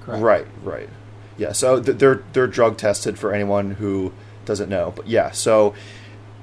Correct. 0.07 0.23
Right, 0.23 0.47
right. 0.63 0.89
Yeah, 1.37 1.53
so 1.53 1.81
they're 1.81 2.21
they're 2.33 2.47
drug 2.47 2.77
tested 2.77 3.19
for 3.19 3.35
anyone 3.35 3.73
who 3.73 4.13
doesn't 4.45 4.69
know. 4.71 4.93
But 4.95 5.09
yeah, 5.09 5.33
so 5.33 5.75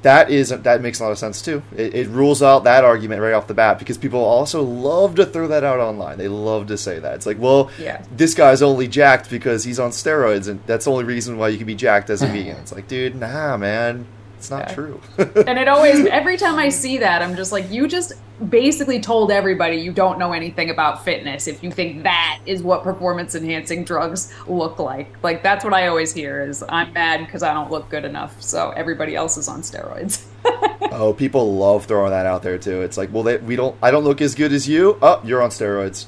that 0.07 0.31
is 0.31 0.49
that 0.49 0.81
makes 0.81 0.99
a 0.99 1.03
lot 1.03 1.11
of 1.11 1.17
sense 1.19 1.41
too. 1.41 1.61
It, 1.75 1.93
it 1.93 2.07
rules 2.07 2.41
out 2.41 2.63
that 2.63 2.83
argument 2.85 3.21
right 3.21 3.33
off 3.33 3.47
the 3.47 3.53
bat 3.53 3.77
because 3.77 3.97
people 3.97 4.23
also 4.23 4.63
love 4.63 5.15
to 5.15 5.25
throw 5.25 5.47
that 5.49 5.63
out 5.65 5.79
online. 5.79 6.17
They 6.17 6.29
love 6.29 6.67
to 6.67 6.77
say 6.77 6.99
that. 6.99 7.15
It's 7.15 7.25
like, 7.25 7.39
well, 7.39 7.69
Yeah. 7.77 8.03
this 8.15 8.33
guy's 8.33 8.61
only 8.61 8.87
jacked 8.87 9.29
because 9.29 9.63
he's 9.65 9.79
on 9.79 9.91
steroids, 9.91 10.47
and 10.47 10.61
that's 10.65 10.85
the 10.85 10.91
only 10.91 11.03
reason 11.03 11.37
why 11.37 11.49
you 11.49 11.57
can 11.57 11.67
be 11.67 11.75
jacked 11.75 12.09
as 12.09 12.21
a 12.21 12.27
vegan. 12.27 12.55
It's 12.57 12.71
like, 12.71 12.87
dude, 12.87 13.15
nah, 13.15 13.57
man, 13.57 14.05
it's 14.37 14.49
not 14.49 14.69
Yeah. 14.69 14.73
true. 14.75 15.01
And 15.17 15.59
it 15.59 15.67
always, 15.67 16.05
every 16.11 16.37
time 16.37 16.55
I 16.57 16.69
see 16.69 16.99
that, 16.99 17.21
I'm 17.21 17.35
just 17.35 17.51
like, 17.51 17.69
you 17.69 17.87
just 17.87 18.13
basically 18.49 18.99
told 18.99 19.31
everybody 19.31 19.77
you 19.77 19.91
don't 19.91 20.19
know 20.19 20.33
anything 20.33 20.69
about 20.69 21.03
fitness 21.03 21.47
if 21.47 21.63
you 21.63 21.71
think 21.71 22.03
that 22.03 22.39
is 22.45 22.61
what 22.61 22.83
performance 22.83 23.35
enhancing 23.35 23.83
drugs 23.83 24.33
look 24.47 24.79
like. 24.79 25.21
Like, 25.23 25.43
that's 25.43 25.63
what 25.63 25.73
I 25.73 25.87
always 25.87 26.13
hear 26.13 26.41
is 26.43 26.63
I'm 26.67 26.93
mad 26.93 27.25
because 27.25 27.43
I 27.43 27.53
don't 27.53 27.71
look 27.71 27.89
good 27.89 28.05
enough, 28.05 28.41
so 28.41 28.71
everybody 28.71 29.15
else 29.15 29.37
is 29.37 29.47
on 29.47 29.61
steroids. 29.61 30.25
oh, 30.91 31.13
people 31.13 31.55
love 31.55 31.85
throwing 31.85 32.11
that 32.11 32.25
out 32.25 32.43
there 32.43 32.57
too. 32.57 32.81
It's 32.81 32.97
like, 32.97 33.11
well, 33.11 33.23
they, 33.23 33.37
we 33.37 33.55
don't. 33.55 33.75
I 33.81 33.91
don't 33.91 34.03
look 34.03 34.21
as 34.21 34.35
good 34.35 34.53
as 34.53 34.67
you. 34.67 34.97
Oh, 35.01 35.21
you're 35.23 35.41
on 35.41 35.49
steroids. 35.49 36.05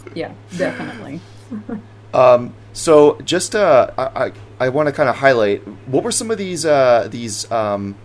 yeah, 0.14 0.32
definitely. 0.56 1.20
Um, 2.14 2.54
so 2.72 3.20
just 3.20 3.54
uh, 3.54 3.90
I 3.98 4.24
I, 4.26 4.32
I 4.60 4.68
want 4.70 4.86
to 4.88 4.92
kind 4.92 5.08
of 5.08 5.16
highlight 5.16 5.66
what 5.88 6.04
were 6.04 6.12
some 6.12 6.30
of 6.30 6.38
these 6.38 6.64
uh, 6.64 7.08
these 7.10 7.50
um, 7.50 7.96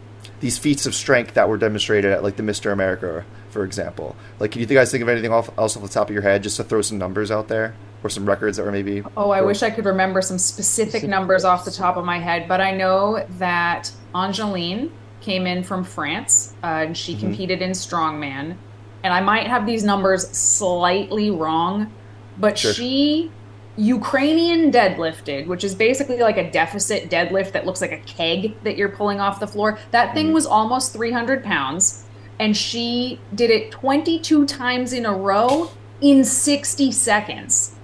these 0.43 0.57
feats 0.57 0.85
of 0.85 0.93
strength 0.93 1.35
that 1.35 1.47
were 1.47 1.57
demonstrated 1.57 2.11
at 2.11 2.21
like 2.21 2.35
the 2.35 2.43
Mister 2.43 2.71
America, 2.71 3.23
for 3.49 3.63
example. 3.63 4.13
Like, 4.39 4.51
can 4.51 4.59
you 4.59 4.67
guys 4.67 4.91
think 4.91 5.01
of 5.01 5.07
anything 5.07 5.31
off, 5.31 5.49
else 5.57 5.77
off 5.77 5.83
the 5.83 5.87
top 5.89 6.09
of 6.09 6.13
your 6.13 6.21
head, 6.21 6.43
just 6.43 6.57
to 6.57 6.65
throw 6.65 6.81
some 6.81 6.97
numbers 6.97 7.31
out 7.31 7.47
there 7.47 7.75
or 8.03 8.09
some 8.09 8.25
records 8.25 8.57
that 8.57 8.65
were 8.65 8.71
maybe? 8.71 9.03
Oh, 9.15 9.31
I 9.31 9.41
wish 9.41 9.63
I 9.63 9.69
could 9.69 9.85
remember 9.85 10.21
some 10.21 10.37
specific 10.37 11.03
numbers 11.05 11.45
off 11.45 11.63
the 11.63 11.71
top 11.71 11.95
of 11.95 12.03
my 12.03 12.19
head, 12.19 12.49
but 12.49 12.59
I 12.59 12.71
know 12.71 13.25
that 13.39 13.89
Angeline 14.13 14.91
came 15.21 15.47
in 15.47 15.63
from 15.63 15.85
France 15.85 16.53
uh, 16.61 16.83
and 16.87 16.97
she 16.97 17.15
competed 17.15 17.61
in 17.61 17.71
strongman. 17.71 18.57
And 19.01 19.13
I 19.13 19.21
might 19.21 19.47
have 19.47 19.65
these 19.65 19.85
numbers 19.85 20.27
slightly 20.37 21.31
wrong, 21.31 21.93
but 22.37 22.57
Sure. 22.57 22.73
she 22.73 23.31
Ukrainian 23.75 24.71
deadlifted, 24.71 25.47
which 25.47 25.63
is 25.63 25.73
basically 25.73 26.19
like 26.19 26.37
a 26.37 26.49
deficit 26.51 27.09
deadlift 27.09 27.53
that 27.53 27.65
looks 27.65 27.81
like 27.81 27.91
a 27.91 27.97
keg 27.99 28.55
that 28.63 28.77
you're 28.77 28.89
pulling 28.89 29.19
off 29.19 29.39
the 29.39 29.47
floor. 29.47 29.79
That 29.91 30.13
thing 30.13 30.31
was 30.31 30.45
almost 30.45 30.93
300 30.93 31.43
pounds, 31.43 32.05
and 32.39 32.55
she 32.55 33.19
did 33.33 33.49
it 33.49 33.71
22 33.71 34.45
times 34.45 34.93
in 34.93 35.05
a 35.05 35.13
row 35.13 35.71
in 36.01 36.23
60 36.23 36.91
seconds. 36.91 37.75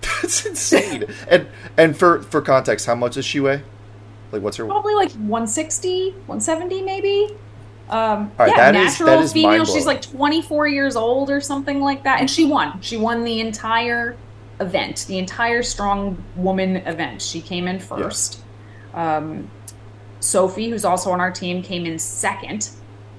That's 0.00 0.44
insane. 0.46 1.04
and 1.28 1.46
and 1.76 1.96
for 1.96 2.22
for 2.22 2.40
context, 2.40 2.86
how 2.86 2.94
much 2.94 3.14
does 3.14 3.24
she 3.24 3.38
weigh? 3.38 3.62
Like, 4.32 4.42
what's 4.42 4.56
her? 4.56 4.64
probably 4.66 4.94
like 4.94 5.10
160 5.12 6.10
170 6.26 6.82
maybe 6.82 7.28
um 7.88 8.30
All 8.38 8.46
right, 8.46 8.56
yeah 8.56 8.70
that 8.72 8.74
is- 8.76 9.00
natural 9.00 9.18
is 9.20 9.32
female 9.32 9.64
she's 9.64 9.86
like 9.86 10.00
24 10.00 10.68
years 10.68 10.94
old 10.94 11.30
or 11.30 11.40
something 11.40 11.80
like 11.80 12.04
that 12.04 12.20
and 12.20 12.30
she 12.30 12.44
won 12.44 12.80
she 12.80 12.96
won 12.96 13.24
the 13.24 13.40
entire 13.40 14.16
event 14.60 15.04
the 15.08 15.18
entire 15.18 15.62
strong 15.62 16.22
woman 16.36 16.76
event 16.76 17.22
she 17.22 17.40
came 17.40 17.66
in 17.66 17.78
first 17.78 18.40
um 18.94 19.50
sophie 20.20 20.68
who's 20.68 20.84
also 20.84 21.10
on 21.10 21.20
our 21.20 21.30
team 21.30 21.62
came 21.62 21.86
in 21.86 21.98
second 21.98 22.70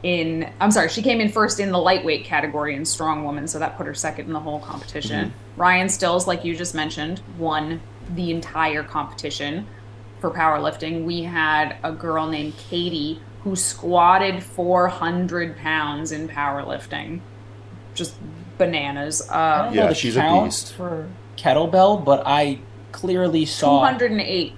in 0.03 0.51
i'm 0.59 0.71
sorry 0.71 0.87
she 0.89 1.01
came 1.01 1.19
in 1.19 1.29
first 1.29 1.59
in 1.59 1.71
the 1.71 1.77
lightweight 1.77 2.23
category 2.23 2.75
in 2.75 2.85
strong 2.85 3.23
woman 3.23 3.47
so 3.47 3.57
that 3.59 3.75
put 3.77 3.85
her 3.87 3.93
second 3.93 4.27
in 4.27 4.33
the 4.33 4.39
whole 4.39 4.59
competition 4.59 5.33
ryan 5.57 5.89
stills 5.89 6.27
like 6.27 6.45
you 6.45 6.55
just 6.55 6.75
mentioned 6.75 7.21
won 7.37 7.81
the 8.15 8.31
entire 8.31 8.83
competition 8.83 9.65
for 10.21 10.29
powerlifting, 10.29 11.03
we 11.03 11.23
had 11.23 11.77
a 11.83 11.91
girl 11.91 12.27
named 12.27 12.55
Katie 12.55 13.19
who 13.43 13.55
squatted 13.55 14.43
400 14.43 15.57
pounds 15.57 16.11
in 16.11 16.29
powerlifting. 16.29 17.21
Just 17.95 18.13
bananas. 18.59 19.27
Uh, 19.27 19.71
Yeah, 19.73 19.91
she's 19.93 20.15
a 20.15 20.43
beast. 20.43 20.73
for 20.73 21.09
kettlebell, 21.37 22.03
but 22.03 22.23
I 22.25 22.59
clearly 22.91 23.45
saw 23.45 23.79
208. 23.89 24.53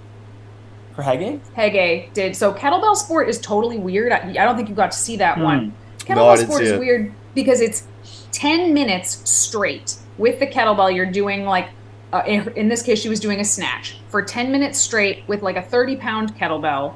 for 0.96 1.02
Hege. 1.04 1.40
Hege 1.56 2.14
did. 2.14 2.36
So 2.36 2.54
kettlebell 2.54 2.96
sport 2.96 3.30
is 3.30 3.40
totally 3.40 3.78
weird. 3.78 4.12
I, 4.12 4.30
I 4.30 4.34
don't 4.46 4.56
think 4.56 4.70
you 4.70 4.76
got 4.76 4.92
to 4.92 4.98
see 4.98 5.18
that 5.18 5.38
Hmm. 5.38 5.44
one. 5.44 5.74
Kettlebell 6.00 6.36
didn't 6.36 6.50
sport 6.50 6.64
is 6.64 6.72
it. 6.72 6.80
weird 6.80 7.12
because 7.34 7.62
it's 7.62 7.88
10 8.32 8.74
minutes 8.74 9.28
straight 9.30 9.96
with 10.18 10.40
the 10.40 10.48
kettlebell. 10.48 10.94
You're 10.96 11.06
doing 11.12 11.46
like, 11.46 11.70
uh, 12.12 12.22
in, 12.28 12.52
in 12.56 12.68
this 12.68 12.82
case, 12.84 13.00
she 13.02 13.10
was 13.10 13.20
doing 13.20 13.40
a 13.40 13.46
snatch 13.46 13.98
for 14.10 14.22
10 14.22 14.52
minutes 14.52 14.80
straight 14.80 15.24
with 15.28 15.42
like 15.42 15.56
a 15.56 15.62
30 15.62 15.96
pound 15.96 16.36
kettlebell. 16.36 16.94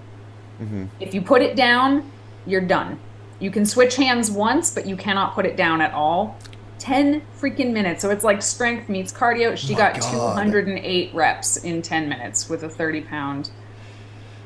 hmm 0.57 0.85
If 0.99 1.13
you 1.13 1.21
put 1.21 1.41
it 1.41 1.55
down, 1.55 2.11
you're 2.45 2.61
done. 2.61 2.99
You 3.39 3.51
can 3.51 3.65
switch 3.65 3.95
hands 3.95 4.29
once, 4.31 4.71
but 4.71 4.85
you 4.87 4.95
cannot 4.97 5.33
put 5.35 5.45
it 5.45 5.55
down 5.55 5.79
at 5.81 5.93
all. 5.93 6.35
10 6.79 7.21
freaking 7.39 7.73
minutes. 7.73 8.01
So 8.01 8.09
it's 8.09 8.23
like 8.23 8.41
strength 8.41 8.89
meets 8.89 9.11
cardio. 9.11 9.57
She 9.57 9.73
My 9.73 9.79
got 9.79 9.99
God. 9.99 10.35
208 10.35 11.13
reps 11.13 11.57
in 11.57 11.81
10 11.81 12.09
minutes 12.09 12.49
with 12.49 12.63
a 12.63 12.69
30 12.69 13.01
pound 13.01 13.49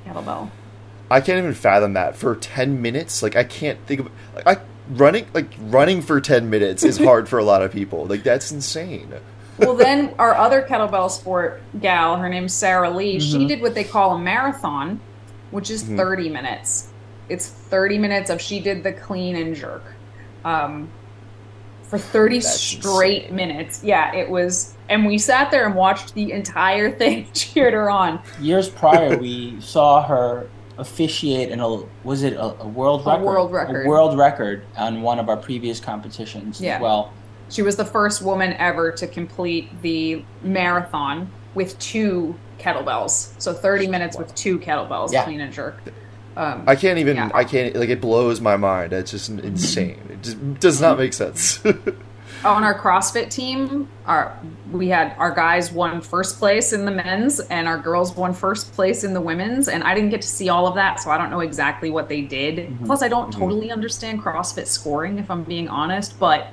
kettlebell. 0.06 0.50
I 1.12 1.20
can't 1.20 1.40
even 1.40 1.54
fathom 1.54 1.94
that 1.94 2.16
for 2.16 2.36
ten 2.38 2.82
minutes. 2.82 3.22
Like, 3.22 3.36
I 3.36 3.44
can't 3.44 3.78
think 3.86 4.00
of 4.00 4.12
like 4.34 4.48
I 4.48 4.62
running 4.90 5.28
like 5.34 5.54
running 5.60 6.02
for 6.02 6.22
ten 6.22 6.50
minutes 6.50 6.84
is 6.86 6.98
hard 6.98 7.28
for 7.28 7.38
a 7.38 7.44
lot 7.44 7.62
of 7.62 7.72
people. 7.74 8.06
Like, 8.06 8.24
that's 8.24 8.50
insane. 8.52 9.14
well, 9.58 9.76
then 9.76 10.16
our 10.18 10.34
other 10.34 10.62
kettlebell 10.62 11.12
sport 11.12 11.62
gal, 11.82 12.16
her 12.16 12.30
name's 12.30 12.54
Sarah 12.54 12.90
Lee, 12.90 13.20
she 13.20 13.46
did 13.46 13.62
what 13.62 13.76
they 13.76 13.84
call 13.84 14.16
a 14.16 14.20
marathon, 14.20 15.02
which 15.52 15.70
is 15.70 15.84
30 15.84 16.30
minutes. 16.30 16.88
It's 17.28 17.48
30 17.48 17.98
minutes 17.98 18.30
of 18.30 18.42
she 18.42 18.62
did 18.62 18.82
the 18.84 18.94
clean 18.94 19.36
and 19.36 19.54
jerk. 19.54 19.84
Um, 20.46 20.90
for 21.92 21.98
30 22.00 22.40
That's 22.40 22.50
straight 22.60 23.24
insane. 23.24 23.36
minutes. 23.36 23.84
Yeah, 23.84 24.16
it 24.16 24.30
was. 24.30 24.76
And 24.88 25.06
we 25.06 25.18
sat 25.18 25.52
there 25.52 25.66
and 25.66 25.76
watched 25.76 26.14
the 26.16 26.32
entire 26.32 26.90
thing, 26.98 27.28
cheered 27.34 27.74
her 27.74 27.90
on. 27.92 28.22
Years 28.40 28.70
prior, 28.70 29.18
we 29.18 29.60
saw 29.60 30.02
her 30.02 30.50
officiate 30.78 31.50
in 31.50 31.60
a 31.60 31.68
was 32.04 32.24
it 32.24 32.34
a, 32.34 32.60
a 32.62 32.68
world 32.68 33.02
A 33.06 33.10
record? 33.12 33.26
world 33.26 33.52
record. 33.52 33.86
A 33.86 33.90
world 33.90 34.18
record 34.18 34.64
on 34.78 35.02
one 35.02 35.20
of 35.20 35.28
our 35.30 35.36
previous 35.38 35.80
competitions 35.82 36.60
Yeah. 36.62 36.78
as 36.78 36.82
well. 36.82 37.14
She 37.50 37.62
was 37.62 37.76
the 37.76 37.86
first 37.86 38.22
woman 38.22 38.54
ever 38.54 38.92
to 38.94 39.06
complete 39.06 39.70
the 39.82 40.24
marathon 40.42 41.30
with 41.54 41.78
two 41.78 42.34
kettlebells. 42.58 43.34
So 43.38 43.54
30 43.54 43.88
minutes 43.88 44.18
with 44.18 44.34
two 44.34 44.58
kettlebells, 44.60 45.12
Yeah. 45.12 45.26
clean 45.26 45.42
and 45.42 45.52
jerk. 45.52 45.78
Um, 46.38 46.64
I 46.68 46.76
can't 46.76 47.00
even. 47.00 47.18
Yeah. 47.18 47.30
I 47.34 47.44
can't. 47.44 47.76
Like, 47.76 47.90
it 47.90 48.02
blows 48.02 48.40
my 48.42 48.56
mind. 48.58 48.94
It's 48.94 49.12
just 49.12 49.30
insane. 49.30 50.00
It 50.10 50.24
just 50.24 50.60
does 50.60 50.80
not 50.82 50.98
make 50.98 51.14
sense. 51.14 51.64
on 52.46 52.64
our 52.64 52.78
CrossFit 52.80 53.30
team, 53.30 53.88
our 54.06 54.38
we 54.72 54.88
had 54.88 55.14
our 55.18 55.32
guys 55.34 55.72
won 55.72 56.02
first 56.02 56.40
place 56.40 56.74
in 56.74 56.86
the 56.86 56.92
men's 56.92 57.40
and 57.40 57.68
our 57.68 57.78
girls 57.78 58.16
won 58.16 58.34
first 58.34 58.72
place 58.74 59.04
in 59.04 59.14
the 59.14 59.22
women's 59.22 59.68
and 59.68 59.84
I 59.84 59.94
didn't 59.94 60.10
get 60.10 60.22
to 60.22 60.28
see 60.28 60.50
all 60.50 60.66
of 60.66 60.76
that 60.76 61.00
so 61.00 61.12
I 61.12 61.18
don't 61.18 61.30
know 61.30 61.42
exactly 61.42 61.90
what 61.92 62.10
they 62.10 62.22
did. 62.22 62.76
Plus 62.86 63.04
I 63.04 63.10
don't 63.10 63.32
totally 63.32 63.70
understand 63.72 64.24
CrossFit 64.24 64.66
scoring 64.68 65.20
if 65.20 65.30
I'm 65.30 65.44
being 65.44 65.68
honest, 65.68 66.18
but 66.20 66.48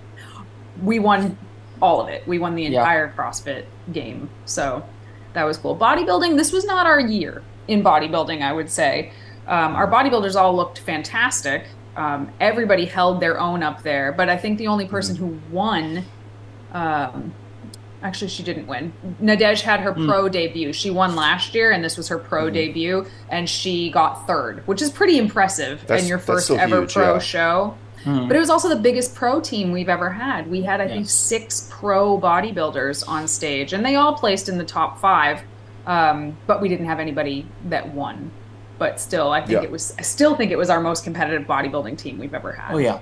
we 0.82 0.98
won 0.98 1.38
all 1.80 2.00
of 2.02 2.08
it. 2.08 2.26
We 2.26 2.38
won 2.38 2.54
the 2.54 2.64
Yeah. 2.64 2.80
entire 2.80 3.12
CrossFit 3.16 3.64
game. 3.92 4.28
So 4.44 4.82
that 5.32 5.44
was 5.44 5.56
cool. 5.56 5.76
Bodybuilding, 5.76 6.36
this 6.36 6.52
was 6.52 6.64
not 6.64 6.86
our 6.86 7.00
year 7.00 7.42
in 7.66 7.82
bodybuilding, 7.82 8.42
I 8.42 8.52
would 8.52 8.70
say. 8.70 9.12
Um, 9.48 9.74
our 9.74 9.90
bodybuilders 9.90 10.36
all 10.38 10.54
looked 10.54 10.78
fantastic. 10.80 11.66
Um, 11.96 12.30
everybody 12.38 12.84
held 12.84 13.20
their 13.20 13.40
own 13.40 13.62
up 13.62 13.82
there, 13.82 14.12
but 14.12 14.28
I 14.28 14.36
think 14.36 14.58
the 14.58 14.68
only 14.68 14.86
person 14.86 15.16
who 15.16 15.40
won, 15.50 16.04
um, 16.72 17.32
actually, 18.02 18.28
she 18.28 18.42
didn't 18.44 18.66
win. 18.68 18.92
Nadej 19.20 19.62
had 19.62 19.80
her 19.80 19.92
pro 19.92 20.28
debut. 20.28 20.72
She 20.72 20.90
won 20.90 21.16
last 21.16 21.54
year, 21.54 21.72
and 21.72 21.82
this 21.82 21.96
was 21.96 22.06
her 22.08 22.18
pro 22.18 22.50
debut, 22.50 23.06
and 23.30 23.48
she 23.48 23.90
got 23.90 24.26
third, 24.28 24.64
which 24.66 24.80
is 24.80 24.90
pretty 24.90 25.18
impressive 25.18 25.80
That's- 25.80 26.02
in 26.02 26.08
your 26.08 26.18
first 26.18 26.46
so 26.46 26.56
ever 26.56 26.80
huge, 26.82 26.94
pro 26.94 27.14
yeah. 27.14 27.18
show. 27.18 27.78
Hmm. 28.04 28.28
But 28.28 28.36
it 28.36 28.38
was 28.38 28.50
also 28.50 28.68
the 28.68 28.76
biggest 28.76 29.16
pro 29.16 29.40
team 29.40 29.72
we've 29.72 29.88
ever 29.88 30.10
had. 30.10 30.48
We 30.48 30.62
had, 30.62 30.80
I 30.80 30.86
think, 30.86 31.08
six 31.08 31.68
pro 31.68 32.16
bodybuilders 32.20 33.02
on 33.08 33.26
stage, 33.26 33.72
and 33.72 33.84
they 33.84 33.96
all 33.96 34.14
placed 34.14 34.48
in 34.48 34.56
the 34.56 34.64
top 34.64 35.00
five. 35.00 35.40
Um, 35.84 36.36
but 36.46 36.60
we 36.60 36.68
didn't 36.68 36.86
have 36.86 37.00
anybody 37.00 37.46
that 37.64 37.92
won. 37.92 38.30
But 38.78 39.00
still, 39.00 39.30
I 39.32 39.40
think 39.40 39.50
Yeah. 39.58 39.62
it 39.64 39.70
was. 39.70 39.94
I 39.98 40.02
still 40.02 40.36
think 40.36 40.50
it 40.52 40.56
was 40.58 40.70
our 40.70 40.80
most 40.80 41.04
competitive 41.04 41.46
bodybuilding 41.48 41.98
team 41.98 42.18
we've 42.18 42.34
ever 42.34 42.52
had. 42.52 42.74
Oh 42.74 42.78
yeah, 42.78 43.00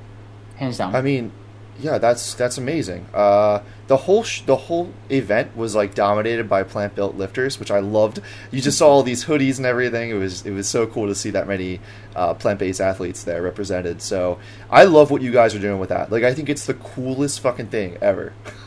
hands 0.56 0.78
down. 0.78 0.94
I 0.96 1.02
mean, 1.02 1.32
yeah, 1.78 1.98
that's 1.98 2.32
that's 2.34 2.56
amazing. 2.56 3.04
Uh, 3.12 3.60
the 3.88 3.98
whole 3.98 4.22
sh- 4.24 4.40
the 4.46 4.56
whole 4.56 4.90
event 5.10 5.54
was 5.54 5.74
like 5.74 5.94
dominated 5.94 6.48
by 6.48 6.62
Plantbuilt 6.62 7.16
lifters, 7.16 7.60
which 7.60 7.70
I 7.70 7.80
loved. 7.80 8.20
You 8.50 8.62
just 8.62 8.78
saw 8.78 8.88
all 8.88 9.02
these 9.02 9.26
hoodies 9.26 9.58
and 9.58 9.66
everything. 9.66 10.08
It 10.08 10.14
was 10.14 10.46
it 10.46 10.52
was 10.52 10.66
so 10.66 10.86
cool 10.86 11.06
to 11.08 11.14
see 11.14 11.28
that 11.30 11.46
many 11.46 11.80
uh, 12.16 12.32
plant 12.32 12.58
based 12.58 12.80
athletes 12.80 13.24
there 13.24 13.42
represented. 13.42 14.00
So 14.00 14.38
I 14.70 14.84
love 14.84 15.10
what 15.10 15.20
you 15.20 15.30
guys 15.30 15.54
are 15.54 15.58
doing 15.58 15.78
with 15.78 15.90
that. 15.90 16.10
Like 16.10 16.24
I 16.24 16.32
think 16.32 16.48
it's 16.48 16.64
the 16.64 16.72
coolest 16.74 17.40
fucking 17.40 17.66
thing 17.66 17.98
ever. 18.00 18.32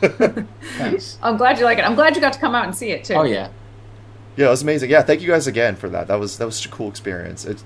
Thanks. 0.78 1.18
I'm 1.22 1.36
glad 1.36 1.58
you 1.58 1.64
like 1.64 1.78
it. 1.78 1.84
I'm 1.84 1.94
glad 1.96 2.14
you 2.14 2.20
got 2.20 2.32
to 2.34 2.38
come 2.38 2.54
out 2.54 2.64
and 2.66 2.74
see 2.76 2.90
it 2.90 3.02
too. 3.04 3.14
Oh 3.14 3.24
yeah. 3.24 3.48
Yeah, 4.36 4.46
it 4.46 4.50
was 4.50 4.62
amazing. 4.62 4.90
Yeah, 4.90 5.02
thank 5.02 5.20
you 5.20 5.28
guys 5.28 5.46
again 5.46 5.76
for 5.76 5.88
that. 5.88 6.08
That 6.08 6.18
was 6.20 6.38
that 6.38 6.46
was 6.46 6.56
such 6.56 6.66
a 6.66 6.70
cool 6.70 6.88
experience. 6.88 7.44
It, 7.44 7.62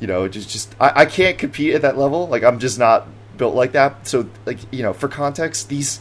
you 0.00 0.06
know, 0.06 0.28
just 0.28 0.50
just 0.50 0.74
I, 0.80 1.02
I 1.02 1.06
can't 1.06 1.38
compete 1.38 1.74
at 1.74 1.82
that 1.82 1.96
level. 1.98 2.28
Like 2.28 2.44
I'm 2.44 2.58
just 2.58 2.78
not 2.78 3.08
built 3.36 3.54
like 3.54 3.72
that. 3.72 4.06
So 4.06 4.28
like 4.46 4.58
you 4.72 4.82
know, 4.82 4.92
for 4.92 5.08
context, 5.08 5.68
these 5.68 6.00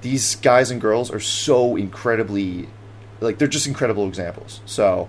these 0.00 0.36
guys 0.36 0.70
and 0.70 0.80
girls 0.80 1.10
are 1.10 1.20
so 1.20 1.76
incredibly 1.76 2.68
like 3.20 3.38
they're 3.38 3.48
just 3.48 3.66
incredible 3.66 4.06
examples. 4.06 4.60
So 4.66 5.08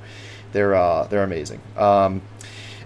they're 0.52 0.76
uh, 0.76 1.06
they're 1.08 1.24
amazing. 1.24 1.62
Um, 1.78 2.22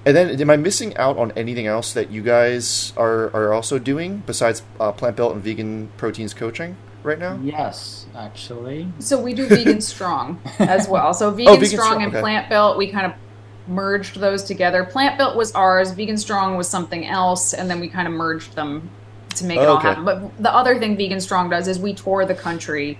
and 0.05 0.15
then, 0.15 0.41
am 0.41 0.49
I 0.49 0.57
missing 0.57 0.95
out 0.97 1.17
on 1.17 1.31
anything 1.33 1.67
else 1.67 1.93
that 1.93 2.09
you 2.09 2.21
guys 2.21 2.93
are 2.97 3.33
are 3.35 3.53
also 3.53 3.79
doing 3.79 4.23
besides 4.25 4.61
uh, 4.79 4.91
Plantbuilt 4.91 5.33
and 5.33 5.43
vegan 5.43 5.89
proteins 5.97 6.33
coaching 6.33 6.77
right 7.03 7.19
now? 7.19 7.39
Yes, 7.43 8.05
actually. 8.15 8.87
So 8.99 9.21
we 9.21 9.33
do 9.33 9.47
vegan 9.47 9.81
strong 9.81 10.39
as 10.59 10.87
well. 10.87 11.13
So 11.13 11.31
vegan, 11.31 11.47
Oh, 11.49 11.53
Vegan 11.55 11.67
strong, 11.69 11.85
Strong, 11.87 12.03
and 12.03 12.11
okay. 12.13 12.21
plant 12.21 12.49
built, 12.49 12.77
we 12.77 12.87
kind 12.91 13.05
of 13.05 13.13
merged 13.67 14.19
those 14.19 14.43
together. 14.43 14.83
Plantbuilt 14.83 15.35
was 15.35 15.51
ours, 15.53 15.91
vegan 15.91 16.17
strong 16.17 16.57
was 16.57 16.67
something 16.67 17.05
else, 17.07 17.53
and 17.53 17.69
then 17.69 17.79
we 17.79 17.87
kind 17.87 18.07
of 18.07 18.13
merged 18.13 18.55
them 18.55 18.89
to 19.35 19.45
make 19.45 19.57
it 19.59 19.63
Oh, 19.65 19.73
all 19.73 19.77
okay. 19.77 19.89
happen. 19.89 20.05
But 20.05 20.37
the 20.43 20.53
other 20.53 20.79
thing 20.79 20.97
vegan 20.97 21.21
strong 21.21 21.49
does 21.49 21.67
is 21.67 21.77
we 21.79 21.93
tour 21.93 22.25
the 22.25 22.35
country 22.35 22.97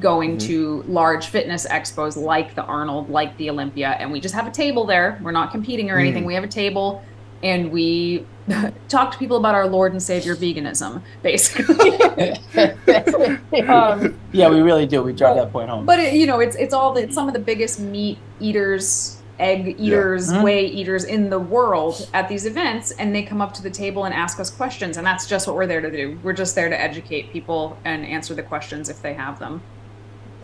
going 0.00 0.38
Mm-hmm. 0.38 0.46
to 0.46 0.84
large 0.88 1.26
fitness 1.26 1.66
expos 1.66 2.16
like 2.16 2.54
the 2.54 2.62
Arnold, 2.64 3.10
like 3.10 3.36
the 3.36 3.50
Olympia, 3.50 3.88
and 3.98 4.10
we 4.12 4.20
just 4.20 4.34
have 4.34 4.46
a 4.46 4.50
table 4.50 4.86
there. 4.86 5.18
We're 5.22 5.32
not 5.32 5.50
competing 5.50 5.90
or 5.90 5.96
Mm. 5.96 6.00
anything. 6.00 6.24
We 6.24 6.34
have 6.34 6.44
a 6.44 6.48
table 6.48 7.02
and 7.42 7.70
we 7.72 8.24
talk 8.88 9.12
to 9.12 9.18
people 9.18 9.36
about 9.36 9.54
our 9.54 9.66
Lord 9.68 9.92
and 9.92 10.02
Savior 10.02 10.34
veganism, 10.34 11.02
basically. 11.22 11.92
um, 13.68 14.18
yeah, 14.32 14.48
we 14.48 14.60
really 14.60 14.86
do. 14.86 15.02
We 15.02 15.12
drive 15.12 15.36
that 15.36 15.52
point 15.52 15.68
home. 15.70 15.86
but 15.86 15.98
it, 15.98 16.14
you 16.14 16.26
know, 16.26 16.40
it's 16.40 16.56
it's 16.56 16.74
all 16.74 16.92
the, 16.92 17.02
it's 17.02 17.14
some 17.14 17.28
of 17.28 17.34
the 17.34 17.40
biggest 17.40 17.78
meat 17.80 18.18
eaters, 18.40 19.20
egg 19.38 19.76
eaters, 19.78 20.32
Mhm. 20.32 20.42
whey 20.42 20.66
eaters 20.66 21.04
in 21.04 21.30
the 21.30 21.38
world 21.38 22.08
at 22.12 22.28
these 22.28 22.46
events, 22.46 22.90
and 22.92 23.14
they 23.14 23.22
come 23.22 23.40
up 23.40 23.54
to 23.54 23.62
the 23.62 23.70
table 23.70 24.04
and 24.04 24.14
ask 24.14 24.38
us 24.40 24.50
questions, 24.50 24.96
and 24.96 25.06
that's 25.06 25.26
just 25.26 25.46
what 25.46 25.56
we're 25.56 25.66
there 25.66 25.80
to 25.80 25.90
do. 25.90 26.18
We're 26.22 26.32
just 26.32 26.54
there 26.54 26.68
to 26.68 26.80
educate 26.80 27.32
people 27.32 27.76
and 27.84 28.04
answer 28.04 28.34
the 28.34 28.42
questions 28.42 28.88
if 28.88 29.00
they 29.02 29.14
have 29.14 29.38
them. 29.38 29.62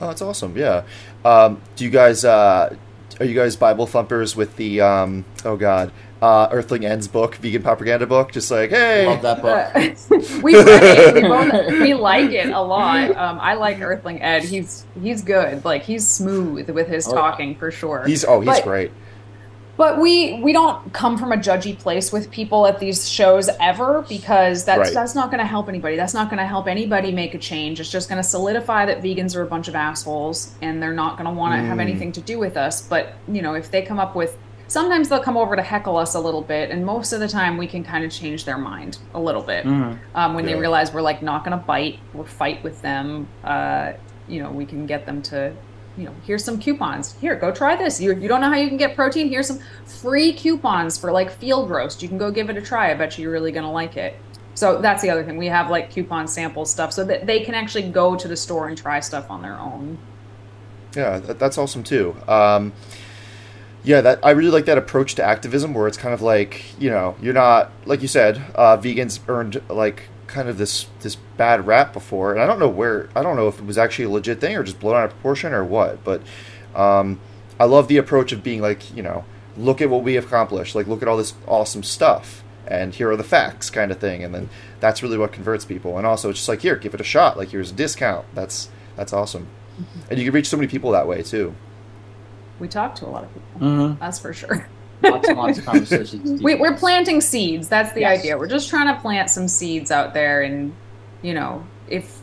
Oh, 0.00 0.06
that's 0.08 0.22
awesome. 0.22 0.56
Yeah. 0.56 0.82
Um, 1.24 1.60
do 1.74 1.84
you 1.84 1.90
guys 1.90 2.24
uh, 2.24 2.76
are 3.20 3.24
you 3.26 3.34
guys 3.34 3.56
Bible 3.56 3.86
thumpers 3.86 4.36
with 4.36 4.56
the 4.56 4.80
um, 4.80 5.24
oh 5.44 5.56
god 5.56 5.90
uh, 6.20 6.48
Earthling 6.50 6.84
Ed's 6.84 7.06
book, 7.08 7.36
vegan 7.36 7.62
propaganda 7.62 8.06
book? 8.06 8.32
Just 8.32 8.50
like 8.50 8.70
hey, 8.70 9.06
Love 9.06 9.22
that 9.22 9.40
book. 9.42 9.72
Uh, 9.74 10.40
we 10.42 10.54
read 10.56 10.66
it. 10.66 11.14
We, 11.14 11.22
both, 11.22 11.70
we 11.80 11.94
like 11.94 12.30
it 12.30 12.48
a 12.50 12.60
lot. 12.60 13.10
Um, 13.16 13.38
I 13.40 13.54
like 13.54 13.80
Earthling 13.80 14.20
Ed. 14.22 14.42
He's 14.44 14.84
he's 15.00 15.22
good. 15.22 15.64
Like 15.64 15.82
he's 15.84 16.06
smooth 16.06 16.68
with 16.70 16.88
his 16.88 17.06
Oh, 17.08 17.12
talking 17.14 17.54
for 17.54 17.70
sure. 17.70 18.04
he's 18.06 18.24
oh 18.24 18.40
he's 18.40 18.48
But- 18.48 18.64
great. 18.64 18.90
But 19.78 19.98
we 19.98 20.34
we 20.42 20.52
don't 20.52 20.92
come 20.92 21.16
from 21.16 21.30
a 21.32 21.36
judgy 21.36 21.78
place 21.78 22.12
with 22.12 22.30
people 22.30 22.66
at 22.66 22.80
these 22.80 23.08
shows 23.08 23.48
ever 23.60 24.04
because 24.08 24.64
that's 24.64 24.78
Right. 24.80 24.92
that's 24.92 25.14
not 25.14 25.30
going 25.30 25.38
to 25.38 25.46
help 25.46 25.68
anybody. 25.68 25.96
That's 25.96 26.12
not 26.14 26.28
going 26.28 26.38
to 26.38 26.46
help 26.46 26.66
anybody 26.66 27.12
make 27.12 27.32
a 27.34 27.38
change. 27.38 27.78
It's 27.80 27.88
just 27.90 28.08
going 28.10 28.20
to 28.20 28.28
solidify 28.28 28.86
that 28.86 29.02
vegans 29.02 29.34
are 29.36 29.42
a 29.42 29.46
bunch 29.46 29.68
of 29.68 29.74
assholes 29.76 30.52
and 30.60 30.82
they're 30.82 30.92
not 30.92 31.16
going 31.16 31.26
to 31.30 31.34
want 31.34 31.54
to 31.54 31.60
have 31.66 31.78
Mm. 31.78 31.82
anything 31.82 32.12
to 32.12 32.20
do 32.20 32.38
with 32.40 32.56
us. 32.56 32.82
But 32.82 33.14
you 33.28 33.40
know, 33.40 33.54
if 33.54 33.70
they 33.70 33.80
come 33.82 34.00
up 34.00 34.14
with 34.16 34.36
sometimes 34.66 35.08
they'll 35.08 35.20
come 35.20 35.36
over 35.38 35.56
to 35.56 35.62
heckle 35.62 35.96
us 35.96 36.12
a 36.14 36.20
little 36.20 36.42
bit, 36.42 36.70
and 36.70 36.84
most 36.84 37.12
of 37.14 37.20
the 37.20 37.28
time 37.28 37.56
we 37.56 37.66
can 37.66 37.82
kind 37.82 38.04
of 38.04 38.10
change 38.10 38.44
their 38.44 38.58
mind 38.58 38.98
a 39.14 39.18
little 39.20 39.40
bit 39.42 39.64
Mhm. 39.64 39.96
um, 40.14 40.34
when 40.34 40.44
Yeah. 40.44 40.54
they 40.54 40.60
realize 40.60 40.92
we're 40.92 41.00
like 41.00 41.22
not 41.22 41.42
going 41.44 41.56
to 41.58 41.64
bite 41.64 42.00
or 42.14 42.24
fight 42.26 42.62
with 42.64 42.82
them. 42.82 43.28
Uh, 43.44 43.92
you 44.26 44.42
know, 44.42 44.50
we 44.50 44.66
can 44.66 44.84
get 44.84 45.06
them 45.06 45.22
to, 45.22 45.52
you 45.98 46.04
know, 46.04 46.14
here's 46.24 46.44
some 46.44 46.60
coupons. 46.60 47.14
Here, 47.20 47.34
go 47.34 47.52
try 47.52 47.74
this. 47.74 48.00
You, 48.00 48.14
you 48.14 48.28
don't 48.28 48.40
know 48.40 48.48
how 48.48 48.56
you 48.56 48.68
can 48.68 48.76
get 48.76 48.94
protein? 48.94 49.28
Here's 49.28 49.48
some 49.48 49.60
free 49.84 50.32
coupons 50.32 50.96
for 50.96 51.10
like 51.10 51.30
field 51.30 51.70
roast. 51.70 52.02
You 52.02 52.08
can 52.08 52.18
go 52.18 52.30
give 52.30 52.48
it 52.50 52.56
a 52.56 52.62
try. 52.62 52.90
I 52.90 52.94
bet 52.94 53.18
you 53.18 53.22
you're 53.22 53.32
really 53.32 53.52
going 53.52 53.64
to 53.64 53.70
like 53.70 53.96
it. 53.96 54.16
So 54.54 54.80
that's 54.80 55.02
the 55.02 55.10
other 55.10 55.24
thing. 55.24 55.36
We 55.36 55.46
have 55.46 55.70
like 55.70 55.90
coupon 55.90 56.26
sample 56.28 56.64
stuff 56.64 56.92
so 56.92 57.04
that 57.04 57.26
they 57.26 57.40
can 57.40 57.54
actually 57.54 57.90
go 57.90 58.16
to 58.16 58.28
the 58.28 58.36
store 58.36 58.68
and 58.68 58.78
try 58.78 59.00
stuff 59.00 59.30
on 59.30 59.42
their 59.42 59.58
own. 59.58 59.98
Yeah, 60.96 61.18
that, 61.18 61.38
that's 61.38 61.58
awesome 61.58 61.84
too. 61.84 62.16
Um, 62.26 62.72
yeah, 63.84 64.00
that 64.00 64.18
I 64.24 64.30
really 64.30 64.50
like 64.50 64.64
that 64.64 64.78
approach 64.78 65.14
to 65.16 65.22
activism, 65.22 65.74
where 65.74 65.86
it's 65.86 65.96
kind 65.96 66.12
of 66.12 66.22
like 66.22 66.64
you 66.80 66.90
know 66.90 67.14
you're 67.22 67.34
not 67.34 67.70
like 67.84 68.02
you 68.02 68.08
said, 68.08 68.44
uh, 68.54 68.76
vegans 68.76 69.20
earned 69.28 69.62
like 69.68 70.08
kind 70.28 70.48
of 70.48 70.58
this 70.58 70.86
this 71.00 71.16
bad 71.36 71.66
rap 71.66 71.92
before, 71.92 72.32
and 72.32 72.40
I 72.40 72.46
don't 72.46 72.60
know 72.60 72.68
where 72.68 73.08
I 73.16 73.22
don't 73.22 73.34
know 73.34 73.48
if 73.48 73.58
it 73.58 73.64
was 73.64 73.76
actually 73.78 74.04
a 74.04 74.10
legit 74.10 74.40
thing 74.40 74.56
or 74.56 74.62
just 74.62 74.78
blown 74.78 74.94
out 74.96 75.06
of 75.06 75.10
proportion 75.10 75.52
or 75.52 75.64
what, 75.64 76.04
but 76.04 76.22
um, 76.76 77.18
I 77.58 77.64
love 77.64 77.88
the 77.88 77.96
approach 77.96 78.30
of 78.30 78.42
being 78.44 78.60
like 78.60 78.94
you 78.94 79.02
know 79.02 79.24
look 79.56 79.80
at 79.80 79.90
what 79.90 80.04
we 80.04 80.16
accomplished, 80.16 80.74
like 80.76 80.86
look 80.86 81.02
at 81.02 81.08
all 81.08 81.16
this 81.16 81.34
awesome 81.48 81.82
stuff, 81.82 82.44
and 82.66 82.94
here 82.94 83.10
are 83.10 83.16
the 83.16 83.24
facts, 83.24 83.70
kind 83.70 83.90
of 83.90 83.98
thing, 83.98 84.22
and 84.22 84.32
then 84.34 84.48
that's 84.78 85.02
really 85.02 85.18
what 85.18 85.32
converts 85.32 85.64
people, 85.64 85.98
and 85.98 86.06
also 86.06 86.30
it's 86.30 86.38
just 86.38 86.48
like 86.48 86.60
here, 86.62 86.76
give 86.76 86.94
it 86.94 87.00
a 87.00 87.04
shot, 87.04 87.36
like 87.36 87.48
here's 87.48 87.72
a 87.72 87.74
discount, 87.74 88.24
that's 88.34 88.68
that's 88.96 89.12
awesome, 89.12 89.48
and 90.10 90.18
you 90.18 90.24
can 90.24 90.32
reach 90.34 90.48
so 90.48 90.56
many 90.56 90.68
people 90.68 90.92
that 90.92 91.08
way 91.08 91.22
too. 91.22 91.54
We 92.60 92.68
talk 92.68 92.94
to 92.96 93.06
a 93.06 93.10
lot 93.10 93.24
of 93.24 93.32
people. 93.34 93.60
Mhm. 93.60 93.98
That's 93.98 94.18
for 94.18 94.32
sure. 94.32 94.68
Lots 95.02 95.28
and 95.28 95.38
lots 95.38 95.58
of 95.58 95.64
conversations. 95.64 96.42
we, 96.42 96.54
we're 96.56 96.76
planting 96.76 97.20
seeds 97.20 97.68
that's 97.68 97.92
the 97.92 98.00
Yes. 98.00 98.18
idea 98.20 98.36
we're 98.38 98.48
just 98.48 98.68
trying 98.68 98.92
to 98.94 99.00
plant 99.00 99.30
some 99.30 99.46
seeds 99.48 99.90
out 99.90 100.12
there 100.14 100.42
and 100.42 100.74
you 101.22 101.34
know 101.34 101.64
if 101.88 102.20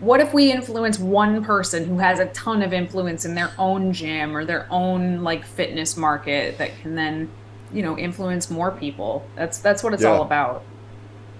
what 0.00 0.20
if 0.20 0.32
we 0.32 0.52
influence 0.52 0.98
one 0.98 1.44
person 1.44 1.84
who 1.86 1.98
has 1.98 2.18
a 2.18 2.26
ton 2.26 2.62
of 2.62 2.72
influence 2.72 3.24
in 3.24 3.34
their 3.34 3.50
own 3.58 3.92
gym 3.92 4.36
or 4.36 4.44
their 4.44 4.66
own 4.70 5.22
like 5.22 5.44
fitness 5.44 5.96
market 5.96 6.58
that 6.58 6.70
can 6.80 6.94
then 6.94 7.30
you 7.72 7.82
know 7.82 7.98
influence 7.98 8.50
more 8.50 8.70
people 8.70 9.26
that's 9.34 9.58
that's 9.58 9.82
what 9.82 9.92
it's 9.92 10.02
Yeah. 10.02 10.10
all 10.12 10.22
about 10.22 10.62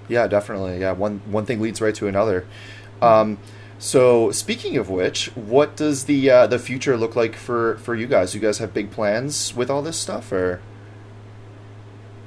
Yeah, 0.09 0.27
definitely. 0.27 0.79
Yeah, 0.81 0.93
one 0.93 1.21
one 1.27 1.45
thing 1.47 1.61
leads 1.61 1.81
right 1.81 1.95
to 1.97 2.07
another. 2.09 2.45
Um, 3.03 3.39
so 3.79 4.31
speaking 4.31 4.77
of 4.77 4.89
which, 4.89 5.27
what 5.37 5.77
does 5.77 6.05
the 6.05 6.31
uh, 6.31 6.47
the 6.47 6.59
future 6.59 6.97
look 6.97 7.15
like 7.17 7.35
for 7.37 7.77
for 7.79 7.95
you 7.95 8.07
guys? 8.07 8.35
You 8.35 8.41
guys 8.41 8.59
have 8.59 8.73
big 8.75 8.91
plans 8.91 9.55
with 9.55 9.71
all 9.71 9.83
this 9.83 9.99
stuff, 9.99 10.33
or 10.33 10.61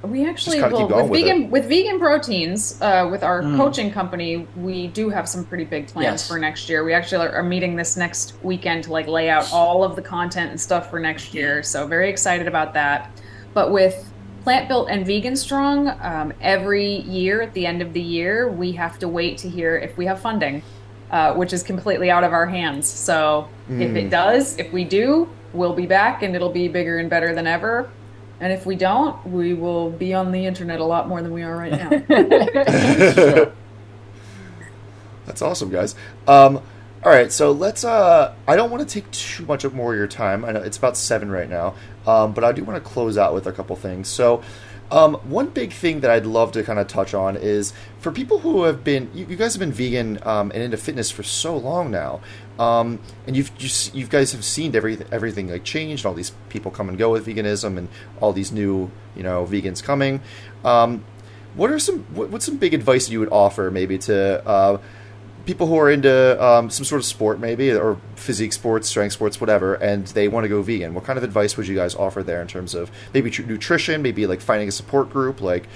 We 0.01 0.25
actually 0.25 0.59
kinda 0.61 0.75
well, 0.75 0.85
keep 0.87 0.89
going 0.89 1.09
with 1.09 1.11
with 1.11 1.21
vegan 1.25 1.49
with 1.51 1.65
vegan 1.67 1.99
proteins 1.99 2.81
uh, 2.81 3.07
with 3.11 3.21
our 3.23 3.41
Mm. 3.41 3.57
coaching 3.57 3.91
company, 3.91 4.47
we 4.55 4.87
do 4.87 5.09
have 5.09 5.27
some 5.27 5.43
pretty 5.43 5.65
big 5.65 5.87
plans 5.87 6.21
Yes. 6.21 6.27
for 6.27 6.39
next 6.39 6.69
year. 6.69 6.85
We 6.85 6.93
actually 6.93 7.27
are, 7.27 7.33
are 7.33 7.43
meeting 7.43 7.75
this 7.75 7.97
next 7.97 8.33
weekend 8.41 8.85
to 8.85 8.93
like 8.93 9.07
lay 9.07 9.29
out 9.29 9.51
all 9.51 9.83
of 9.83 9.95
the 9.97 10.01
content 10.01 10.51
and 10.51 10.61
stuff 10.61 10.89
for 10.89 10.99
next 10.99 11.33
year. 11.33 11.63
So 11.63 11.85
very 11.85 12.09
excited 12.09 12.47
about 12.47 12.73
that. 12.75 13.11
But 13.53 13.71
with 13.71 14.09
Plantbuilt 14.45 14.87
and 14.89 15.05
Vegan 15.05 15.35
Strong, 15.35 15.89
um, 16.01 16.31
every 16.39 16.99
year 17.01 17.41
at 17.41 17.53
the 17.53 17.65
end 17.65 17.81
of 17.81 17.91
the 17.91 18.01
year, 18.01 18.47
we 18.49 18.71
have 18.73 18.97
to 18.99 19.07
wait 19.09 19.37
to 19.39 19.49
hear 19.49 19.75
if 19.75 19.97
we 19.97 20.05
have 20.05 20.21
funding, 20.21 20.61
uh, 21.11 21.33
which 21.33 21.53
is 21.53 21.63
completely 21.63 22.11
out 22.11 22.23
of 22.23 22.33
our 22.33 22.45
hands. 22.45 22.87
So 22.87 23.49
if 23.69 23.95
it 23.95 24.09
does, 24.09 24.57
if 24.57 24.71
we 24.71 24.83
do, 24.83 25.29
we'll 25.53 25.73
be 25.73 25.85
back 25.85 26.23
and 26.23 26.35
it'll 26.35 26.51
be 26.51 26.67
bigger 26.67 26.97
and 26.97 27.09
better 27.09 27.33
than 27.33 27.47
ever. 27.47 27.89
And 28.39 28.53
if 28.53 28.65
we 28.65 28.75
don't, 28.75 29.25
we 29.27 29.53
will 29.53 29.89
be 29.91 30.13
on 30.13 30.31
the 30.31 30.45
internet 30.45 30.79
a 30.79 30.85
lot 30.85 31.07
more 31.07 31.21
than 31.21 31.33
we 31.33 31.43
are 31.43 31.55
right 31.55 31.71
now. 31.71 31.89
that's 35.25 35.41
awesome, 35.41 35.69
guys. 35.69 35.95
Um, 36.27 36.61
all 37.03 37.11
right, 37.11 37.31
so 37.31 37.51
let's. 37.51 37.83
Uh, 37.83 38.33
I 38.47 38.55
don't 38.55 38.71
want 38.71 38.87
to 38.87 38.93
take 38.93 39.09
too 39.11 39.45
much 39.45 39.63
of 39.63 39.73
more 39.73 39.93
of 39.93 39.97
your 39.97 40.07
time. 40.07 40.45
I 40.45 40.51
know 40.51 40.61
it's 40.61 40.77
about 40.77 40.97
seven 40.97 41.29
right 41.31 41.49
now, 41.49 41.75
um, 42.05 42.33
but 42.33 42.43
I 42.43 42.51
do 42.51 42.63
want 42.63 42.81
to 42.81 42.89
close 42.89 43.17
out 43.17 43.33
with 43.33 43.47
a 43.47 43.51
couple 43.51 43.75
things. 43.75 44.07
So. 44.07 44.43
Um, 44.91 45.15
one 45.29 45.49
big 45.49 45.71
thing 45.71 45.99
that 45.99 46.09
I'd 46.09 46.25
love 46.25 46.51
to 46.53 46.63
kind 46.63 46.79
of 46.79 46.87
touch 46.87 47.13
on 47.13 47.37
is 47.37 47.73
for 47.99 48.11
people 48.11 48.39
who 48.39 48.63
have 48.63 48.83
been, 48.83 49.09
you, 49.13 49.25
you 49.27 49.35
guys 49.35 49.53
have 49.53 49.59
been 49.59 49.71
vegan 49.71 50.19
um, 50.23 50.51
and 50.51 50.63
into 50.63 50.77
fitness 50.77 51.11
for 51.11 51.21
so 51.21 51.55
long 51.55 51.91
now, 51.91 52.21
um, 52.57 52.99
and 53.27 53.37
you've 53.37 53.51
you, 53.59 53.69
you 53.99 54.07
guys 54.07 54.31
have 54.31 54.43
seen 54.43 54.75
everything 54.75 55.07
everything 55.11 55.49
like 55.49 55.63
change, 55.63 56.01
and 56.01 56.07
all 56.07 56.13
these 56.13 56.31
people 56.49 56.71
come 56.71 56.89
and 56.89 56.97
go 56.97 57.11
with 57.11 57.25
veganism, 57.25 57.77
and 57.77 57.87
all 58.19 58.33
these 58.33 58.51
new 58.51 58.89
you 59.15 59.23
know 59.23 59.45
vegans 59.45 59.83
coming. 59.83 60.21
Um, 60.65 61.05
what 61.55 61.69
are 61.71 61.79
some 61.79 61.99
what, 62.15 62.29
what's 62.29 62.45
some 62.45 62.57
big 62.57 62.73
advice 62.73 63.09
you 63.09 63.19
would 63.19 63.31
offer 63.31 63.69
maybe 63.71 63.97
to 63.99 64.45
uh, 64.47 64.77
people 65.49 65.67
who 65.67 65.77
are 65.77 65.89
into 65.89 66.43
um, 66.43 66.69
some 66.69 66.85
sort 66.85 66.99
of 66.99 67.05
sport 67.05 67.39
maybe 67.39 67.71
or 67.71 67.99
physique 68.15 68.53
sports 68.53 68.87
strength 68.87 69.13
sports 69.13 69.41
whatever 69.41 69.73
and 69.75 70.05
they 70.07 70.27
want 70.27 70.43
to 70.43 70.47
go 70.47 70.61
vegan 70.61 70.93
what 70.93 71.03
kind 71.03 71.17
of 71.17 71.23
advice 71.23 71.57
would 71.57 71.67
you 71.67 71.75
guys 71.75 71.95
offer 71.95 72.21
there 72.21 72.41
in 72.41 72.47
terms 72.47 72.75
of 72.75 72.91
maybe 73.13 73.31
tr- 73.31 73.41
nutrition 73.43 74.01
maybe 74.01 74.27
like 74.27 74.41
finding 74.41 74.67
a 74.67 74.71
support 74.71 75.09
group 75.09 75.41
like 75.41 75.67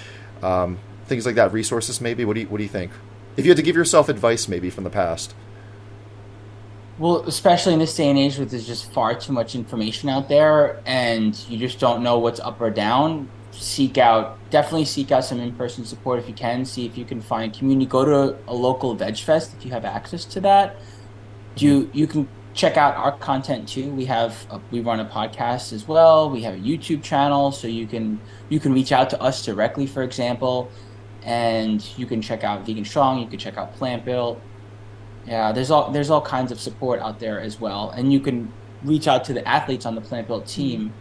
um, 0.44 0.78
things 1.06 1.26
like 1.26 1.34
that, 1.36 1.52
resources 1.52 2.00
maybe. 2.00 2.24
What 2.24 2.34
do 2.34 2.40
you 2.40 2.46
what 2.48 2.58
do 2.58 2.62
you 2.62 2.68
think? 2.68 2.92
If 3.36 3.44
you 3.44 3.50
had 3.50 3.56
to 3.56 3.62
give 3.62 3.76
yourself 3.76 4.08
advice, 4.08 4.46
maybe 4.48 4.70
from 4.70 4.84
the 4.84 4.90
past. 4.90 5.34
Well, 6.98 7.24
especially 7.26 7.72
in 7.72 7.80
this 7.80 7.96
day 7.96 8.08
and 8.08 8.18
age, 8.18 8.38
where 8.38 8.46
there's 8.46 8.66
just 8.66 8.92
far 8.92 9.18
too 9.18 9.32
much 9.32 9.56
information 9.56 10.08
out 10.08 10.28
there, 10.28 10.80
and 10.86 11.36
you 11.48 11.58
just 11.58 11.80
don't 11.80 12.02
know 12.02 12.18
what's 12.18 12.38
up 12.40 12.60
or 12.60 12.70
down. 12.70 13.28
Seek 13.54 13.98
out, 13.98 14.38
definitely 14.50 14.84
seek 14.84 15.12
out 15.12 15.24
some 15.24 15.40
in-person 15.40 15.84
support 15.84 16.18
if 16.18 16.28
you 16.28 16.34
can. 16.34 16.64
See 16.64 16.86
if 16.86 16.98
you 16.98 17.04
can 17.04 17.20
find 17.20 17.52
community. 17.52 17.86
Go 17.86 18.04
to 18.04 18.36
a 18.48 18.54
local 18.54 18.94
veg 18.94 19.16
fest 19.18 19.54
if 19.56 19.64
you 19.64 19.70
have 19.70 19.84
access 19.84 20.24
to 20.26 20.40
that. 20.40 20.76
You 21.56 21.88
you 21.92 22.06
can 22.06 22.28
check 22.52 22.76
out 22.76 22.96
our 22.96 23.16
content 23.18 23.68
too. 23.68 23.90
We 23.90 24.06
have 24.06 24.46
a, 24.50 24.60
we 24.70 24.80
run 24.80 25.00
a 25.00 25.04
podcast 25.04 25.72
as 25.72 25.86
well. 25.86 26.30
We 26.30 26.42
have 26.42 26.54
a 26.54 26.58
YouTube 26.58 27.02
channel, 27.02 27.52
so 27.52 27.68
you 27.68 27.86
can 27.86 28.20
you 28.48 28.60
can 28.60 28.72
reach 28.72 28.92
out 28.92 29.10
to 29.10 29.20
us 29.20 29.44
directly, 29.44 29.86
for 29.86 30.02
example, 30.02 30.70
and 31.22 31.84
you 31.96 32.06
can 32.06 32.22
check 32.22 32.44
out 32.44 32.66
Vegan 32.66 32.84
Strong. 32.84 33.20
You 33.20 33.26
can 33.28 33.38
check 33.38 33.56
out 33.56 33.74
Plantbuilt. 33.74 34.40
Yeah, 35.26 35.52
there's 35.52 35.70
all 35.70 35.90
there's 35.90 36.10
all 36.10 36.22
kinds 36.22 36.52
of 36.52 36.60
support 36.60 37.00
out 37.00 37.20
there 37.20 37.40
as 37.40 37.60
well, 37.60 37.90
and 37.90 38.12
you 38.12 38.20
can 38.20 38.52
reach 38.82 39.08
out 39.08 39.24
to 39.24 39.32
the 39.32 39.46
athletes 39.46 39.86
on 39.86 39.94
the 39.94 40.00
Plantbuilt 40.00 40.46
team 40.46 40.92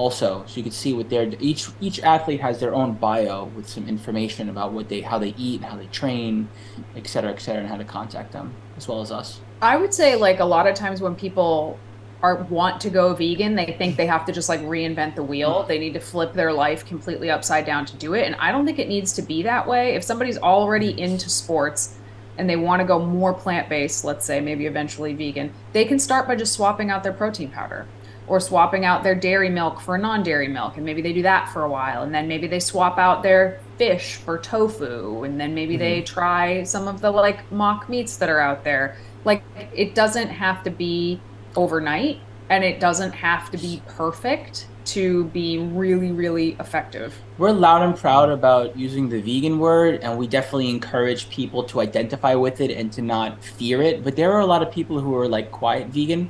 also, 0.00 0.42
so 0.46 0.56
you 0.56 0.62
can 0.62 0.72
see 0.72 0.94
what 0.94 1.10
their 1.10 1.30
each 1.40 1.68
each 1.78 2.00
athlete 2.00 2.40
has 2.40 2.58
their 2.58 2.74
own 2.74 2.94
bio 2.94 3.44
with 3.54 3.68
some 3.68 3.86
information 3.86 4.48
about 4.48 4.72
what 4.72 4.88
they 4.88 5.02
how 5.02 5.18
they 5.18 5.34
eat, 5.36 5.62
how 5.62 5.76
they 5.76 5.86
train, 5.88 6.48
et 6.96 7.06
cetera, 7.06 7.30
et 7.30 7.40
cetera, 7.40 7.60
and 7.60 7.68
how 7.68 7.76
to 7.76 7.84
contact 7.84 8.32
them 8.32 8.54
as 8.78 8.88
well 8.88 9.02
as 9.02 9.12
us. 9.12 9.40
I 9.60 9.76
would 9.76 9.92
say 9.92 10.16
like 10.16 10.40
a 10.40 10.44
lot 10.44 10.66
of 10.66 10.74
times 10.74 11.02
when 11.02 11.14
people 11.14 11.78
are 12.22 12.36
want 12.44 12.80
to 12.80 12.90
go 12.90 13.14
vegan, 13.14 13.54
they 13.54 13.74
think 13.78 13.96
they 13.96 14.06
have 14.06 14.24
to 14.24 14.32
just 14.32 14.48
like 14.48 14.60
reinvent 14.60 15.16
the 15.16 15.22
wheel. 15.22 15.64
They 15.64 15.78
need 15.78 15.92
to 15.94 16.00
flip 16.00 16.32
their 16.32 16.52
life 16.52 16.86
completely 16.86 17.30
upside 17.30 17.66
down 17.66 17.84
to 17.86 17.96
do 17.96 18.14
it, 18.14 18.24
and 18.26 18.34
I 18.36 18.52
don't 18.52 18.64
think 18.64 18.78
it 18.78 18.88
needs 18.88 19.12
to 19.14 19.22
be 19.22 19.42
that 19.42 19.66
way. 19.66 19.94
If 19.94 20.02
somebody's 20.02 20.38
already 20.38 20.98
into 20.98 21.28
sports 21.28 21.98
and 22.38 22.48
they 22.48 22.56
want 22.56 22.80
to 22.80 22.86
go 22.86 22.98
more 23.04 23.34
plant-based, 23.34 24.04
let's 24.04 24.24
say 24.24 24.40
maybe 24.40 24.64
eventually 24.64 25.12
vegan, 25.12 25.52
they 25.72 25.84
can 25.84 25.98
start 25.98 26.26
by 26.26 26.36
just 26.36 26.54
swapping 26.54 26.90
out 26.90 27.02
their 27.02 27.12
protein 27.12 27.50
powder 27.50 27.86
or 28.30 28.38
swapping 28.38 28.84
out 28.84 29.02
their 29.02 29.14
dairy 29.16 29.50
milk 29.50 29.80
for 29.80 29.98
non-dairy 29.98 30.46
milk 30.46 30.76
and 30.76 30.86
maybe 30.86 31.02
they 31.02 31.12
do 31.12 31.22
that 31.22 31.52
for 31.52 31.64
a 31.64 31.68
while 31.68 32.04
and 32.04 32.14
then 32.14 32.28
maybe 32.28 32.46
they 32.46 32.60
swap 32.60 32.96
out 32.96 33.24
their 33.24 33.60
fish 33.76 34.14
for 34.14 34.38
tofu 34.38 35.24
and 35.24 35.40
then 35.40 35.52
maybe 35.52 35.74
mm-hmm. 35.74 35.80
they 35.80 36.00
try 36.02 36.62
some 36.62 36.86
of 36.86 37.00
the 37.00 37.10
like 37.10 37.50
mock 37.50 37.88
meats 37.88 38.16
that 38.18 38.30
are 38.30 38.38
out 38.38 38.62
there 38.62 38.96
like 39.24 39.42
it 39.74 39.96
doesn't 39.96 40.28
have 40.28 40.62
to 40.62 40.70
be 40.70 41.20
overnight 41.56 42.20
and 42.50 42.62
it 42.62 42.78
doesn't 42.78 43.10
have 43.10 43.50
to 43.50 43.58
be 43.58 43.82
perfect 43.88 44.68
to 44.84 45.24
be 45.26 45.58
really, 45.58 46.10
really 46.10 46.56
effective. 46.58 47.16
We're 47.38 47.52
loud 47.52 47.82
and 47.82 47.96
proud 47.96 48.28
about 48.28 48.76
using 48.76 49.08
the 49.08 49.20
vegan 49.20 49.60
word, 49.60 50.00
and 50.02 50.18
we 50.18 50.26
definitely 50.26 50.68
encourage 50.68 51.30
people 51.30 51.62
to 51.64 51.80
identify 51.80 52.34
with 52.34 52.60
it 52.60 52.72
and 52.72 52.92
to 52.94 53.02
not 53.02 53.42
fear 53.44 53.82
it. 53.82 54.02
But 54.02 54.16
there 54.16 54.32
are 54.32 54.40
a 54.40 54.46
lot 54.46 54.62
of 54.62 54.72
people 54.72 55.00
who 55.00 55.14
are 55.16 55.28
like 55.28 55.52
quiet 55.52 55.88
vegan, 55.88 56.28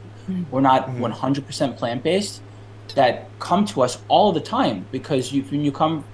or 0.51 0.61
not 0.61 0.87
mm-hmm. 0.87 1.05
100% 1.05 1.77
plant 1.77 2.03
based, 2.03 2.43
that 2.95 3.29
come 3.39 3.65
to 3.65 3.83
us 3.83 4.03
all 4.09 4.33
the 4.33 4.41
time 4.41 4.87
because 4.91 5.33
you, 5.33 5.43
when 5.45 5.65
you 5.65 5.73
come 5.73 6.05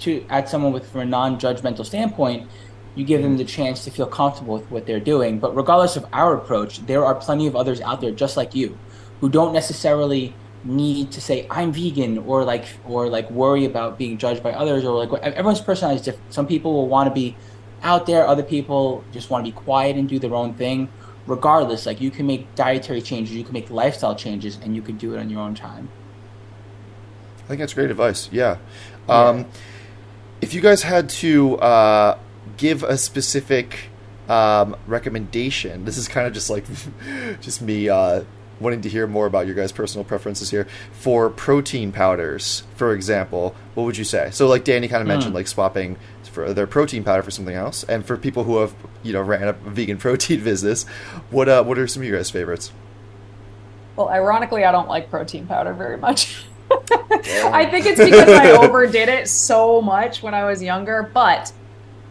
to 0.00 0.24
at 0.30 0.48
someone 0.48 0.72
with 0.72 0.90
from 0.90 1.00
a 1.02 1.04
non-judgmental 1.04 1.84
standpoint, 1.84 2.48
you 2.94 3.04
give 3.04 3.22
them 3.22 3.36
the 3.36 3.44
chance 3.44 3.84
to 3.84 3.90
feel 3.90 4.06
comfortable 4.06 4.54
with 4.54 4.70
what 4.70 4.86
they're 4.86 5.00
doing. 5.00 5.38
But 5.38 5.56
regardless 5.56 5.96
of 5.96 6.06
our 6.12 6.34
approach, 6.34 6.84
there 6.86 7.04
are 7.04 7.14
plenty 7.14 7.46
of 7.46 7.56
others 7.56 7.80
out 7.80 8.00
there 8.00 8.10
just 8.10 8.36
like 8.36 8.54
you 8.54 8.78
who 9.20 9.28
don't 9.28 9.52
necessarily 9.52 10.34
need 10.64 11.10
to 11.10 11.20
say 11.20 11.46
I'm 11.50 11.72
vegan 11.72 12.18
or 12.18 12.44
like 12.44 12.64
or 12.86 13.08
like 13.08 13.30
worry 13.30 13.64
about 13.64 13.98
being 13.98 14.18
judged 14.18 14.42
by 14.42 14.52
others 14.52 14.84
or 14.84 15.04
like 15.04 15.22
everyone's 15.22 15.60
personality 15.60 16.00
is 16.00 16.04
different. 16.04 16.32
Some 16.32 16.46
people 16.46 16.72
will 16.72 16.88
want 16.88 17.08
to 17.08 17.14
be 17.14 17.36
out 17.82 18.06
there, 18.06 18.26
other 18.26 18.42
people 18.42 19.02
just 19.12 19.30
want 19.30 19.44
to 19.44 19.50
be 19.50 19.56
quiet 19.56 19.96
and 19.96 20.08
do 20.08 20.18
their 20.18 20.34
own 20.34 20.54
thing. 20.54 20.88
Regardless, 21.26 21.86
like 21.86 22.00
you 22.00 22.10
can 22.10 22.26
make 22.26 22.54
dietary 22.54 23.00
changes, 23.00 23.34
you 23.34 23.44
can 23.44 23.52
make 23.52 23.70
lifestyle 23.70 24.14
changes, 24.14 24.58
and 24.62 24.74
you 24.74 24.82
can 24.82 24.96
do 24.96 25.14
it 25.14 25.18
on 25.18 25.30
your 25.30 25.40
own 25.40 25.54
time. 25.54 25.88
I 27.44 27.48
think 27.48 27.60
that's 27.60 27.74
great 27.74 27.90
advice. 27.90 28.28
Yeah. 28.32 28.58
yeah. 29.08 29.14
Um, 29.14 29.46
if 30.40 30.54
you 30.54 30.60
guys 30.60 30.82
had 30.82 31.08
to 31.08 31.56
uh, 31.58 32.18
give 32.56 32.82
a 32.82 32.96
specific 32.96 33.90
um, 34.28 34.76
recommendation, 34.86 35.84
this 35.84 35.96
is 35.96 36.08
kind 36.08 36.26
of 36.26 36.32
just 36.32 36.50
like 36.50 36.64
just 37.40 37.62
me 37.62 37.88
uh, 37.88 38.24
wanting 38.62 38.80
to 38.82 38.88
hear 38.88 39.06
more 39.06 39.26
about 39.26 39.46
your 39.46 39.54
guys' 39.54 39.72
personal 39.72 40.04
preferences 40.04 40.50
here 40.50 40.66
for 40.92 41.28
protein 41.28 41.92
powders, 41.92 42.62
for 42.76 42.94
example, 42.94 43.54
what 43.74 43.84
would 43.84 43.96
you 43.96 44.04
say? 44.04 44.30
So, 44.32 44.46
like 44.46 44.64
Dani 44.64 44.88
kind 44.88 45.02
of 45.02 45.08
mentioned, 45.08 45.32
mm. 45.32 45.36
like 45.36 45.48
swapping 45.48 45.96
for 46.32 46.52
their 46.52 46.66
protein 46.66 47.04
powder 47.04 47.22
for 47.22 47.30
something 47.30 47.54
else, 47.54 47.84
and 47.84 48.04
for 48.04 48.16
people 48.16 48.44
who 48.44 48.58
have 48.58 48.74
you 49.02 49.12
know 49.12 49.22
ran 49.22 49.48
a 49.48 49.52
vegan 49.52 49.98
protein 49.98 50.42
business, 50.42 50.84
what 51.30 51.48
uh, 51.48 51.62
what 51.62 51.78
are 51.78 51.86
some 51.86 52.02
of 52.02 52.08
your 52.08 52.16
guys' 52.16 52.30
favorites? 52.30 52.72
Well, 53.96 54.08
ironically, 54.08 54.64
I 54.64 54.72
don't 54.72 54.88
like 54.88 55.10
protein 55.10 55.46
powder 55.46 55.74
very 55.74 55.98
much. 55.98 56.44
I 56.70 57.66
think 57.70 57.86
it's 57.86 58.02
because 58.02 58.28
I 58.28 58.50
overdid 58.64 59.08
it 59.08 59.28
so 59.28 59.82
much 59.82 60.22
when 60.22 60.32
I 60.32 60.44
was 60.44 60.62
younger, 60.62 61.10
but 61.12 61.52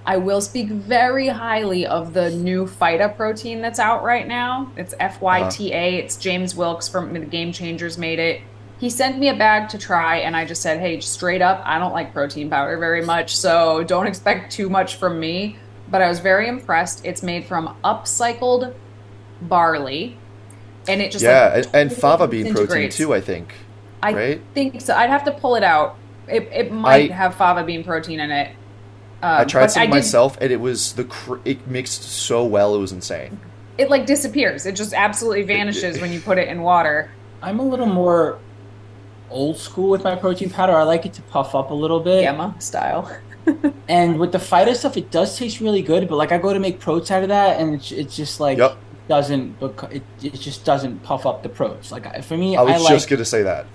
I 0.05 0.17
will 0.17 0.41
speak 0.41 0.69
very 0.69 1.28
highly 1.28 1.86
of 1.86 2.13
the 2.13 2.32
new 2.32 2.65
Fyta 2.65 3.15
protein 3.15 3.61
that's 3.61 3.80
out 3.80 4.03
right 4.03 4.28
now. 4.28 4.72
It's 4.76 4.93
FYTA. 4.95 5.72
Uh-huh. 5.72 6.03
It's 6.03 6.17
James 6.17 6.55
Wilks 6.55 6.88
from 6.88 7.13
the 7.13 7.19
Game 7.19 7.51
Changers 7.51 7.97
made 7.97 8.19
it. 8.19 8.41
He 8.82 8.89
sent 8.89 9.19
me 9.19 9.29
a 9.29 9.36
bag 9.36 9.69
to 9.69 9.77
try, 9.77 10.17
and 10.17 10.36
I 10.36 10.43
just 10.43 10.63
said, 10.63 10.79
hey, 10.79 10.99
straight 11.01 11.43
up, 11.43 11.61
I 11.63 11.77
don't 11.77 11.93
like 11.93 12.13
protein 12.13 12.49
powder 12.49 12.79
very 12.79 13.05
much, 13.05 13.38
so 13.38 13.84
don't 13.84 14.07
expect 14.07 14.51
too 14.51 14.71
much 14.71 14.95
from 14.95 15.19
me. 15.19 15.59
But 15.88 16.01
I 16.01 16.09
was 16.09 16.19
very 16.19 16.47
impressed. 16.47 17.05
It's 17.05 17.21
made 17.21 17.45
from 17.45 17.77
upcycled 17.84 18.73
barley, 19.39 20.17
and 20.88 20.99
it 20.99 21.11
just 21.11 21.23
yeah, 21.23 21.51
like, 21.53 21.65
and, 21.65 21.75
and 21.75 21.93
fava 21.93 22.27
bean 22.27 22.55
protein 22.55 22.89
too. 22.89 23.13
I 23.13 23.21
think. 23.21 23.53
I 24.01 24.13
right? 24.13 24.41
think 24.55 24.82
so. 24.82 24.95
I'd 24.95 25.11
have 25.11 25.25
to 25.25 25.32
pull 25.32 25.55
it 25.55 25.63
out. 25.63 25.97
It, 26.27 26.49
it 26.51 26.71
might 26.71 27.11
I, 27.11 27.13
have 27.13 27.36
fava 27.36 27.63
bean 27.63 27.84
protein 27.84 28.19
in 28.19 28.32
it. 28.32 28.55
Um, 29.21 29.41
I 29.41 29.43
tried 29.43 29.69
some 29.69 29.84
I 29.84 29.88
myself, 29.88 30.39
did, 30.39 30.45
and 30.45 30.53
it 30.53 30.59
was 30.59 30.93
the 30.93 31.03
cr- 31.03 31.38
it 31.45 31.67
mixed 31.67 32.01
so 32.01 32.43
well, 32.43 32.73
it 32.73 32.79
was 32.79 32.91
insane. 32.91 33.39
It 33.77 33.91
like 33.91 34.07
disappears. 34.07 34.65
It 34.65 34.75
just 34.75 34.95
absolutely 34.95 35.43
vanishes 35.43 36.01
when 36.01 36.11
you 36.11 36.19
put 36.19 36.39
it 36.39 36.47
in 36.47 36.63
water. 36.63 37.11
I'm 37.43 37.59
a 37.59 37.63
little 37.63 37.86
more 37.86 38.39
old 39.32 39.57
school 39.57 39.89
with 39.89 40.03
my 40.03 40.15
protein 40.15 40.49
powder. 40.49 40.73
I 40.73 40.84
like 40.84 41.05
it 41.05 41.13
to 41.13 41.21
puff 41.23 41.55
up 41.55 41.71
a 41.71 41.73
little 41.73 41.99
bit, 41.99 42.21
Gamma 42.21 42.55
style. 42.59 43.11
and 43.88 44.19
with 44.19 44.32
the 44.32 44.38
Fyta 44.38 44.75
stuff, 44.75 44.97
it 44.97 45.09
does 45.09 45.38
taste 45.38 45.59
really 45.59 45.82
good. 45.82 46.07
But 46.07 46.17
like 46.17 46.32
I 46.32 46.38
go 46.38 46.53
to 46.53 46.59
make 46.59 46.79
protes 46.79 47.11
out 47.11 47.23
of 47.23 47.29
that, 47.29 47.59
and 47.59 47.75
it's, 47.75 47.91
it's 47.91 48.15
just 48.15 48.39
like 48.39 48.57
yep. 48.57 48.77
doesn't 49.07 49.55
it, 49.91 50.03
it 50.21 50.34
just 50.34 50.63
doesn't 50.65 50.99
puff 51.03 51.25
up 51.25 51.43
the 51.43 51.49
protes. 51.49 51.91
Like 51.91 52.23
for 52.23 52.38
me, 52.38 52.55
I 52.55 52.61
was 52.61 52.86
I 52.86 52.89
just 52.89 53.09
gonna 53.09 53.25
say 53.25 53.43
that. 53.43 53.65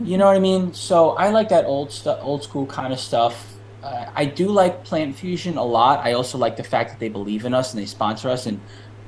You 0.00 0.18
know 0.18 0.26
what 0.26 0.36
I 0.36 0.40
mean? 0.40 0.74
So 0.74 1.10
I 1.10 1.30
like 1.30 1.50
that 1.50 1.66
old 1.66 1.92
stuff, 1.92 2.18
old 2.22 2.42
school 2.42 2.66
kind 2.66 2.92
of 2.92 2.98
stuff 2.98 3.54
uh, 3.84 4.10
I 4.14 4.24
do 4.24 4.48
like 4.48 4.82
Plant 4.84 5.14
Fusion 5.14 5.58
a 5.58 5.64
lot. 5.64 6.00
I 6.00 6.14
also 6.14 6.38
like 6.38 6.56
the 6.56 6.64
fact 6.64 6.90
that 6.90 7.00
they 7.00 7.10
believe 7.10 7.44
in 7.44 7.52
us 7.52 7.74
and 7.74 7.82
they 7.82 7.86
sponsor 7.86 8.30
us. 8.30 8.46
And 8.46 8.60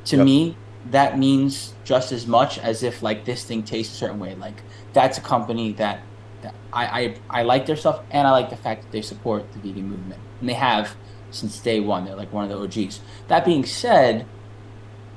to 0.07 0.17
yep. 0.17 0.27
me, 0.27 0.57
that 0.91 1.19
means 1.19 1.75
just 1.85 2.13
as 2.13 2.27
much 2.27 2.59
as 2.59 2.83
if 2.83 3.03
like 3.03 3.25
this 3.25 3.45
thing 3.45 3.63
tastes 3.63 3.95
a 3.95 3.97
certain 3.97 4.19
way. 4.19 4.35
Like 4.35 4.63
that's 4.93 5.19
a 5.19 5.21
company 5.21 5.73
that, 5.75 6.01
that 6.43 6.55
I, 6.73 6.85
I 7.31 7.41
I 7.41 7.43
like 7.43 7.67
their 7.67 7.77
stuff, 7.77 8.01
and 8.11 8.27
I 8.27 8.31
like 8.31 8.51
the 8.51 8.57
fact 8.57 8.83
that 8.83 8.93
they 8.93 9.03
support 9.03 9.53
the 9.53 9.59
vegan 9.59 9.89
movement, 9.89 10.21
and 10.41 10.49
they 10.49 10.55
have 10.55 10.95
since 11.31 11.59
day 11.59 11.81
one. 11.81 12.05
They're 12.05 12.17
like 12.17 12.33
one 12.33 12.51
of 12.51 12.51
the 12.51 12.83
OGs. 12.83 13.01
That 13.29 13.45
being 13.45 13.65
said, 13.65 14.27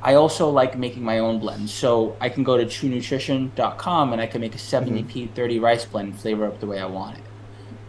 I 0.02 0.16
also 0.16 0.50
like 0.50 0.78
making 0.78 1.04
my 1.04 1.20
own 1.20 1.40
blends. 1.40 1.74
So 1.74 2.16
I 2.20 2.30
can 2.30 2.44
go 2.44 2.58
to 2.58 2.66
truenutrition.com 2.66 4.14
and 4.14 4.22
I 4.22 4.28
can 4.28 4.42
make 4.42 4.56
a 4.56 4.58
70p 4.58 5.06
mm-hmm. 5.06 5.34
30 5.34 5.60
rice 5.60 5.86
blend 5.86 6.20
flavor 6.20 6.48
up 6.48 6.60
the 6.60 6.68
way 6.68 6.80
I 6.80 6.86
want 6.86 7.18
it 7.18 7.24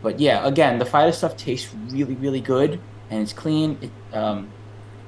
but 0.02 0.18
yeah, 0.18 0.46
again, 0.46 0.78
the 0.78 0.84
Fyta 0.84 1.12
stuff 1.14 1.36
tastes 1.36 1.72
really, 1.90 2.14
really 2.14 2.40
good, 2.40 2.80
and 3.10 3.22
it's 3.22 3.32
clean. 3.32 3.78
It, 3.80 4.16
um, 4.16 4.50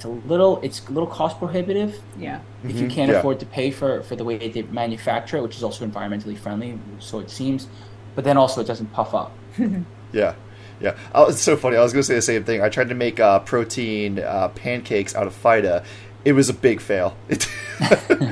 it's 0.03 0.27
a 0.27 0.29
little, 0.29 0.61
it's 0.63 0.87
a 0.89 0.91
little 0.91 1.09
cost 1.09 1.39
prohibitive. 1.39 2.01
Yeah. 2.19 2.41
If 2.65 2.71
mm-hmm. 2.71 2.79
you 2.79 2.89
can't 2.89 3.11
yeah. 3.11 3.19
afford 3.19 3.39
to 3.41 3.47
pay 3.47 3.71
for 3.71 4.03
for 4.03 4.17
the 4.17 4.25
way 4.25 4.49
they 4.49 4.63
manufacture 4.63 5.37
it, 5.37 5.43
which 5.43 5.57
is 5.57 5.63
also 5.63 5.87
environmentally 5.87 6.37
friendly, 6.37 6.79
so 6.99 7.21
it 7.21 7.31
seems, 7.31 7.69
but 8.15 8.25
then 8.25 8.37
also 8.37 8.61
it 8.61 8.67
doesn't 8.67 8.93
puff 8.93 9.15
up. 9.15 9.33
yeah. 10.13 10.35
Yeah, 10.81 10.99
oh, 11.15 11.29
it's 11.29 11.41
so 11.41 11.57
funny. 11.57 11.77
I 11.77 11.83
was 11.83 11.93
going 11.93 12.01
to 12.01 12.07
say 12.07 12.17
the 12.17 12.23
same 12.23 12.43
thing. 12.43 12.61
I 12.61 12.69
tried 12.69 12.89
to 12.89 12.97
make 12.97 13.21
uh, 13.21 13.39
protein 13.41 14.19
uh, 14.19 14.49
pancakes 14.49 15.15
out 15.15 15.29
of 15.29 15.41
Fyta. 15.41 15.85
it 16.25 16.33
was 16.33 16.49
a 16.49 16.53
big 16.53 16.81
fail. 16.81 17.17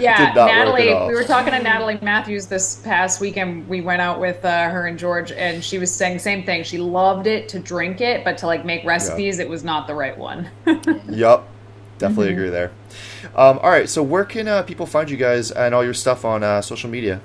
yeah, 0.00 0.32
Natalie. 0.34 0.88
We 0.88 1.14
were 1.14 1.22
talking 1.22 1.52
to 1.52 1.62
Natalie 1.62 2.00
Matthews 2.02 2.46
this 2.46 2.80
past 2.80 3.20
weekend. 3.20 3.68
We 3.68 3.82
went 3.82 4.02
out 4.02 4.18
with 4.18 4.44
uh, 4.44 4.68
her 4.68 4.88
and 4.88 4.98
George, 4.98 5.30
and 5.30 5.62
she 5.62 5.78
was 5.78 5.94
saying 5.94 6.14
the 6.14 6.20
same 6.20 6.44
thing. 6.44 6.64
She 6.64 6.78
loved 6.78 7.28
it 7.28 7.48
to 7.50 7.60
drink 7.60 8.00
it, 8.00 8.24
but 8.24 8.38
to 8.38 8.46
like 8.46 8.64
make 8.64 8.84
recipes, 8.84 9.38
yeah. 9.38 9.44
it 9.44 9.48
was 9.48 9.62
not 9.62 9.86
the 9.86 9.94
right 9.94 10.18
one. 10.18 10.50
yep, 11.08 11.46
definitely 12.00 12.30
mm-hmm. 12.30 12.38
agree 12.38 12.50
there. 12.50 12.72
Um, 13.36 13.60
all 13.62 13.70
right, 13.70 13.88
so 13.88 14.02
where 14.02 14.24
can 14.24 14.48
uh, 14.48 14.62
people 14.62 14.86
find 14.86 15.08
you 15.08 15.16
guys 15.16 15.52
and 15.52 15.74
all 15.74 15.84
your 15.84 15.94
stuff 15.94 16.24
on 16.24 16.42
uh, 16.42 16.60
social 16.60 16.90
media? 16.90 17.20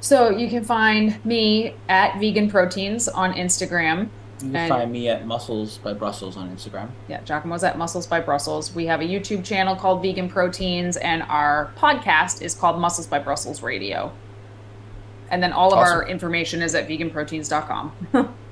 So 0.00 0.30
you 0.30 0.48
can 0.48 0.64
find 0.64 1.24
me 1.24 1.74
at 1.88 2.18
Vegan 2.18 2.50
Proteins 2.50 3.08
on 3.08 3.32
Instagram. 3.34 4.08
You 4.40 4.48
can 4.48 4.56
And- 4.56 4.68
find 4.68 4.92
me 4.92 5.08
at 5.08 5.26
Muscles 5.26 5.78
by 5.78 5.94
Brussels 5.94 6.36
on 6.36 6.54
Instagram. 6.54 6.90
Yeah, 7.08 7.20
Giacomo's 7.22 7.64
at 7.64 7.78
Muscles 7.78 8.06
by 8.06 8.20
Brussels. 8.20 8.74
We 8.74 8.86
have 8.86 9.00
a 9.00 9.04
YouTube 9.04 9.44
channel 9.44 9.76
called 9.76 10.02
Vegan 10.02 10.28
Proteins, 10.28 10.96
and 10.96 11.22
our 11.22 11.70
podcast 11.76 12.42
is 12.42 12.54
called 12.54 12.80
Muscles 12.80 13.06
by 13.06 13.18
Brussels 13.18 13.62
Radio. 13.62 14.12
And 15.30 15.42
then 15.42 15.52
all 15.52 15.72
of 15.72 15.78
our 15.78 16.06
information 16.06 16.62
is 16.62 16.74
at 16.74 16.86
veganproteins.com. 16.88 17.92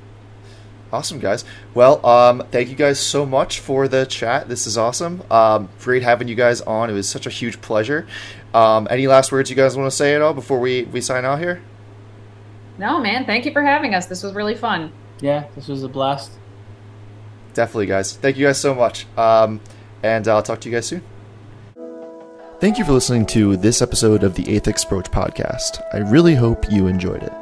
Awesome, 0.94 1.18
guys. 1.18 1.44
Well, 1.74 2.06
um, 2.06 2.44
thank 2.52 2.68
you 2.68 2.76
guys 2.76 3.00
so 3.00 3.26
much 3.26 3.58
for 3.58 3.88
the 3.88 4.06
chat. 4.06 4.48
This 4.48 4.64
is 4.64 4.78
awesome. 4.78 5.24
Um, 5.28 5.68
great 5.80 6.04
having 6.04 6.28
you 6.28 6.36
guys 6.36 6.60
on. 6.60 6.88
It 6.88 6.92
was 6.92 7.08
such 7.08 7.26
a 7.26 7.30
huge 7.30 7.60
pleasure. 7.60 8.06
Um, 8.54 8.86
any 8.88 9.08
last 9.08 9.32
words 9.32 9.50
you 9.50 9.56
guys 9.56 9.76
want 9.76 9.90
to 9.90 9.96
say 9.96 10.14
at 10.14 10.22
all 10.22 10.34
before 10.34 10.60
we, 10.60 10.84
we 10.84 11.00
sign 11.00 11.24
out 11.24 11.40
here? 11.40 11.60
no, 12.78 13.00
man, 13.00 13.26
thank 13.26 13.44
you 13.44 13.52
for 13.52 13.62
having 13.62 13.92
us. 13.92 14.06
This 14.06 14.22
was 14.22 14.34
really 14.34 14.54
fun. 14.54 14.92
Yeah, 15.20 15.46
this 15.56 15.66
was 15.66 15.82
a 15.82 15.88
blast. 15.88 16.30
Definitely, 17.54 17.86
guys. 17.86 18.12
Thank 18.12 18.36
you 18.36 18.46
guys 18.46 18.60
so 18.60 18.72
much. 18.72 19.06
Um, 19.16 19.60
and 20.04 20.28
I'll 20.28 20.44
talk 20.44 20.60
to 20.60 20.68
you 20.68 20.76
guys 20.76 20.86
soon. 20.86 21.02
Thank 22.60 22.78
you 22.78 22.84
for 22.84 22.92
listening 22.92 23.26
to 23.26 23.56
this 23.56 23.82
episode 23.82 24.22
of 24.22 24.36
the 24.36 24.44
Athex 24.44 24.84
Approach 24.84 25.10
podcast. 25.10 25.82
I 25.92 25.98
really 26.08 26.36
hope 26.36 26.70
you 26.70 26.86
enjoyed 26.86 27.24
it. 27.24 27.32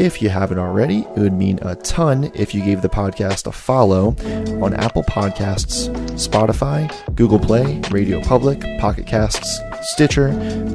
If 0.00 0.22
you 0.22 0.30
haven't 0.30 0.58
already, 0.58 1.00
it 1.00 1.18
would 1.18 1.34
mean 1.34 1.58
a 1.60 1.74
ton 1.74 2.32
if 2.34 2.54
you 2.54 2.64
gave 2.64 2.80
the 2.80 2.88
podcast 2.88 3.46
a 3.46 3.52
follow 3.52 4.16
on 4.64 4.72
Apple 4.72 5.02
Podcasts, 5.02 5.90
Spotify, 6.12 6.90
Google 7.14 7.38
Play, 7.38 7.82
Radio 7.90 8.18
Public, 8.22 8.62
Pocket 8.78 9.06
Casts, 9.06 9.60
Stitcher, 9.92 10.28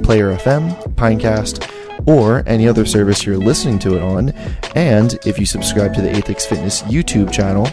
Player 0.04 0.36
FM, 0.36 0.80
Pinecast, 0.94 1.68
or 2.06 2.44
any 2.46 2.68
other 2.68 2.86
service 2.86 3.26
you're 3.26 3.36
listening 3.36 3.80
to 3.80 3.96
it 3.96 4.04
on, 4.04 4.30
and 4.76 5.18
if 5.26 5.40
you 5.40 5.48
subscribe 5.48 5.96
to 5.96 6.04
the 6.04 6.10
Athex 6.10 6.44
Fitness 6.44 6.84
YouTube 6.84 7.32
channel, 7.32 7.66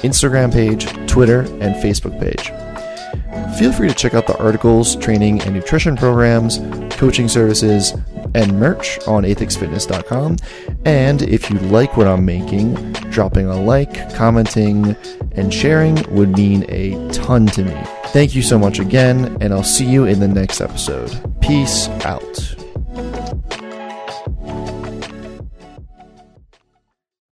Instagram 0.00 0.50
page, 0.50 0.86
Twitter, 1.06 1.40
and 1.60 1.74
Facebook 1.74 2.18
page. 2.18 2.50
Feel 3.58 3.70
free 3.70 3.88
to 3.88 3.94
check 3.94 4.14
out 4.14 4.26
the 4.26 4.38
articles, 4.38 4.96
training 4.96 5.42
and 5.42 5.54
nutrition 5.54 5.94
programs, 5.94 6.58
coaching 6.96 7.28
services, 7.28 7.92
and 8.34 8.58
merch 8.58 8.98
on 9.06 9.24
athexfitness.com. 9.24 10.36
And 10.84 11.22
if 11.22 11.50
you 11.50 11.58
like 11.58 11.96
what 11.96 12.06
I'm 12.06 12.24
making, 12.24 12.92
dropping 13.10 13.46
a 13.46 13.60
like, 13.60 14.14
commenting, 14.14 14.96
and 15.32 15.52
sharing 15.52 15.94
would 16.14 16.36
mean 16.36 16.64
a 16.68 17.10
ton 17.12 17.46
to 17.48 17.64
me. 17.64 17.76
Thank 18.06 18.34
you 18.34 18.42
so 18.42 18.58
much 18.58 18.78
again, 18.78 19.36
and 19.40 19.52
I'll 19.52 19.62
see 19.62 19.86
you 19.86 20.06
in 20.06 20.20
the 20.20 20.28
next 20.28 20.60
episode. 20.60 21.10
Peace 21.40 21.88
out. 22.04 22.55